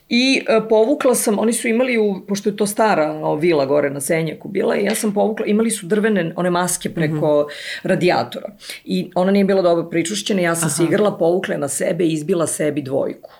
i 0.08 0.42
e, 0.48 0.60
povukla 0.68 1.14
sam, 1.14 1.38
oni 1.38 1.52
su 1.52 1.68
imali, 1.68 1.98
u, 1.98 2.26
pošto 2.28 2.48
je 2.48 2.56
to 2.56 2.66
stara 2.66 3.12
o, 3.12 3.34
vila 3.34 3.66
gore 3.66 3.90
na 3.90 4.00
Senjaku 4.00 4.48
bila, 4.48 4.76
i 4.76 4.84
ja 4.84 4.94
sam 4.94 5.14
povukla, 5.14 5.46
imali 5.46 5.70
su 5.70 5.86
drvene 5.86 6.32
one 6.36 6.50
maske 6.50 6.90
preko 6.90 7.14
mm 7.14 7.20
-hmm. 7.20 7.46
radijatora 7.82 8.48
i 8.84 9.10
ona 9.14 9.32
nije 9.32 9.44
bila 9.44 9.62
dobro 9.62 9.90
pričušćena, 9.90 10.40
ja 10.40 10.54
sam 10.54 10.66
Aha. 10.66 10.76
se 10.76 10.84
igrala, 10.84 11.18
povukla 11.18 11.56
na 11.56 11.68
sebe 11.68 12.04
i 12.04 12.12
izbila 12.12 12.46
sebi 12.46 12.82
dvojku. 12.82 13.30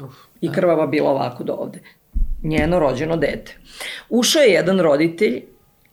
Uf, 0.00 0.14
I 0.40 0.48
da. 0.48 0.54
krvava 0.54 0.86
bila 0.86 1.10
ovako 1.10 1.44
do 1.44 1.52
ovde. 1.52 1.78
Njeno 2.42 2.78
rođeno 2.78 3.16
dete. 3.16 3.56
Ušao 4.08 4.42
je 4.42 4.52
jedan 4.52 4.80
roditelj 4.80 5.42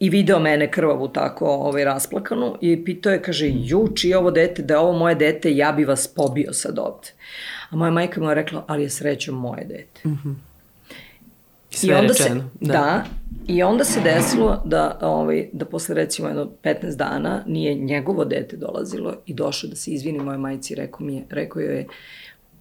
i 0.03 0.09
video 0.09 0.39
mene 0.39 0.71
krvavu 0.71 1.07
tako 1.07 1.45
ovaj, 1.45 1.83
rasplakanu 1.83 2.55
i 2.61 2.83
pitao 2.85 3.13
je, 3.13 3.21
kaže, 3.21 3.49
ju, 3.49 3.87
čije 3.95 4.17
ovo 4.17 4.31
dete, 4.31 4.61
da 4.61 4.73
je 4.73 4.79
ovo 4.79 4.97
moje 4.97 5.15
dete, 5.15 5.55
ja 5.55 5.71
bi 5.71 5.85
vas 5.85 6.07
pobio 6.07 6.53
sad 6.53 6.79
ovde. 6.79 7.07
A 7.69 7.75
moja 7.75 7.91
majka 7.91 8.21
mu 8.21 8.29
je 8.29 8.35
rekla, 8.35 8.65
ali 8.67 8.83
je 8.83 8.89
srećom 8.89 9.35
moje 9.35 9.65
dete. 9.65 10.01
Mm 10.09 10.19
-hmm. 10.23 10.35
Sve 11.69 11.89
I 11.89 11.93
onda 11.93 12.13
rečeno. 12.13 12.41
Se, 12.41 12.65
da. 12.65 12.73
da. 12.73 13.03
I 13.47 13.63
onda 13.63 13.83
se 13.83 14.01
desilo 14.01 14.61
da, 14.65 14.99
ovaj, 15.01 15.47
da 15.53 15.65
posle 15.65 15.95
recimo 15.95 16.27
jedno 16.27 16.49
15 16.63 16.95
dana 16.95 17.43
nije 17.47 17.75
njegovo 17.75 18.25
dete 18.25 18.57
dolazilo 18.57 19.13
i 19.25 19.33
došao 19.33 19.69
da 19.69 19.75
se 19.75 19.91
izvini 19.91 20.19
moje 20.19 20.37
majici, 20.37 20.75
rekao 20.75 21.05
mi 21.05 21.15
je, 21.15 21.23
rekao 21.29 21.61
joj 21.61 21.75
je, 21.75 21.87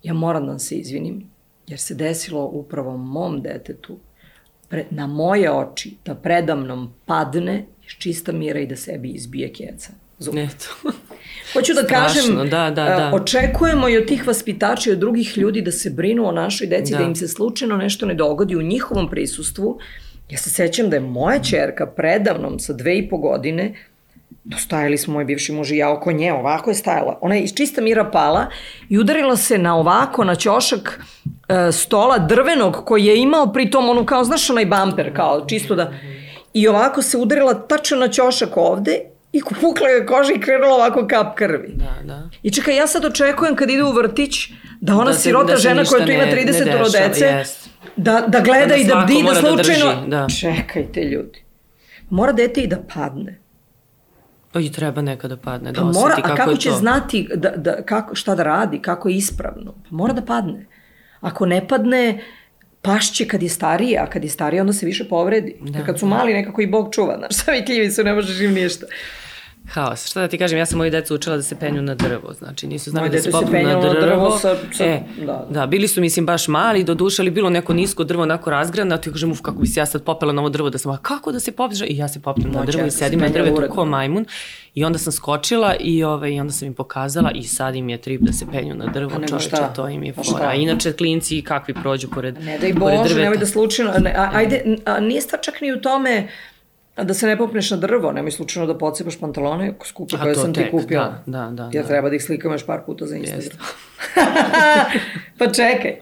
ja 0.03 0.15
moram 0.15 0.47
da 0.47 0.59
se 0.59 0.75
izvinim, 0.75 1.31
jer 1.67 1.79
se 1.79 1.95
desilo 1.95 2.45
upravo 2.45 2.97
mom 2.97 3.43
detetu 3.43 3.99
pre, 4.73 4.85
na 4.91 5.07
moje 5.07 5.51
oči 5.53 5.91
da 6.05 6.15
predamnom 6.15 6.93
padne 7.07 7.65
iz 7.85 7.91
čista 7.99 8.33
mira 8.33 8.61
i 8.61 8.67
da 8.67 8.77
sebi 8.77 9.11
izbije 9.11 9.53
keca. 9.53 9.93
Zub. 10.19 10.35
Eto. 10.39 10.67
Hoću 11.53 11.75
da 11.75 11.83
Strašno, 11.83 12.07
kažem, 12.07 12.51
da, 12.51 12.71
da, 12.71 12.85
da. 12.85 13.11
očekujemo 13.15 13.89
i 13.89 13.97
od 13.97 14.07
tih 14.07 14.27
vaspitača 14.27 14.91
i 14.91 14.93
od 14.93 14.99
drugih 14.99 15.39
ljudi 15.39 15.63
da 15.63 15.73
se 15.73 15.91
brinu 15.91 16.29
o 16.29 16.33
našoj 16.33 16.67
deci, 16.67 16.93
da. 16.93 16.99
da 16.99 17.05
im 17.05 17.17
se 17.17 17.29
slučajno 17.29 17.77
nešto 17.77 18.07
ne 18.07 18.15
dogodi 18.15 18.57
u 18.57 18.63
njihovom 18.63 19.11
prisustvu. 19.11 19.79
Ja 20.31 20.39
se 20.39 20.51
sećam 20.51 20.91
da 20.91 20.97
je 20.97 21.01
moja 21.01 21.43
čerka 21.43 21.87
predavnom 21.87 22.59
sa 22.59 22.73
dve 22.73 22.99
i 22.99 23.09
po 23.09 23.19
godine 23.19 23.75
Dostajali 24.45 24.99
smo 24.99 25.15
moj 25.15 25.25
bivši 25.25 25.53
muž 25.53 25.73
i 25.73 25.77
ja 25.77 25.93
oko 25.93 26.13
nje, 26.13 26.33
ovako 26.33 26.71
je 26.71 26.75
stajala. 26.75 27.19
Ona 27.21 27.35
je 27.35 27.43
iz 27.43 27.55
čista 27.55 27.81
mira 27.81 28.11
pala 28.11 28.47
i 28.89 28.99
udarila 28.99 29.37
se 29.37 29.59
na 29.59 29.77
ovako, 29.77 30.25
na 30.25 30.35
ćošak 30.35 31.01
stola 31.73 32.19
drvenog 32.19 32.85
koji 32.85 33.05
je 33.05 33.19
imao 33.19 33.53
pritom 33.53 33.89
onu 33.89 34.07
kao, 34.07 34.25
znaš 34.25 34.51
onaj 34.51 34.67
bamper, 34.67 35.17
kao 35.17 35.45
čisto 35.47 35.75
da... 35.75 35.93
I 36.55 36.69
ovako 36.69 37.03
se 37.03 37.17
udarila 37.19 37.55
tačno 37.55 37.97
na 37.97 38.09
ćošak 38.09 38.57
ovde 38.57 38.99
i 39.33 39.41
pukla 39.61 39.89
je 39.89 40.07
koža 40.07 40.33
i 40.37 40.41
krenula 40.41 40.75
ovako 40.75 41.07
kap 41.07 41.37
krvi. 41.37 41.73
Da, 41.75 41.95
da. 42.05 42.29
I 42.43 42.51
čekaj, 42.51 42.77
ja 42.77 42.87
sad 42.87 43.05
očekujem 43.05 43.57
kad 43.57 43.71
ide 43.71 43.85
u 43.85 43.93
vrtić 43.93 44.35
da 44.81 44.95
ona 44.95 45.05
da 45.05 45.13
se, 45.13 45.21
sirota 45.21 45.53
da 45.53 45.57
žena 45.57 45.85
koja 45.85 46.07
tu 46.07 46.13
ima 46.13 46.25
30 46.25 46.93
dece, 46.93 47.25
jest. 47.25 47.71
da, 47.97 48.25
da 48.29 48.41
gleda 48.41 48.67
da 48.67 48.77
i 48.77 48.85
da, 48.85 49.05
di, 49.09 49.23
da 49.29 49.35
slučajno... 49.35 49.87
Da 49.87 49.95
drži, 49.95 50.11
da. 50.11 50.27
Čekajte 50.41 51.05
ljudi. 51.05 51.43
Mora 52.11 52.33
dete 52.33 52.61
i 52.61 52.67
da 52.67 52.77
padne. 52.95 53.39
Pa 54.53 54.61
i 54.61 54.73
treba 54.73 55.03
nekada 55.03 55.37
padne, 55.37 55.73
da 55.73 55.81
pa 55.81 55.87
mora, 55.87 56.15
kako, 56.15 56.33
a 56.33 56.37
kako 56.37 56.51
je 56.51 56.57
će 56.57 56.69
to. 56.69 56.77
znati 56.77 57.29
da, 57.35 57.51
da, 57.57 57.83
kako, 57.83 58.15
šta 58.15 58.35
da 58.35 58.43
radi, 58.43 58.83
kako 58.83 59.09
je 59.09 59.17
ispravno? 59.17 59.73
Pa 59.73 59.97
mora 59.97 60.13
da 60.13 60.23
padne. 60.23 60.67
Ako 61.23 61.47
ne 61.47 61.69
padne, 61.69 62.21
pašće 62.83 63.27
kad 63.29 63.43
je 63.43 63.49
starije, 63.49 63.99
a 63.99 64.07
kad 64.11 64.25
je 64.25 64.31
starije 64.31 64.61
onda 64.61 64.73
se 64.73 64.87
više 64.87 65.09
povredi. 65.09 65.57
Da, 65.61 65.85
kad 65.85 65.99
su 65.99 66.07
da. 66.07 66.17
mali 66.17 66.35
nekako 66.35 66.63
i 66.63 66.67
Bog 66.67 66.95
čuva, 66.95 67.17
znaš, 67.19 67.35
sami 67.45 67.65
kljivi 67.65 67.91
su, 67.91 68.05
ne 68.05 68.15
možeš 68.15 68.41
im 68.41 68.53
ništa. 68.55 68.87
Haos. 69.69 70.07
Šta 70.07 70.21
da 70.21 70.29
ti 70.29 70.39
kažem, 70.39 70.59
ja 70.59 70.67
sam 70.67 70.79
moju 70.79 70.91
decu 70.91 71.15
učila 71.15 71.37
da 71.37 71.43
se 71.43 71.59
penju 71.59 71.83
na 71.83 71.95
drvo, 71.95 72.33
znači 72.33 72.67
nisu 72.67 72.91
znali 72.91 73.09
Moje 73.09 73.19
da 73.19 73.23
se 73.23 73.31
popnu 73.31 73.63
na 73.63 73.81
drvo. 73.81 74.01
Drvo 74.01 74.39
sa, 74.39 74.57
sa, 74.73 74.85
e, 74.85 75.03
da, 75.19 75.25
da. 75.27 75.47
da, 75.51 75.67
bili 75.67 75.89
su 75.89 76.01
mislim 76.01 76.27
baš 76.27 76.49
mali, 76.49 76.85
do 76.85 76.95
duše, 76.95 77.23
ali 77.23 77.31
bilo 77.31 77.51
neko 77.51 77.75
nisko 77.75 78.05
drvo, 78.05 78.23
onako 78.23 78.51
razgrana, 78.51 78.97
ti 78.97 79.11
kažem, 79.11 79.31
uf, 79.31 79.41
kako 79.41 79.59
bi 79.59 79.67
se 79.67 79.81
ja 79.81 79.87
sad 79.87 80.03
popela 80.03 80.33
na 80.33 80.41
ovo 80.43 80.49
drvo, 80.49 80.71
da 80.71 80.79
sam, 80.79 80.93
a 80.93 80.97
kako 80.97 81.33
da 81.33 81.41
se 81.41 81.53
popneš? 81.53 81.81
I 81.81 81.97
ja 81.97 82.09
se 82.09 82.21
popnem 82.21 82.53
na 82.53 82.65
drvo 82.65 82.87
i 82.87 82.91
sedim 82.91 83.21
na 83.21 83.29
drvetu 83.29 83.63
ko 83.71 83.85
majmun. 83.85 84.27
I 84.75 84.85
onda 84.85 84.99
sam 84.99 85.13
skočila 85.13 85.75
i, 85.81 86.05
ove, 86.05 86.35
i 86.35 86.41
onda 86.41 86.53
sam 86.53 86.69
im 86.69 86.75
pokazala 86.75 87.31
i 87.31 87.43
sad 87.43 87.75
im 87.75 87.89
je 87.89 87.99
trip 87.99 88.21
da 88.21 88.33
se 88.33 88.47
penju 88.53 88.75
na 88.75 88.87
drvo, 88.87 89.11
čoveče, 89.29 89.57
to 89.77 89.89
im 89.89 90.03
je 90.03 90.13
fora. 90.13 90.49
A 90.49 90.55
inače 90.55 90.93
klinci 90.93 91.43
kakvi 91.43 91.75
prođu 91.75 92.09
pored, 92.11 92.41
ne 92.41 92.59
daj 92.59 92.73
Bože, 92.73 93.15
nemoj 93.15 93.39
da 93.39 93.47
slučajno, 93.47 93.93
ne, 93.99 94.15
a, 94.17 94.31
ajde, 94.33 94.77
a, 94.85 95.01
nije 95.01 95.21
stvar 95.21 95.41
čak 95.43 95.61
ni 95.61 95.73
u 95.73 95.81
tome, 95.81 96.29
da 96.97 97.15
se 97.15 97.27
ne 97.27 97.39
popneš 97.39 97.71
na 97.71 97.77
drvo, 97.77 98.13
nemoj 98.13 98.31
slučajno 98.31 98.67
da 98.67 98.79
pocepaš 98.79 99.21
pantalone 99.21 99.73
skupe 99.85 100.17
koje 100.23 100.35
sam 100.35 100.55
tek, 100.55 100.65
ti 100.65 100.71
kupio. 100.71 101.01
Da, 101.01 101.23
da, 101.27 101.51
da. 101.51 101.71
Ja 101.73 101.83
da. 101.83 101.89
treba 101.89 102.09
da 102.09 102.17
ih 102.17 102.25
slikam 102.25 102.53
još 102.53 102.67
par 102.67 102.81
puta 102.87 103.07
za 103.07 103.17
Instagram. 103.17 103.59
pa 105.39 105.47
čekaj. 105.47 105.97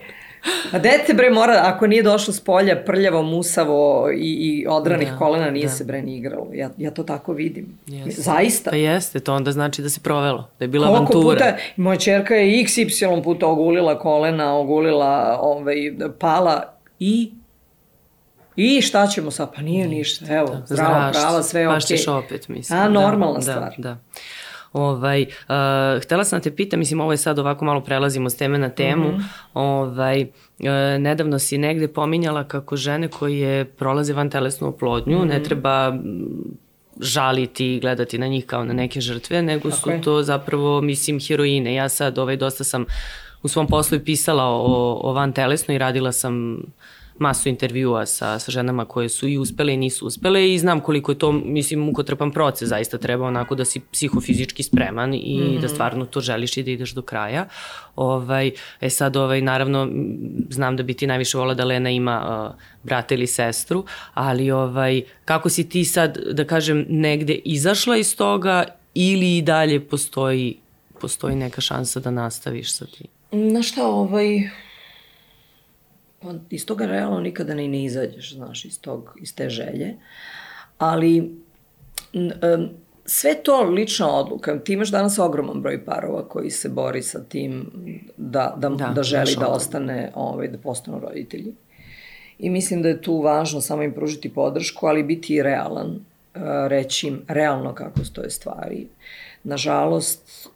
A 0.72 0.78
dete 0.78 1.14
bre 1.14 1.30
mora, 1.30 1.60
ako 1.64 1.86
nije 1.86 2.02
došlo 2.02 2.34
s 2.34 2.40
polja 2.40 2.82
prljavo, 2.86 3.22
musavo 3.22 4.10
i, 4.14 4.32
i 4.32 4.66
odranih 4.68 5.10
da, 5.10 5.16
kolena, 5.16 5.50
nije 5.50 5.66
da. 5.66 5.72
se 5.72 5.84
bre 5.84 6.02
ni 6.02 6.16
igralo. 6.16 6.46
Ja, 6.54 6.70
ja 6.78 6.90
to 6.90 7.02
tako 7.02 7.32
vidim. 7.32 7.78
Jeste. 7.86 8.22
Zaista. 8.22 8.70
Pa 8.70 8.76
jeste, 8.76 9.20
to 9.20 9.34
onda 9.34 9.52
znači 9.52 9.82
da 9.82 9.88
se 9.88 10.00
provelo, 10.00 10.48
da 10.58 10.64
je 10.64 10.68
bila 10.68 10.86
Koliko 10.86 11.02
avantura. 11.02 11.34
puta, 11.34 11.56
moja 11.76 11.96
čerka 11.96 12.34
je 12.34 12.64
XY 12.64 13.24
puta 13.24 13.46
ogulila 13.46 13.98
kolena, 13.98 14.56
ogulila, 14.56 15.38
ovaj, 15.40 15.76
pala 16.18 16.74
i 16.98 17.32
I 18.60 18.82
šta 18.82 19.06
ćemo 19.06 19.30
sad? 19.30 19.54
Pa 19.54 19.62
nije 19.62 19.88
ništa. 19.88 20.34
Evo, 20.34 20.48
da, 20.48 20.66
zdravo, 20.66 21.12
prava, 21.12 21.42
sve 21.42 21.60
je 21.60 21.68
okej. 21.68 21.78
Okay. 21.78 21.86
ćeš 21.86 22.08
opet, 22.08 22.48
mislim. 22.48 22.78
A, 22.78 22.88
normalna 22.88 23.34
da, 23.34 23.42
stvar. 23.42 23.74
Da, 23.78 23.88
da. 23.88 23.98
Ovaj, 24.72 25.22
uh, 25.22 26.02
htela 26.02 26.24
sam 26.24 26.38
da 26.38 26.42
te 26.42 26.56
pitam, 26.56 26.78
mislim 26.78 27.00
ovo 27.00 27.12
je 27.12 27.16
sad 27.16 27.38
ovako 27.38 27.64
malo 27.64 27.80
prelazimo 27.80 28.30
s 28.30 28.36
teme 28.36 28.58
na 28.58 28.68
temu, 28.68 29.08
mm 29.08 29.16
-hmm. 29.16 29.22
ovaj, 29.54 30.22
uh, 30.22 30.66
nedavno 31.00 31.38
si 31.38 31.58
negde 31.58 31.88
pominjala 31.88 32.44
kako 32.44 32.76
žene 32.76 33.08
koje 33.08 33.64
prolaze 33.64 34.12
van 34.12 34.30
telesnu 34.30 34.68
oplodnju 34.68 35.18
mm 35.18 35.22
-hmm. 35.22 35.28
ne 35.28 35.42
treba 35.42 35.92
žaliti 37.00 37.74
i 37.74 37.80
gledati 37.80 38.18
na 38.18 38.26
njih 38.26 38.46
kao 38.46 38.64
na 38.64 38.72
neke 38.72 39.00
žrtve, 39.00 39.42
nego 39.42 39.70
Tako 39.70 39.82
su 39.82 39.90
je. 39.90 40.02
to 40.02 40.22
zapravo, 40.22 40.80
mislim, 40.80 41.20
heroine. 41.28 41.74
Ja 41.74 41.88
sad 41.88 42.18
ovaj, 42.18 42.36
dosta 42.36 42.64
sam 42.64 42.84
u 43.42 43.48
svom 43.48 43.66
poslu 43.66 43.96
i 43.96 44.04
pisala 44.04 44.44
o, 44.44 45.00
o 45.02 45.12
van 45.12 45.32
telesno 45.32 45.74
i 45.74 45.78
radila 45.78 46.12
sam 46.12 46.62
masu 47.20 47.48
intervjua 47.48 48.06
sa, 48.06 48.38
sa 48.38 48.50
ženama 48.50 48.84
koje 48.84 49.08
su 49.08 49.28
i 49.28 49.38
uspele 49.38 49.74
i 49.74 49.76
nisu 49.76 50.06
uspele 50.06 50.54
i 50.54 50.58
znam 50.58 50.80
koliko 50.80 51.12
je 51.12 51.18
to, 51.18 51.32
mislim, 51.32 51.80
mukotrpan 51.80 52.32
proces, 52.32 52.68
zaista 52.68 52.98
treba 52.98 53.26
onako 53.26 53.54
da 53.54 53.64
si 53.64 53.80
psihofizički 53.80 54.62
spreman 54.62 55.14
i 55.14 55.38
mm 55.38 55.42
-hmm. 55.42 55.60
da 55.60 55.68
stvarno 55.68 56.04
to 56.04 56.20
želiš 56.20 56.56
i 56.56 56.62
da 56.62 56.70
ideš 56.70 56.90
do 56.90 57.02
kraja. 57.02 57.46
Ovaj, 57.96 58.50
e 58.80 58.90
sad, 58.90 59.16
ovaj, 59.16 59.40
naravno, 59.40 59.88
znam 60.50 60.76
da 60.76 60.82
bi 60.82 60.94
ti 60.94 61.06
najviše 61.06 61.38
vola 61.38 61.54
da 61.54 61.64
Lena 61.64 61.90
ima 61.90 62.48
uh, 62.50 62.60
brata 62.82 63.14
ili 63.14 63.26
sestru, 63.26 63.84
ali 64.14 64.50
ovaj, 64.50 65.02
kako 65.24 65.48
si 65.48 65.68
ti 65.68 65.84
sad, 65.84 66.18
da 66.32 66.44
kažem, 66.44 66.86
negde 66.88 67.34
izašla 67.34 67.96
iz 67.96 68.16
toga 68.16 68.64
ili 68.94 69.36
i 69.36 69.42
dalje 69.42 69.80
postoji, 69.80 70.56
postoji 71.00 71.36
neka 71.36 71.60
šansa 71.60 72.00
da 72.00 72.10
nastaviš 72.10 72.72
sa 72.72 72.86
tim? 72.86 73.06
Na 73.52 73.62
šta, 73.62 73.86
ovaj, 73.86 74.50
pa 76.20 76.34
iz 76.50 76.66
toga 76.66 76.86
realno 76.86 77.20
nikada 77.20 77.54
ni 77.54 77.68
ne 77.68 77.84
izađeš, 77.84 78.34
znaš, 78.34 78.64
iz, 78.64 78.80
tog, 78.80 79.16
iz 79.20 79.34
te 79.34 79.48
želje. 79.48 79.96
Ali 80.78 81.34
sve 83.04 83.34
to 83.42 83.62
lična 83.62 84.16
odluka. 84.16 84.58
Ti 84.58 84.72
imaš 84.72 84.90
danas 84.90 85.18
ogroman 85.18 85.62
broj 85.62 85.84
parova 85.84 86.28
koji 86.28 86.50
se 86.50 86.68
bori 86.68 87.02
sa 87.02 87.24
tim 87.24 87.70
da, 88.16 88.54
da, 88.56 88.68
da, 88.68 88.86
da 88.86 89.02
želi 89.02 89.36
da 89.40 89.48
ostane, 89.48 90.12
ovaj, 90.14 90.48
da 90.48 90.58
postanu 90.58 91.00
roditelji. 91.00 91.54
I 92.38 92.50
mislim 92.50 92.82
da 92.82 92.88
je 92.88 93.02
tu 93.02 93.20
važno 93.20 93.60
samo 93.60 93.82
im 93.82 93.94
pružiti 93.94 94.34
podršku, 94.34 94.86
ali 94.86 95.02
biti 95.02 95.34
i 95.34 95.42
realan 95.42 96.00
reći 96.68 97.06
im 97.08 97.22
realno 97.28 97.74
kako 97.74 98.04
stoje 98.04 98.30
stvari. 98.30 98.86
Nažalost, 99.44 100.48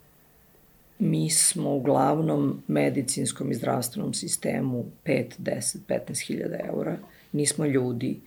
mi 0.99 1.31
smo 1.31 1.75
uglavnom 1.75 2.63
medicinskom 2.69 3.51
i 3.51 3.55
zdravstvenom 3.55 4.15
sistemu 4.15 4.85
5, 5.05 5.25
10, 5.39 5.77
15 5.89 6.27
hiljada 6.27 6.59
eura. 6.65 6.97
Nismo 7.33 7.65
ljudi, 7.65 8.21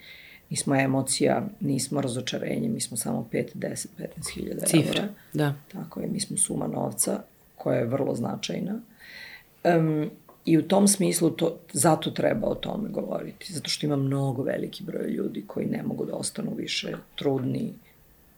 nismo 0.49 0.75
emocija, 0.75 1.47
nismo 1.59 2.01
razočarenje, 2.01 2.69
mi 2.69 2.81
smo 2.81 2.97
samo 2.97 3.27
5, 3.31 3.45
10, 3.55 3.87
15 3.97 4.33
hiljada 4.33 4.65
eura. 4.73 4.83
Cifra, 4.83 5.07
da. 5.33 5.55
Tako 5.71 5.99
je, 5.99 6.07
mi 6.07 6.19
smo 6.19 6.37
suma 6.37 6.67
novca 6.67 7.21
koja 7.55 7.77
je 7.79 7.85
vrlo 7.85 8.15
značajna. 8.15 8.79
Um, 9.63 10.09
I 10.45 10.57
u 10.57 10.67
tom 10.67 10.87
smislu 10.87 11.29
to, 11.29 11.57
zato 11.73 12.11
treba 12.11 12.47
o 12.47 12.55
tome 12.55 12.89
govoriti, 12.89 13.53
zato 13.53 13.69
što 13.69 13.85
ima 13.85 13.95
mnogo 13.95 14.43
veliki 14.43 14.83
broj 14.83 15.09
ljudi 15.09 15.43
koji 15.47 15.65
ne 15.65 15.83
mogu 15.83 16.05
da 16.05 16.15
ostanu 16.15 16.51
više 16.55 16.93
trudni 17.15 17.73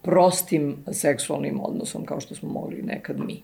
prostim 0.01 0.77
seksualnim 0.91 1.59
odnosom 1.61 2.05
kao 2.05 2.19
što 2.19 2.35
smo 2.35 2.49
mogli 2.49 2.81
nekad 2.81 3.19
mi. 3.19 3.43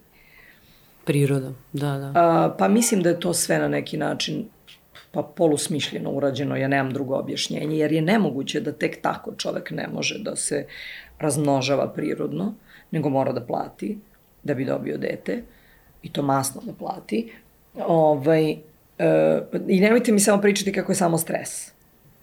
Prirodom, 1.05 1.55
da, 1.73 1.97
da. 1.97 2.11
A, 2.15 2.55
pa 2.57 2.67
mislim 2.67 3.01
da 3.01 3.09
je 3.09 3.19
to 3.19 3.33
sve 3.33 3.59
na 3.59 3.67
neki 3.67 3.97
način 3.97 4.45
pa 5.11 5.23
polusmišljeno 5.23 6.11
urađeno, 6.11 6.55
ja 6.55 6.67
nemam 6.67 6.93
drugo 6.93 7.15
objašnjenje, 7.15 7.77
jer 7.77 7.91
je 7.91 8.01
nemoguće 8.01 8.59
da 8.59 8.71
tek 8.71 9.01
tako 9.01 9.33
čovek 9.37 9.71
ne 9.71 9.87
može 9.93 10.19
da 10.19 10.35
se 10.35 10.65
razmnožava 11.19 11.93
prirodno, 11.93 12.53
nego 12.91 13.09
mora 13.09 13.31
da 13.31 13.41
plati 13.41 13.97
da 14.43 14.53
bi 14.53 14.65
dobio 14.65 14.97
dete 14.97 15.43
i 16.03 16.11
to 16.11 16.21
masno 16.21 16.61
da 16.65 16.73
plati. 16.73 17.31
Ovaj, 17.87 18.51
e, 18.51 19.41
I 19.67 19.79
nemojte 19.79 20.11
mi 20.11 20.19
samo 20.19 20.41
pričati 20.41 20.73
kako 20.73 20.91
je 20.91 20.95
samo 20.95 21.17
stres. 21.17 21.74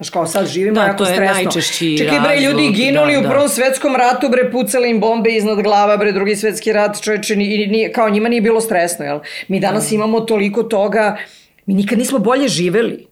Znaš, 0.03 0.11
kao 0.11 0.27
sad 0.27 0.47
živimo 0.47 0.75
da, 0.75 0.87
jako 0.87 1.05
stresno. 1.05 1.25
Da, 1.25 1.33
to 1.33 1.39
je 1.39 1.45
najčešći 1.45 1.99
Čekaj, 1.99 2.21
bre, 2.21 2.41
ljudi 2.41 2.71
ginuli 2.73 3.13
da, 3.13 3.21
u 3.21 3.23
prvom 3.23 3.47
da. 3.47 3.49
svetskom 3.49 3.97
ratu, 3.97 4.29
bre, 4.29 4.51
pucali 4.51 4.91
im 4.91 5.01
bombe 5.01 5.31
iznad 5.31 5.63
glava, 5.63 5.97
bre, 5.97 6.13
drugi 6.13 6.37
svetski 6.37 6.73
rat, 6.73 7.03
čoveče, 7.03 7.37
ni, 7.37 7.67
ni, 7.67 7.93
kao 7.93 8.11
njima 8.11 8.29
nije 8.29 8.41
bilo 8.41 8.61
stresno, 8.61 9.05
jel? 9.05 9.21
Mi 9.49 9.61
danas 9.61 9.89
da. 9.89 9.95
imamo 9.95 10.21
toliko 10.21 10.63
toga, 10.63 11.17
mi 11.67 11.75
nikad 11.75 11.99
nismo 11.99 12.19
bolje 12.19 12.49
živeli. 12.49 13.07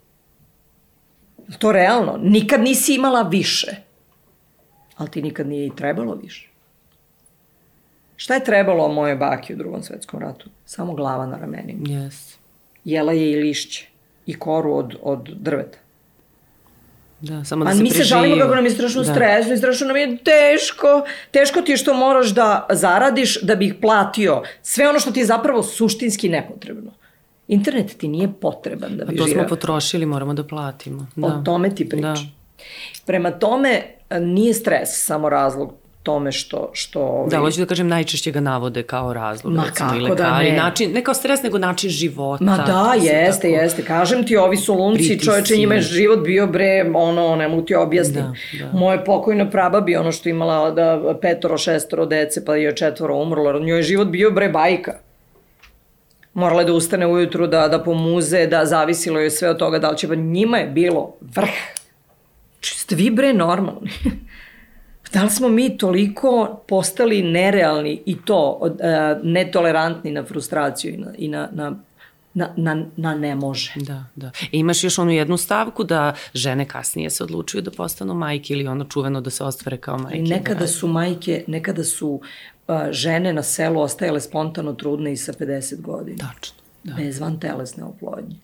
To 1.59 1.73
realno. 1.73 2.19
Nikad 2.23 2.61
nisi 2.61 2.95
imala 2.95 3.23
više. 3.23 3.77
Ali 4.97 5.11
ti 5.11 5.23
nikad 5.23 5.47
nije 5.47 5.67
i 5.67 5.77
trebalo 5.77 6.15
više. 6.15 6.49
Šta 8.17 8.35
je 8.35 8.45
trebalo 8.45 8.89
moje 8.89 9.17
baki 9.17 9.55
u 9.55 9.57
drugom 9.57 9.83
svetskom 9.83 10.21
ratu? 10.21 10.51
Samo 10.65 10.95
glava 10.95 11.27
na 11.27 11.39
ramenima. 11.39 11.87
Yes. 11.87 12.37
Jela 12.85 13.13
je 13.13 13.33
i 13.33 13.37
lišće. 13.37 13.89
I 14.27 14.39
koru 14.39 14.75
od, 14.75 14.97
od 15.03 15.29
drveta. 15.37 15.79
Da, 17.21 17.45
samo 17.45 17.65
da 17.65 17.71
A 17.71 17.75
se 17.75 17.83
mi 17.83 17.91
se 17.91 18.03
žalimo 18.03 18.37
kako 18.37 18.55
nam 18.55 18.65
je 18.65 18.71
strašno 18.71 19.03
da. 19.03 19.13
stresno 19.13 19.55
i 19.55 19.57
strašno 19.57 19.87
nam 19.87 19.97
je 19.97 20.17
teško. 20.17 21.05
Teško 21.31 21.61
ti 21.63 21.73
je 21.73 21.77
što 21.77 21.95
moraš 21.95 22.29
da 22.29 22.67
zaradiš 22.71 23.43
da 23.43 23.55
bi 23.55 23.67
ih 23.67 23.75
platio. 23.81 24.43
Sve 24.63 24.89
ono 24.89 25.01
što 25.01 25.11
ti 25.11 25.21
je 25.21 25.27
zapravo 25.27 25.63
suštinski 25.63 26.29
nepotrebno. 26.29 26.91
Internet 27.49 27.97
ti 27.99 28.09
nije 28.09 28.33
potreban 28.41 28.97
da 28.97 29.05
bi 29.05 29.11
živio. 29.11 29.23
A 29.23 29.25
to 29.25 29.29
živeo. 29.29 29.45
smo 29.45 29.49
potrošili, 29.49 30.07
moramo 30.07 30.35
da 30.35 30.45
platimo. 30.45 31.07
Da. 31.17 31.27
O 31.27 31.43
tome 31.45 31.75
ti 31.75 31.89
pričam. 31.89 32.15
Da. 32.15 32.65
Prema 33.07 33.31
tome, 33.31 33.83
nije 34.21 34.55
stres 34.55 34.89
samo 35.05 35.29
razlog 35.29 35.80
tome 36.03 36.33
što... 36.33 36.71
što 36.73 37.01
ovi... 37.01 37.31
Da, 37.31 37.39
hoću 37.39 37.61
da 37.61 37.67
kažem, 37.67 37.89
najčešće 37.89 38.31
ga 38.31 38.41
navode 38.41 38.83
kao 38.83 39.13
razlog. 39.13 39.53
Ma 39.53 39.65
recimo, 39.65 39.89
kako 39.89 40.01
da 40.01 40.09
lekari. 40.09 40.47
da 40.47 40.51
ne. 40.51 40.57
Način, 40.57 40.93
ne 40.93 41.05
kao 41.05 41.15
stres, 41.15 41.43
nego 41.43 41.59
način 41.59 41.91
života. 41.91 42.45
Ma 42.45 42.57
da, 42.57 42.95
jeste, 42.95 43.49
tako... 43.49 43.63
jeste. 43.63 43.85
Kažem 43.85 44.27
ti, 44.27 44.37
ovi 44.37 44.57
su 44.57 44.75
lunci, 44.75 45.21
čoveče, 45.25 45.57
njima 45.57 45.75
je 45.75 45.81
život 45.81 46.19
bio 46.25 46.47
bre, 46.47 46.91
ono, 46.95 47.37
ne 47.37 47.49
mogu 47.49 47.63
ti 47.63 47.75
objasniti. 47.75 48.21
Da, 48.59 48.65
da. 48.65 48.79
Moje 48.79 49.05
pokojna 49.05 49.51
praba 49.51 49.81
bi 49.81 49.97
ono 49.97 50.13
što 50.13 50.29
imala 50.29 50.71
da 50.71 51.15
petoro, 51.23 51.59
šestoro 51.59 52.07
dece, 52.07 52.45
pa 52.45 52.57
je 52.57 52.77
četvoro 52.77 53.17
umrlo. 53.17 53.61
Njoj 53.61 53.79
je 53.79 53.83
život 53.83 54.09
bio 54.09 54.31
bre 54.31 54.49
bajka. 54.49 54.93
Morala 56.35 56.61
je 56.61 56.67
da 56.67 56.73
ustane 56.73 57.07
ujutru, 57.07 57.47
da, 57.47 57.69
da 57.69 57.83
pomuze, 57.83 58.47
da 58.47 58.65
zavisilo 58.67 59.21
je 59.21 59.31
sve 59.31 59.51
od 59.51 59.59
toga 59.59 59.79
da 59.79 59.91
li 59.91 59.99
će, 59.99 60.09
pa 60.09 60.15
njima 60.15 60.59
je 60.59 60.67
bilo 60.67 61.17
vrh. 61.21 61.51
Ste 62.61 62.95
vi 62.95 63.11
bre 63.11 63.33
normalni. 63.33 63.91
Da 65.13 65.23
li 65.23 65.31
smo 65.31 65.49
mi 65.49 65.79
toliko 65.79 66.61
postali 66.69 67.23
nerealni 67.23 68.03
i 68.07 68.17
to 68.25 68.59
uh, 68.61 68.71
netolerantni 69.23 70.11
na 70.11 70.25
frustraciju 70.25 70.95
i 70.95 70.97
na, 70.97 71.13
i 71.19 71.29
na, 71.29 71.49
na 71.53 71.77
na, 72.35 72.53
na, 72.57 72.87
na 72.97 73.15
ne 73.15 73.35
može. 73.35 73.73
Da, 73.77 74.05
da. 74.17 74.31
I 74.53 74.59
imaš 74.59 74.85
još 74.85 74.99
onu 74.99 75.11
jednu 75.11 75.37
stavku 75.37 75.85
da 75.85 76.15
žene 76.35 76.69
kasnije 76.69 77.11
se 77.11 77.25
odlučuju 77.25 77.63
da 77.63 77.71
postanu 77.71 78.15
majke 78.15 78.53
ili 78.55 78.67
ono 78.67 78.85
čuveno 78.85 79.21
da 79.21 79.31
se 79.31 79.45
ostvare 79.45 79.77
kao 79.77 79.99
majke. 79.99 80.19
I 80.19 80.23
nekada 80.23 80.67
su 80.67 80.89
majke, 80.89 81.45
nekada 81.47 81.85
su 81.85 82.09
uh, 82.69 82.75
žene 82.91 83.33
na 83.33 83.43
selu 83.43 83.81
ostajale 83.81 84.21
spontano 84.21 84.73
trudne 84.73 85.13
i 85.13 85.17
sa 85.17 85.33
50 85.33 85.81
godina. 85.81 86.19
Tačno. 86.19 86.57
Da. 86.85 86.95
Bez 86.95 87.21
van 87.21 87.41
telesne 87.41 87.85
oplodnje. 87.85 88.37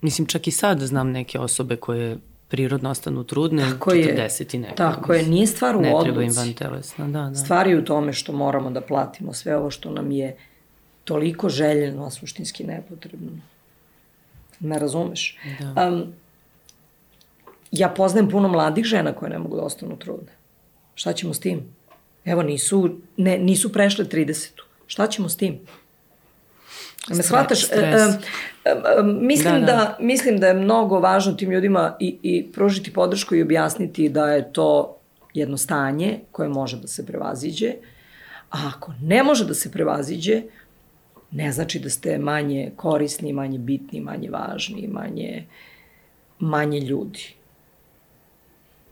Mislim, 0.00 0.26
čak 0.26 0.46
i 0.46 0.50
sad 0.50 0.80
znam 0.80 1.10
neke 1.10 1.38
osobe 1.38 1.76
koje 1.76 2.18
prirodno 2.48 2.90
ostanu 2.90 3.24
trudne, 3.24 3.62
tako 3.72 3.90
40 3.90 4.54
i 4.54 4.58
nekako. 4.58 4.76
Tako 4.76 5.12
je, 5.12 5.26
nije 5.26 5.46
stvar 5.46 5.76
u 5.76 5.80
ne 5.80 5.94
odluci. 5.94 6.08
Ne 6.08 6.14
treba 6.14 6.22
im 6.22 6.32
van 6.36 6.52
telesna, 6.52 7.08
da, 7.08 7.28
da. 7.28 7.34
Stvar 7.34 7.66
je 7.66 7.78
u 7.78 7.84
tome 7.84 8.12
što 8.12 8.32
moramo 8.32 8.70
da 8.70 8.80
platimo 8.80 9.32
sve 9.32 9.56
ovo 9.56 9.70
što 9.70 9.90
nam 9.90 10.10
je 10.10 10.36
toliko 11.04 11.48
željeno, 11.48 12.06
a 12.06 12.10
suštinski 12.10 12.64
nepotrebno. 12.64 13.30
Me 14.60 14.78
razumeš? 14.78 15.38
Da. 15.60 15.88
Um, 15.88 16.12
ja 17.70 17.88
poznajem 17.88 18.28
puno 18.28 18.48
mladih 18.48 18.84
žena 18.84 19.12
koje 19.12 19.30
ne 19.30 19.38
mogu 19.38 19.56
da 19.56 19.62
ostanu 19.62 19.96
trudne. 19.96 20.32
Šta 20.94 21.12
ćemo 21.12 21.34
s 21.34 21.40
tim? 21.40 21.60
Evo, 22.24 22.42
nisu, 22.42 22.90
ne, 23.16 23.38
nisu 23.38 23.72
prešle 23.72 24.04
30. 24.04 24.50
Šta 24.86 25.06
ćemo 25.06 25.28
s 25.28 25.36
tim? 25.36 25.58
Me 27.08 27.22
shvataš? 27.22 27.64
E, 27.64 27.76
e, 27.76 28.70
e, 28.70 29.02
mislim, 29.02 29.54
da, 29.54 29.60
da. 29.60 29.66
da, 29.66 29.96
mislim 30.00 30.38
da 30.40 30.46
je 30.46 30.54
mnogo 30.54 31.00
važno 31.00 31.32
tim 31.32 31.50
ljudima 31.50 31.96
i, 32.00 32.18
i 32.22 32.52
pružiti 32.52 32.92
podršku 32.92 33.34
i 33.34 33.42
objasniti 33.42 34.08
da 34.08 34.26
je 34.26 34.52
to 34.52 34.96
jedno 35.34 35.56
stanje 35.56 36.20
koje 36.32 36.48
može 36.48 36.80
da 36.80 36.86
se 36.86 37.06
prevaziđe, 37.06 37.72
a 38.50 38.72
ako 38.76 38.92
ne 39.02 39.22
može 39.22 39.44
da 39.44 39.54
se 39.54 39.72
prevaziđe, 39.72 40.42
ne 41.30 41.52
znači 41.52 41.78
da 41.78 41.90
ste 41.90 42.18
manje 42.18 42.72
korisni, 42.76 43.32
manje 43.32 43.58
bitni, 43.58 44.00
manje 44.00 44.30
važni, 44.30 44.88
manje, 44.88 45.46
manje 46.38 46.80
ljudi. 46.80 47.34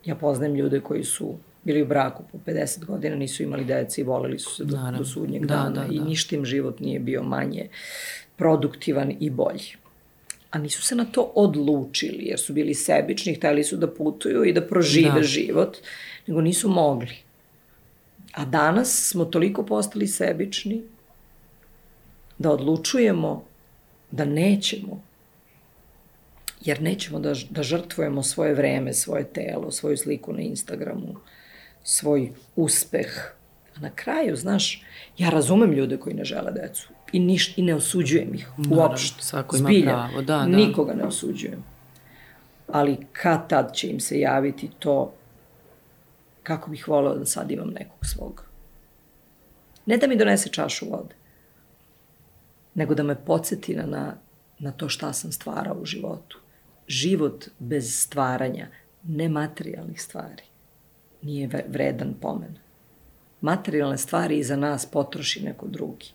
Ja 0.05 0.15
poznajem 0.15 0.55
ljude 0.55 0.79
koji 0.79 1.03
su 1.03 1.35
bili 1.63 1.81
u 1.81 1.85
braku 1.85 2.23
po 2.31 2.37
50 2.45 2.85
godina, 2.85 3.15
nisu 3.15 3.43
imali 3.43 3.65
dece 3.65 4.01
i 4.01 4.03
voleli 4.03 4.39
su 4.39 4.55
se 4.55 4.63
do, 4.63 4.75
Naravno. 4.75 4.97
do 4.99 5.05
sudnjeg 5.05 5.45
da, 5.45 5.55
dana 5.55 5.69
da, 5.69 5.87
da. 5.87 5.93
i 5.93 5.99
ništa 5.99 6.35
im 6.35 6.45
život 6.45 6.79
nije 6.79 6.99
bio 6.99 7.23
manje 7.23 7.67
produktivan 8.35 9.13
i 9.19 9.29
bolji. 9.29 9.75
A 10.51 10.57
nisu 10.57 10.81
se 10.81 10.95
na 10.95 11.05
to 11.05 11.21
odlučili, 11.35 12.23
jer 12.25 12.39
su 12.39 12.53
bili 12.53 12.73
sebični, 12.73 13.35
hteli 13.35 13.63
su 13.63 13.77
da 13.77 13.87
putuju 13.87 14.45
i 14.45 14.53
da 14.53 14.61
prožive 14.61 15.11
da. 15.15 15.23
život, 15.23 15.77
nego 16.27 16.41
nisu 16.41 16.69
mogli. 16.69 17.15
A 18.33 18.45
danas 18.45 19.09
smo 19.09 19.25
toliko 19.25 19.65
postali 19.65 20.07
sebični 20.07 20.83
da 22.37 22.51
odlučujemo 22.51 23.45
da 24.11 24.25
nećemo 24.25 25.03
jer 26.65 26.81
nećemo 26.81 27.19
da, 27.19 27.33
da 27.49 27.63
žrtvujemo 27.63 28.23
svoje 28.23 28.53
vreme, 28.53 28.93
svoje 28.93 29.23
telo, 29.23 29.71
svoju 29.71 29.97
sliku 29.97 30.33
na 30.33 30.41
Instagramu, 30.41 31.15
svoj 31.83 32.31
uspeh. 32.55 33.35
A 33.75 33.79
na 33.79 33.89
kraju, 33.95 34.35
znaš, 34.35 34.83
ja 35.17 35.29
razumem 35.29 35.71
ljude 35.71 35.97
koji 35.97 36.15
ne 36.15 36.25
žele 36.25 36.51
decu 36.51 36.89
i, 37.11 37.19
niš, 37.19 37.57
i 37.57 37.61
ne 37.61 37.75
osuđujem 37.75 38.35
ih 38.35 38.49
uopšte. 38.71 39.23
Svako 39.23 39.57
ima 39.57 39.67
Zbilja, 39.67 39.85
pravo, 39.85 40.21
da, 40.21 40.37
da. 40.37 40.45
Nikoga 40.45 40.93
ne 40.93 41.03
osuđujem. 41.03 41.63
Ali 42.67 42.97
kad 43.11 43.49
tad 43.49 43.73
će 43.73 43.89
im 43.89 43.99
se 43.99 44.19
javiti 44.19 44.69
to 44.79 45.13
kako 46.43 46.69
bih 46.69 46.87
voleo 46.87 47.15
da 47.15 47.25
sad 47.25 47.51
imam 47.51 47.69
nekog 47.69 48.05
svog. 48.05 48.45
Ne 49.85 49.97
da 49.97 50.07
mi 50.07 50.17
donese 50.17 50.49
čašu 50.49 50.89
vode, 50.89 51.15
nego 52.73 52.95
da 52.95 53.03
me 53.03 53.15
podsjeti 53.25 53.75
na, 53.75 53.85
na, 53.85 54.15
na 54.59 54.71
to 54.71 54.89
šta 54.89 55.13
sam 55.13 55.31
stvarao 55.31 55.75
u 55.81 55.85
životu. 55.85 56.39
Život 56.87 57.47
bez 57.59 58.01
stvaranja, 58.01 58.67
nematerijalnih 59.03 60.01
stvari 60.01 60.43
nije 61.23 61.63
vredan 61.67 62.13
pomen. 62.21 62.55
Materijalne 63.41 63.97
stvari 63.97 64.37
iza 64.37 64.55
nas 64.55 64.85
potroši 64.85 65.43
neko 65.43 65.67
drugi. 65.67 66.07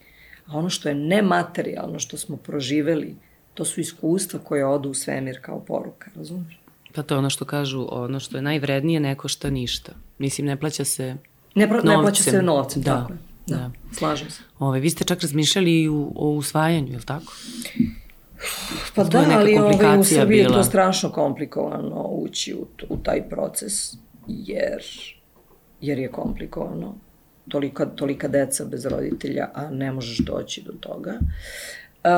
A 0.46 0.58
ono 0.58 0.70
što 0.70 0.88
je 0.88 0.94
nematerijalno, 0.94 1.98
što 1.98 2.16
smo 2.16 2.36
proživeli, 2.36 3.16
to 3.54 3.64
su 3.64 3.80
iskustva 3.80 4.40
koje 4.40 4.66
odu 4.66 4.90
u 4.90 4.94
svemir 4.94 5.38
kao 5.42 5.60
poruka, 5.60 6.10
razumiješ? 6.14 6.60
Pa 6.94 7.02
to 7.02 7.14
je 7.14 7.18
ono 7.18 7.30
što 7.30 7.44
kažu, 7.44 7.86
ono 7.90 8.20
što 8.20 8.36
je 8.36 8.42
najvrednije 8.42 9.00
ne 9.00 9.14
košta 9.14 9.50
ništa. 9.50 9.92
Mislim, 10.18 10.46
ne 10.46 10.56
plaća 10.56 10.84
se 10.84 11.16
ne, 11.54 11.68
pro, 11.68 11.82
ne 11.82 11.98
plaća 12.02 12.22
se 12.22 12.42
novcem, 12.42 12.82
da, 12.82 12.94
tako 12.94 13.12
je. 13.12 13.18
Da, 13.46 13.56
da, 13.56 13.70
slažem 13.92 14.30
se. 14.30 14.42
Ove, 14.58 14.80
vi 14.80 14.90
ste 14.90 15.04
čak 15.04 15.20
razmišljali 15.20 15.82
i 15.82 15.88
u, 15.88 16.12
o 16.16 16.30
usvajanju, 16.30 16.92
je 16.92 16.96
li 16.96 17.04
tako? 17.04 17.32
Pa 18.94 19.04
da, 19.04 19.24
ali 19.32 19.58
ove, 19.58 19.98
u 19.98 20.04
Srbiji 20.04 20.38
je 20.38 20.48
to 20.48 20.64
strašno 20.64 21.10
komplikovano 21.10 22.02
ući 22.02 22.54
u, 22.54 22.66
u 22.88 22.96
taj 22.96 23.28
proces 23.28 23.96
jer 24.28 24.82
jer 25.80 25.98
je 25.98 26.12
komplikovano. 26.12 26.94
Tolika, 27.48 27.86
tolika 27.86 28.28
deca 28.28 28.64
bez 28.64 28.86
roditelja, 28.86 29.50
a 29.54 29.70
ne 29.70 29.92
možeš 29.92 30.18
doći 30.18 30.62
do 30.62 30.72
toga. 30.80 31.18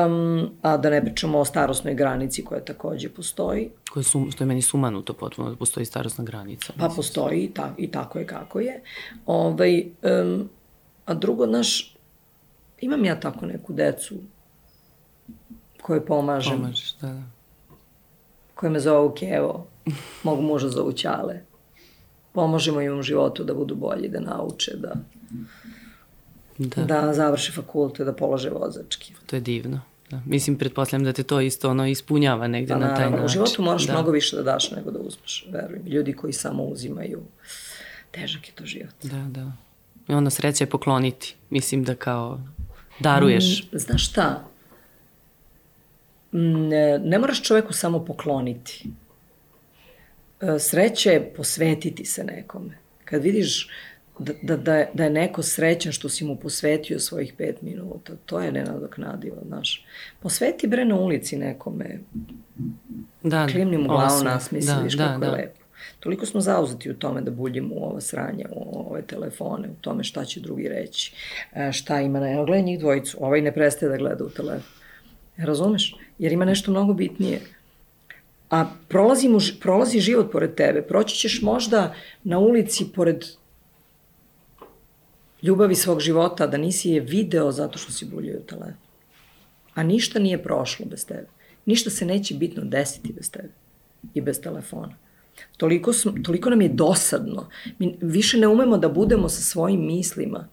Um, 0.05 0.49
a 0.61 0.77
da 0.77 0.89
ne 0.89 1.01
pričamo 1.01 1.39
o 1.39 1.45
starosnoj 1.45 1.93
granici 1.93 2.45
koja 2.45 2.65
takođe 2.65 3.09
postoji. 3.09 3.69
Koje 3.91 4.03
su, 4.03 4.27
što 4.31 4.43
je 4.43 4.47
meni 4.47 4.61
sumanuto 4.61 5.13
potpuno 5.13 5.49
da 5.49 5.55
postoji 5.55 5.85
starosna 5.85 6.23
granica. 6.23 6.73
Pa 6.79 6.89
postoji 6.95 7.43
i, 7.43 7.53
ta, 7.53 7.73
i 7.77 7.91
tako 7.91 8.19
je 8.19 8.27
kako 8.27 8.59
je. 8.59 8.81
Ovaj, 9.25 9.85
um, 10.01 10.49
a 11.05 11.13
drugo, 11.13 11.45
naš, 11.45 11.95
imam 12.81 13.05
ja 13.05 13.19
tako 13.19 13.45
neku 13.45 13.73
decu 13.73 14.15
koje 15.81 16.05
pomažem. 16.05 16.57
Pomažeš, 16.57 16.95
da, 17.01 17.07
da. 17.07 17.23
Koje 18.55 18.69
me 18.69 18.79
zovu 18.79 19.13
Kevo, 19.15 19.67
mog 20.23 20.41
muža 20.41 20.69
zovu 20.69 20.91
Ćale. 20.91 21.50
Pomožemo 22.33 22.81
im 22.81 22.99
u 22.99 23.01
životu 23.01 23.43
da 23.43 23.53
budu 23.53 23.75
bolji, 23.75 24.09
da 24.09 24.19
nauče, 24.19 24.71
da 24.77 24.93
da, 26.57 26.83
da 26.83 27.13
završe 27.13 27.51
fakulte, 27.51 28.03
da 28.03 28.13
polože 28.13 28.49
vozački. 28.49 29.13
To 29.25 29.35
je 29.35 29.39
divno. 29.39 29.81
Da. 30.09 30.21
Mislim, 30.25 30.57
pretpostavljam 30.57 31.03
da 31.03 31.13
te 31.13 31.23
to 31.23 31.41
isto 31.41 31.69
ono 31.69 31.87
ispunjava 31.87 32.47
negde 32.47 32.73
pa, 32.73 32.79
na 32.79 32.95
taj 32.95 33.09
način. 33.09 33.25
U 33.25 33.27
životu 33.27 33.61
moraš 33.61 33.87
da. 33.87 33.93
mnogo 33.93 34.11
više 34.11 34.35
da 34.35 34.43
daš 34.43 34.71
nego 34.71 34.91
da 34.91 34.99
uzmeš, 34.99 35.45
verujem. 35.51 35.87
Ljudi 35.87 36.13
koji 36.13 36.33
samo 36.33 36.63
uzimaju, 36.63 37.21
težak 38.11 38.47
je 38.47 38.53
to 38.55 38.65
život. 38.65 38.95
Da, 39.03 39.27
da. 39.29 39.51
I 40.07 40.13
onda 40.13 40.29
sreća 40.29 40.63
je 40.63 40.69
pokloniti. 40.69 41.35
Mislim 41.49 41.83
da 41.83 41.95
kao 41.95 42.39
daruješ. 42.99 43.63
Mm, 43.63 43.77
znaš 43.77 44.09
šta? 44.09 44.43
Mm, 46.31 46.67
ne, 46.67 46.99
ne 46.99 47.19
moraš 47.19 47.41
čoveku 47.41 47.73
samo 47.73 48.05
pokloniti. 48.05 48.89
E, 50.41 50.59
sreća 50.59 51.11
je 51.11 51.33
posvetiti 51.33 52.05
se 52.05 52.23
nekome. 52.23 52.77
Kad 53.05 53.23
vidiš 53.23 53.69
da, 54.19 54.33
da, 54.41 54.57
da, 54.57 54.75
je, 54.75 54.89
da 54.93 55.03
je 55.03 55.09
neko 55.09 55.43
srećan 55.43 55.91
što 55.91 56.09
si 56.09 56.25
mu 56.25 56.35
posvetio 56.35 56.99
svojih 56.99 57.33
pet 57.37 57.61
minuta. 57.61 58.13
To 58.25 58.39
je 58.39 58.51
nenadoknadivo, 58.51 59.37
znaš. 59.47 59.85
Posveti 60.19 60.67
bre 60.67 60.85
na 60.85 60.95
ulici 60.95 61.37
nekome. 61.37 61.99
Da, 63.23 63.47
Klimni 63.47 63.77
mu 63.77 63.87
glavu 63.87 64.23
nasmisliš 64.23 64.93
da, 64.93 65.07
kako 65.07 65.19
da, 65.19 65.25
je 65.25 65.31
da. 65.31 65.37
lepo. 65.37 65.61
Toliko 65.99 66.25
smo 66.25 66.41
zauzeti 66.41 66.91
u 66.91 66.93
tome 66.93 67.21
da 67.21 67.31
buljimo 67.31 67.75
u 67.75 67.83
ova 67.83 68.01
sranja, 68.01 68.45
u 68.51 68.89
ove 68.89 69.01
telefone, 69.01 69.69
u 69.69 69.81
tome 69.81 70.03
šta 70.03 70.25
će 70.25 70.39
drugi 70.39 70.67
reći, 70.67 71.13
e, 71.53 71.71
šta 71.71 72.01
ima 72.01 72.19
na... 72.19 72.31
Evo, 72.31 72.45
gledaj 72.45 72.63
njih 72.63 72.79
dvojicu, 72.79 73.17
ovaj 73.21 73.41
ne 73.41 73.51
prestaje 73.51 73.89
da 73.89 73.97
gleda 73.97 74.23
u 74.23 74.29
telefon. 74.29 74.73
Razumeš? 75.37 75.95
Jer 76.19 76.31
ima 76.31 76.45
nešto 76.45 76.71
mnogo 76.71 76.93
bitnije. 76.93 77.39
A 78.51 78.65
prolazi, 78.87 79.29
mu, 79.29 79.39
prolazi 79.59 79.99
život 79.99 80.31
pored 80.31 80.55
tebe. 80.55 80.81
Proći 80.81 81.15
ćeš 81.15 81.41
možda 81.41 81.93
na 82.23 82.39
ulici 82.39 82.85
pored 82.95 83.25
ljubavi 85.41 85.75
svog 85.75 85.99
života, 85.99 86.47
da 86.47 86.57
nisi 86.57 86.89
je 86.89 86.99
video 86.99 87.51
zato 87.51 87.77
što 87.77 87.91
si 87.91 88.05
buljio 88.05 88.39
telefon. 88.47 88.73
A 89.73 89.83
ništa 89.83 90.19
nije 90.19 90.43
prošlo 90.43 90.85
bez 90.85 91.05
tebe. 91.05 91.27
Ništa 91.65 91.89
se 91.89 92.05
neće 92.05 92.35
bitno 92.35 92.63
desiti 92.63 93.13
bez 93.13 93.31
tebe 93.31 93.53
i 94.13 94.21
bez 94.21 94.41
telefona. 94.41 94.95
Toliko, 95.57 95.93
smo, 95.93 96.13
toliko 96.23 96.49
nam 96.49 96.61
je 96.61 96.69
dosadno. 96.69 97.47
Mi 97.79 97.97
više 98.01 98.37
ne 98.37 98.47
umemo 98.47 98.77
da 98.77 98.89
budemo 98.89 99.29
sa 99.29 99.41
svojim 99.41 99.85
mislima. 99.85 100.47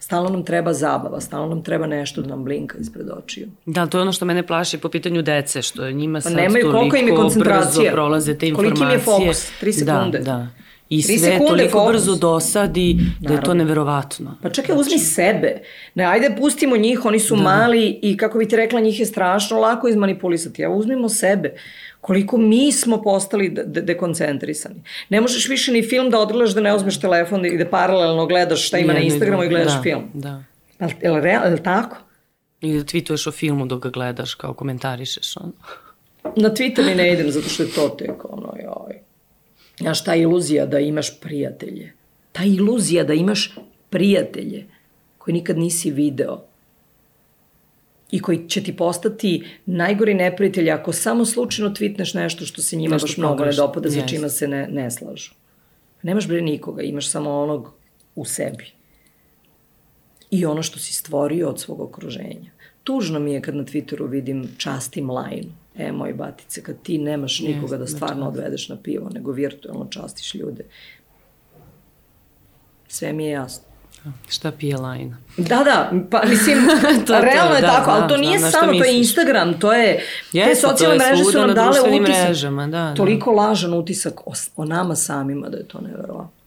Stalno 0.00 0.30
nam 0.30 0.44
treba 0.44 0.72
zabava, 0.72 1.20
stalno 1.20 1.48
nam 1.48 1.62
treba 1.62 1.86
nešto 1.86 2.22
da 2.22 2.28
nam 2.28 2.44
blinka 2.44 2.78
ispred 2.78 3.06
očiju. 3.10 3.48
Da, 3.66 3.86
to 3.86 3.98
je 3.98 4.02
ono 4.02 4.12
što 4.12 4.24
mene 4.24 4.46
plaši 4.46 4.78
po 4.78 4.88
pitanju 4.88 5.22
dece, 5.22 5.62
što 5.62 5.90
njima 5.90 6.20
sad 6.20 6.32
pa 6.32 6.40
nemaju, 6.40 6.70
toliko 6.70 6.96
im 6.96 7.08
je 7.08 7.14
brzo 7.38 7.82
prolaze 7.92 8.38
te 8.38 8.48
informacije. 8.48 8.76
Koliko 8.76 9.12
im 9.12 9.20
je 9.20 9.26
fokus? 9.26 9.50
Tri 9.60 9.72
sekunde. 9.72 10.18
Da, 10.18 10.24
da 10.24 10.59
i 10.90 11.02
sve 11.02 11.38
toliko 11.48 11.70
fokus. 11.70 11.92
brzo 11.92 12.16
dosadi 12.16 12.94
Naravno. 12.94 13.28
da 13.28 13.34
je 13.34 13.42
to 13.42 13.54
neverovatno. 13.54 14.36
Pa 14.42 14.50
čekaj, 14.50 14.76
uzmi 14.78 14.98
znači... 14.98 15.04
sebe. 15.04 15.62
Ne, 15.94 16.04
ajde 16.04 16.36
pustimo 16.38 16.76
njih, 16.76 17.04
oni 17.04 17.20
su 17.20 17.36
da. 17.36 17.42
mali 17.42 17.98
i 18.02 18.16
kako 18.16 18.38
bi 18.38 18.48
ti 18.48 18.56
rekla, 18.56 18.80
njih 18.80 19.00
je 19.00 19.06
strašno 19.06 19.60
lako 19.60 19.88
izmanipulisati. 19.88 20.62
Evo 20.62 20.76
uzmimo 20.76 21.08
sebe. 21.08 21.54
Koliko 22.00 22.36
mi 22.36 22.72
smo 22.72 23.02
postali 23.02 23.48
de 23.48 23.64
de 23.64 23.82
dekoncentrisani. 23.82 24.82
Ne 25.08 25.20
možeš 25.20 25.48
više 25.48 25.72
ni 25.72 25.82
film 25.82 26.10
da 26.10 26.18
odgledaš 26.18 26.54
da 26.54 26.60
ne 26.60 26.74
uzmeš 26.74 27.00
telefon 27.00 27.46
i 27.46 27.58
da 27.58 27.66
paralelno 27.66 28.26
gledaš 28.26 28.66
šta 28.66 28.78
ima 28.78 28.92
ne, 28.92 28.98
na 28.98 29.04
Instagramu 29.04 29.44
i 29.44 29.48
gledaš 29.48 29.72
da, 29.72 29.82
film. 29.82 30.02
Da. 30.14 30.42
Je 30.80 30.96
je 31.02 31.10
li, 31.10 31.20
real, 31.20 31.44
je 31.44 31.50
li 31.50 31.62
tako? 31.62 31.96
I 32.60 32.72
da 32.72 32.84
tweetuješ 32.84 33.28
o 33.28 33.32
filmu 33.32 33.66
dok 33.66 33.82
ga 33.82 33.90
gledaš, 33.90 34.34
kao 34.34 34.54
komentarišeš. 34.54 35.36
Ono. 35.36 35.52
Na 36.36 36.48
Twitter 36.48 36.86
mi 36.86 36.94
ne 36.94 37.12
idem 37.12 37.30
zato 37.30 37.48
što 37.48 37.62
je 37.62 37.70
to 37.70 37.88
tek 37.88 38.24
ono, 38.24 38.54
joj. 38.62 38.99
Znaš, 39.80 40.04
ta 40.04 40.14
iluzija 40.14 40.66
da 40.66 40.78
imaš 40.78 41.20
prijatelje. 41.20 41.92
Ta 42.32 42.44
iluzija 42.44 43.04
da 43.04 43.14
imaš 43.14 43.54
prijatelje 43.90 44.66
koji 45.18 45.34
nikad 45.34 45.58
nisi 45.58 45.90
video 45.90 46.40
i 48.10 48.22
koji 48.22 48.48
će 48.48 48.62
ti 48.62 48.76
postati 48.76 49.44
najgori 49.66 50.14
neprijatelji 50.14 50.70
ako 50.70 50.92
samo 50.92 51.24
slučajno 51.24 51.70
tvitneš 51.70 52.14
nešto 52.14 52.46
što 52.46 52.62
se 52.62 52.76
njima 52.76 52.94
nešto 52.94 53.06
baš 53.06 53.16
mnogo 53.16 53.44
ne 53.44 53.52
dopada, 53.52 53.88
za 53.88 54.06
čima 54.06 54.28
se 54.28 54.48
ne, 54.48 54.68
ne 54.68 54.90
slažu. 54.90 55.32
Nemaš 56.02 56.28
bre 56.28 56.40
nikoga, 56.40 56.82
imaš 56.82 57.10
samo 57.10 57.30
onog 57.30 57.72
u 58.14 58.24
sebi. 58.24 58.66
I 60.30 60.46
ono 60.46 60.62
što 60.62 60.78
si 60.78 60.94
stvorio 60.94 61.48
od 61.48 61.60
svog 61.60 61.80
okruženja. 61.80 62.50
Tužno 62.84 63.18
mi 63.18 63.32
je 63.32 63.42
kad 63.42 63.56
na 63.56 63.64
Twitteru 63.64 64.10
vidim 64.10 64.48
častim 64.58 65.10
lajnu 65.10 65.59
e, 65.76 65.92
moj 65.92 66.12
batice, 66.12 66.62
kad 66.62 66.82
ti 66.82 66.98
nemaš 66.98 67.40
nikoga 67.40 67.76
da 67.76 67.86
stvarno 67.86 68.28
odvedeš 68.28 68.68
na 68.68 68.76
pivo, 68.76 69.10
nego 69.14 69.32
virtualno 69.32 69.86
častiš 69.90 70.34
ljude. 70.34 70.64
Sve 72.88 73.12
mi 73.12 73.24
je 73.24 73.30
jasno. 73.30 73.70
Šta 74.28 74.52
pije 74.52 74.76
lajna? 74.76 75.16
Da, 75.36 75.62
da, 75.64 75.92
pa 76.10 76.22
mislim, 76.28 76.58
to, 77.06 77.20
realno 77.20 77.54
je 77.54 77.60
da, 77.60 77.66
tako, 77.66 77.90
ali 77.90 78.08
to 78.08 78.16
nije 78.16 78.38
da, 78.38 78.50
samo, 78.50 78.72
to 78.72 78.84
je 78.84 78.98
Instagram, 78.98 79.60
to 79.60 79.72
je, 79.72 80.04
Jeste, 80.32 80.50
te 80.50 80.60
socijalne 80.60 80.96
mreže 80.98 81.24
su 81.24 81.38
nam 81.38 81.54
dale 81.54 81.80
utisak, 81.80 82.26
mrežama, 82.26 82.66
da, 82.66 82.94
toliko 82.94 83.34
da. 83.34 83.42
lažan 83.42 83.74
utisak 83.74 84.20
o, 84.26 84.32
o 84.56 84.64
nama 84.64 84.96
samima 84.96 85.48
da 85.48 85.56
je 85.56 85.68
to 85.68 85.80
neverovatno. 85.80 86.39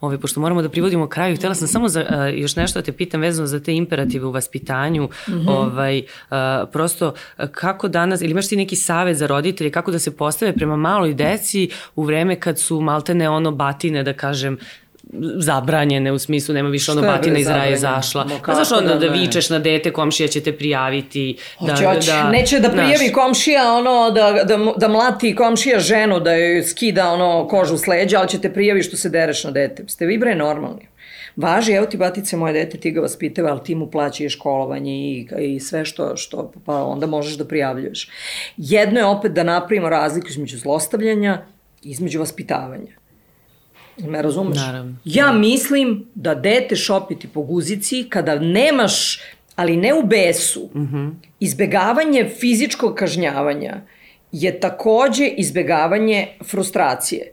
Ove, 0.00 0.18
pošto 0.20 0.40
moramo 0.40 0.62
da 0.62 0.68
privodimo 0.68 1.08
kraju, 1.08 1.36
htela 1.36 1.54
sam 1.54 1.68
samo 1.68 1.88
za, 1.88 2.00
uh, 2.00 2.40
još 2.40 2.56
nešto 2.56 2.78
da 2.78 2.84
te 2.84 2.92
pitam 2.92 3.20
vezano 3.20 3.46
za 3.46 3.60
te 3.60 3.74
imperative 3.74 4.26
u 4.26 4.30
vaspitanju. 4.30 5.04
Mm 5.04 5.32
-hmm. 5.32 5.48
ovaj, 5.48 5.98
uh, 5.98 6.36
prosto, 6.72 7.14
kako 7.50 7.88
danas, 7.88 8.20
ili 8.20 8.30
imaš 8.30 8.48
ti 8.48 8.56
neki 8.56 8.76
savet 8.76 9.16
za 9.16 9.26
roditelje, 9.26 9.70
kako 9.70 9.90
da 9.90 9.98
se 9.98 10.16
postave 10.16 10.52
prema 10.52 10.76
maloj 10.76 11.14
deci 11.14 11.70
u 11.96 12.04
vreme 12.04 12.40
kad 12.40 12.58
su 12.58 12.80
maltene 12.80 13.28
ono 13.28 13.50
batine, 13.50 14.02
da 14.02 14.12
kažem, 14.12 14.58
zabranjene 15.38 16.12
u 16.12 16.18
smislu 16.18 16.54
nema 16.54 16.68
više 16.68 16.92
ono 16.92 17.02
batina 17.02 17.38
iz 17.38 17.48
raja 17.48 17.76
zašla. 17.76 18.26
Pa 18.46 18.54
znaš 18.54 18.72
onda 18.72 18.94
da, 18.94 18.98
da 18.98 19.12
vičeš 19.12 19.50
na 19.50 19.58
dete, 19.58 19.92
komšija 19.92 20.28
će 20.28 20.40
te 20.40 20.52
prijaviti. 20.52 21.36
Da, 21.60 21.72
hoće, 21.72 21.84
hoće. 21.84 22.12
Da, 22.12 22.30
Neće 22.30 22.60
da 22.60 22.70
prijavi 22.70 23.04
naš... 23.04 23.14
komšija 23.14 23.72
ono 23.72 24.10
da, 24.10 24.44
da, 24.44 24.72
da 24.76 24.88
mlati 24.88 25.34
komšija 25.34 25.80
ženu 25.80 26.20
da 26.20 26.32
joj 26.32 26.62
skida 26.62 27.10
ono 27.10 27.48
kožu 27.48 27.78
s 27.78 27.86
leđa, 27.86 28.18
ali 28.18 28.28
će 28.28 28.40
te 28.40 28.52
prijavi 28.52 28.82
što 28.82 28.96
se 28.96 29.08
dereš 29.08 29.44
na 29.44 29.50
dete. 29.50 29.84
Ste 29.86 30.06
vi 30.06 30.18
bre 30.18 30.34
normalni. 30.34 30.88
Važi, 31.36 31.72
evo 31.72 31.86
ti 31.86 31.96
batice 31.96 32.36
moje 32.36 32.52
dete, 32.52 32.78
ti 32.78 32.90
ga 32.90 33.00
vaspitava, 33.00 33.50
ali 33.50 33.60
ti 33.64 33.74
mu 33.74 33.90
plaća 33.90 34.24
i 34.24 34.28
školovanje 34.28 34.92
i, 34.92 35.28
i 35.38 35.60
sve 35.60 35.84
što, 35.84 36.16
što, 36.16 36.52
pa 36.64 36.82
onda 36.82 37.06
možeš 37.06 37.38
da 37.38 37.44
prijavljuješ. 37.44 38.10
Jedno 38.56 39.00
je 39.00 39.06
opet 39.06 39.32
da 39.32 39.42
napravimo 39.42 39.88
razliku 39.88 40.28
između 40.28 40.58
zlostavljanja 40.58 41.42
i 41.82 41.90
između 41.90 42.18
vaspitavanja. 42.18 42.98
Me 44.06 44.22
razumeš? 44.22 44.56
Naravno. 44.56 44.96
Ja 45.04 45.32
mislim 45.32 46.06
da 46.14 46.34
dete 46.34 46.76
šopiti 46.76 47.28
po 47.28 47.42
guzici 47.42 48.06
kada 48.08 48.38
nemaš, 48.38 49.20
ali 49.56 49.76
ne 49.76 49.94
u 49.94 50.02
besu, 50.02 50.70
mhm. 50.74 50.96
-huh. 50.96 51.14
izbegavanje 51.40 52.30
fizičkog 52.40 52.94
kažnjavanja 52.94 53.80
je 54.32 54.60
takođe 54.60 55.26
izbegavanje 55.26 56.28
frustracije. 56.44 57.32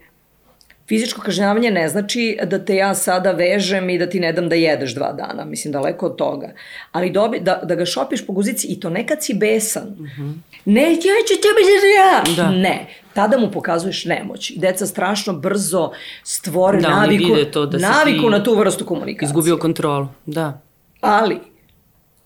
Fizičko 0.87 1.21
kažnjavanje 1.21 1.71
ne 1.71 1.89
znači 1.89 2.37
da 2.43 2.65
te 2.65 2.75
ja 2.75 2.95
sada 2.95 3.31
vežem 3.31 3.89
i 3.89 3.97
da 3.97 4.09
ti 4.09 4.19
ne 4.19 4.33
dam 4.33 4.49
da 4.49 4.55
jedeš 4.55 4.95
dva 4.95 5.13
dana, 5.13 5.45
mislim 5.45 5.71
daleko 5.71 6.05
od 6.05 6.15
toga. 6.15 6.53
Ali 6.91 7.11
dobi, 7.11 7.39
da, 7.39 7.61
da 7.63 7.75
ga 7.75 7.85
šopiš 7.85 8.25
po 8.25 8.33
guzici 8.33 8.67
i 8.67 8.79
to 8.79 8.89
nekad 8.89 9.23
si 9.23 9.33
besan. 9.33 9.87
Mhm. 9.99 10.21
-huh. 10.21 10.33
Ne, 10.65 10.91
ja 10.91 10.97
ću 11.27 11.33
tebe 11.41 11.61
da 11.81 11.87
ja. 12.01 12.35
Da. 12.35 12.51
Ne, 12.51 12.87
tada 13.13 13.37
mu 13.37 13.51
pokazuješ 13.51 14.05
nemoć. 14.05 14.49
I 14.49 14.59
deca 14.59 14.85
strašno 14.85 15.33
brzo 15.33 15.91
stvore 16.23 16.81
da, 16.81 16.89
naviku, 16.89 17.35
to 17.53 17.65
da 17.65 17.77
naviku 17.77 18.29
na 18.29 18.43
tu 18.43 18.55
vrstu 18.55 18.85
komunikacije. 18.85 19.27
Izgubio 19.27 19.57
kontrolu, 19.57 20.07
da. 20.25 20.61
Ali, 21.01 21.39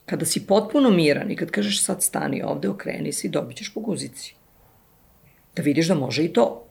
kada 0.06 0.26
si 0.26 0.48
potpuno 0.48 0.90
miran 0.90 1.32
i 1.32 1.36
kad 1.36 1.52
kažeš 1.52 1.84
sad 1.84 2.04
stani 2.04 2.42
ovde, 2.44 2.70
okreni 2.70 3.14
se 3.14 3.28
i 3.28 3.30
dobit 3.30 3.58
ćeš 3.58 3.74
po 3.74 3.80
guzici. 3.80 4.36
Da 5.56 5.62
vidiš 5.62 5.88
da 5.88 5.96
može 5.96 6.24
i 6.24 6.34
to. 6.34 6.69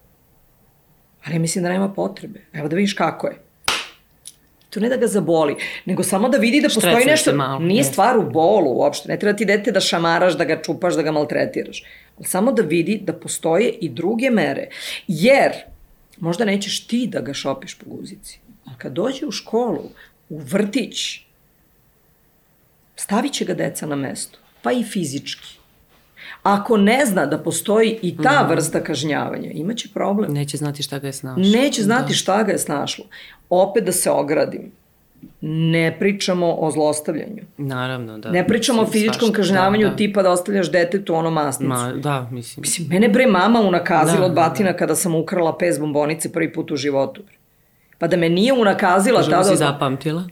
Ali 1.25 1.39
mislim 1.39 1.65
da 1.65 1.71
nema 1.71 1.89
potrebe. 1.89 2.41
Evo 2.53 2.69
da 2.69 2.77
vidiš 2.77 2.93
kako 2.95 3.27
je. 3.27 3.37
To 4.71 4.81
ne 4.81 4.89
da 4.89 4.97
ga 4.97 5.07
zaboli, 5.07 5.57
nego 5.85 6.03
samo 6.03 6.29
da 6.29 6.39
vidi 6.39 6.61
da 6.61 6.69
postoji 6.69 6.93
Štrecam 6.93 7.11
nešto. 7.11 7.35
Malo, 7.35 7.59
nije 7.59 7.83
ne. 7.83 7.89
stvar 7.89 8.19
u 8.19 8.31
bolu 8.31 8.71
uopšte. 8.71 9.09
Ne 9.09 9.19
treba 9.19 9.37
ti 9.37 9.45
dete 9.45 9.73
da 9.73 9.81
šamaraš, 9.81 10.37
da 10.37 10.45
ga 10.45 10.63
čupaš, 10.63 10.95
da 10.95 11.03
ga 11.03 11.13
maltretiraš. 11.13 11.83
Ali 12.19 12.27
samo 12.27 12.53
da 12.53 12.63
vidi 12.63 13.01
da 13.03 13.13
postoje 13.13 13.71
i 13.71 13.89
druge 13.89 14.31
mere. 14.31 14.69
Jer 15.09 15.53
možda 16.21 16.45
nećeš 16.45 16.87
ti 16.87 17.07
da 17.07 17.21
ga 17.21 17.35
šopiš 17.35 17.75
po 17.75 17.87
guzici. 17.91 18.39
kad 18.79 18.93
dođe 18.93 19.27
u 19.27 19.31
školu, 19.31 19.91
u 20.29 20.39
vrtić, 20.39 21.21
stavit 22.97 23.33
će 23.33 23.45
ga 23.45 23.55
deca 23.55 23.87
na 23.87 23.97
mesto, 23.97 24.39
pa 24.63 24.73
i 24.73 24.85
fizički. 24.85 25.59
Ako 26.43 26.77
ne 26.77 27.07
zna 27.07 27.27
da 27.27 27.39
postoji 27.39 27.99
i 28.03 28.17
ta 28.17 28.45
mm. 28.45 28.51
vrsta 28.51 28.81
kažnjavanja, 28.81 29.51
imaće 29.51 29.89
problem. 29.95 30.33
Neće 30.33 30.57
znati 30.57 30.83
šta 30.83 30.99
ga 30.99 31.07
je 31.07 31.13
snašlo. 31.13 31.43
Neće 31.43 31.83
znati 31.83 32.09
da. 32.09 32.15
šta 32.15 32.43
ga 32.43 32.53
je 32.53 32.59
snašlo. 32.59 33.05
Opet 33.51 33.85
da 33.85 33.93
se 33.93 34.11
ogradim. 34.11 34.73
Ne 35.41 35.97
pričamo 35.99 36.57
o 36.59 36.71
zlostavljanju. 36.71 37.43
Naravno, 37.57 38.19
da. 38.19 38.31
Ne 38.31 38.47
pričamo 38.47 38.83
mislim, 38.83 38.91
o 38.91 38.93
fizičkom 38.93 39.27
svašta, 39.27 39.37
kažnjavanju 39.37 39.85
da, 39.85 39.91
da. 39.91 39.97
tipa 39.97 40.23
da 40.23 40.31
ostavljaš 40.31 40.71
detetu 40.73 41.15
ono 41.15 41.31
masnicu. 41.31 41.69
Ma, 41.69 41.93
da, 41.93 42.29
mislim. 42.31 42.61
Mislim, 42.63 42.89
mene 42.89 43.09
bre 43.09 43.27
mama 43.27 43.61
unakazila 43.61 44.21
da, 44.21 44.27
od 44.27 44.33
batina 44.33 44.69
da, 44.69 44.73
da. 44.73 44.79
kada 44.79 44.95
sam 44.95 45.15
ukrala 45.15 45.59
pes 45.59 45.81
bombonice 45.81 46.33
prvi 46.33 46.53
put 46.53 46.71
u 46.71 46.77
životu. 46.77 47.23
Pa 47.99 48.07
da 48.07 48.17
me 48.17 48.29
nije 48.29 48.53
unakazila 48.53 49.19
Možemo 49.19 49.31
tada... 49.31 49.39
Možemo 49.39 49.57
si 49.57 49.65
zapamtila? 49.65 50.25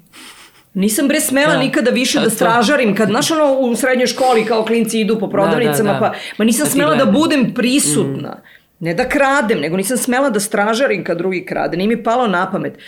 Nisam 0.76 1.08
bre 1.08 1.20
smela 1.20 1.52
da. 1.52 1.58
nikada 1.58 1.90
više 1.90 2.20
da 2.20 2.30
stražarim. 2.30 2.94
Kad, 2.94 3.08
znaš 3.08 3.30
ono, 3.30 3.58
u 3.60 3.76
srednjoj 3.76 4.06
školi 4.06 4.44
kao 4.44 4.64
klinci 4.64 5.00
idu 5.00 5.18
po 5.18 5.28
prodavnicama, 5.30 5.92
da, 5.92 5.98
da, 5.98 6.06
da. 6.06 6.12
pa, 6.12 6.18
ma 6.38 6.44
nisam 6.44 6.64
da 6.64 6.70
smela 6.70 6.94
da 6.94 7.06
budem 7.06 7.54
prisutna. 7.54 8.28
Mm. 8.28 8.84
Ne 8.84 8.94
da 8.94 9.08
kradem, 9.08 9.60
nego 9.60 9.76
nisam 9.76 9.96
smela 9.96 10.30
da 10.30 10.40
stražarim 10.40 11.04
kad 11.04 11.18
drugi 11.18 11.44
krade. 11.46 11.76
Nije 11.76 11.88
mi 11.88 12.02
palo 12.02 12.26
na 12.26 12.50
pamet. 12.50 12.78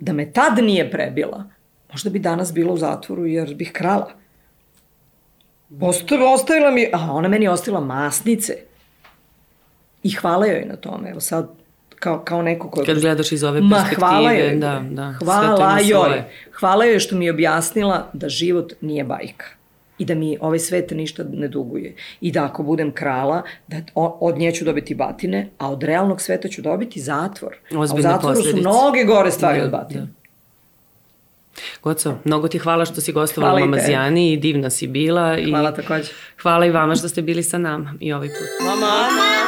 Da 0.00 0.12
me 0.12 0.32
tad 0.32 0.58
nije 0.64 0.90
prebila, 0.90 1.44
možda 1.92 2.10
bi 2.10 2.18
danas 2.18 2.52
bila 2.54 2.72
u 2.72 2.76
zatvoru 2.76 3.26
jer 3.26 3.54
bih 3.54 3.72
krala. 3.72 4.10
Ostavila, 5.80 6.30
ostavila 6.30 6.70
mi, 6.70 6.86
a 6.92 7.12
ona 7.12 7.28
meni 7.28 7.48
ostavila 7.48 7.80
masnice. 7.80 8.56
I 10.02 10.10
hvala 10.10 10.46
joj 10.46 10.64
na 10.68 10.76
tome. 10.76 11.10
Evo 11.10 11.20
sad 11.20 11.59
kao, 12.00 12.22
kao 12.24 12.42
neko 12.42 12.70
ko... 12.70 12.82
Kad 12.86 13.00
gledaš 13.00 13.32
iz 13.32 13.44
ove 13.44 13.60
perspektive, 13.60 14.00
Ma, 14.00 14.06
hvala 14.06 14.32
joj, 14.32 14.56
da, 14.56 14.82
da. 14.90 15.14
Hvala 15.24 15.78
joj. 15.84 16.22
Hvala 16.52 16.84
joj 16.84 16.98
što 16.98 17.16
mi 17.16 17.24
je 17.24 17.30
objasnila 17.30 18.10
da 18.12 18.28
život 18.28 18.72
nije 18.80 19.04
bajka 19.04 19.46
i 19.98 20.04
da 20.04 20.14
mi 20.14 20.38
ovaj 20.40 20.58
svet 20.58 20.90
ništa 20.90 21.24
ne 21.32 21.48
duguje. 21.48 21.94
I 22.20 22.32
da 22.32 22.44
ako 22.44 22.62
budem 22.62 22.92
krala, 22.92 23.42
da 23.66 23.76
od 23.94 24.38
nje 24.38 24.52
ću 24.52 24.64
dobiti 24.64 24.94
batine, 24.94 25.48
a 25.58 25.72
od 25.72 25.82
realnog 25.82 26.20
sveta 26.20 26.48
ću 26.48 26.62
dobiti 26.62 27.00
zatvor. 27.00 27.56
Ozbiljne 27.76 28.08
a 28.08 28.10
u 28.10 28.12
zatvoru 28.12 28.36
posledice. 28.36 28.62
su 28.62 28.68
mnoge 28.68 29.04
gore 29.04 29.30
stvari 29.30 29.58
da, 29.58 29.64
od 29.64 29.70
batine. 29.70 30.00
Da. 30.00 30.06
Goco, 31.82 32.14
mnogo 32.24 32.48
ti 32.48 32.58
hvala 32.58 32.84
što 32.84 33.00
si 33.00 33.12
gostovala 33.12 33.56
u 33.56 33.60
Mamazijani 33.60 34.32
i 34.32 34.36
divna 34.36 34.70
si 34.70 34.86
bila. 34.86 35.36
Hvala 35.50 35.70
i 35.70 35.82
takođe. 35.82 36.08
Hvala 36.42 36.66
i 36.66 36.70
vama 36.70 36.94
što 36.94 37.08
ste 37.08 37.22
bili 37.22 37.42
sa 37.42 37.58
nama 37.58 37.94
i 38.00 38.12
ovaj 38.12 38.28
put. 38.28 38.66
Mama! 38.66 38.86
Mama! 38.86 39.39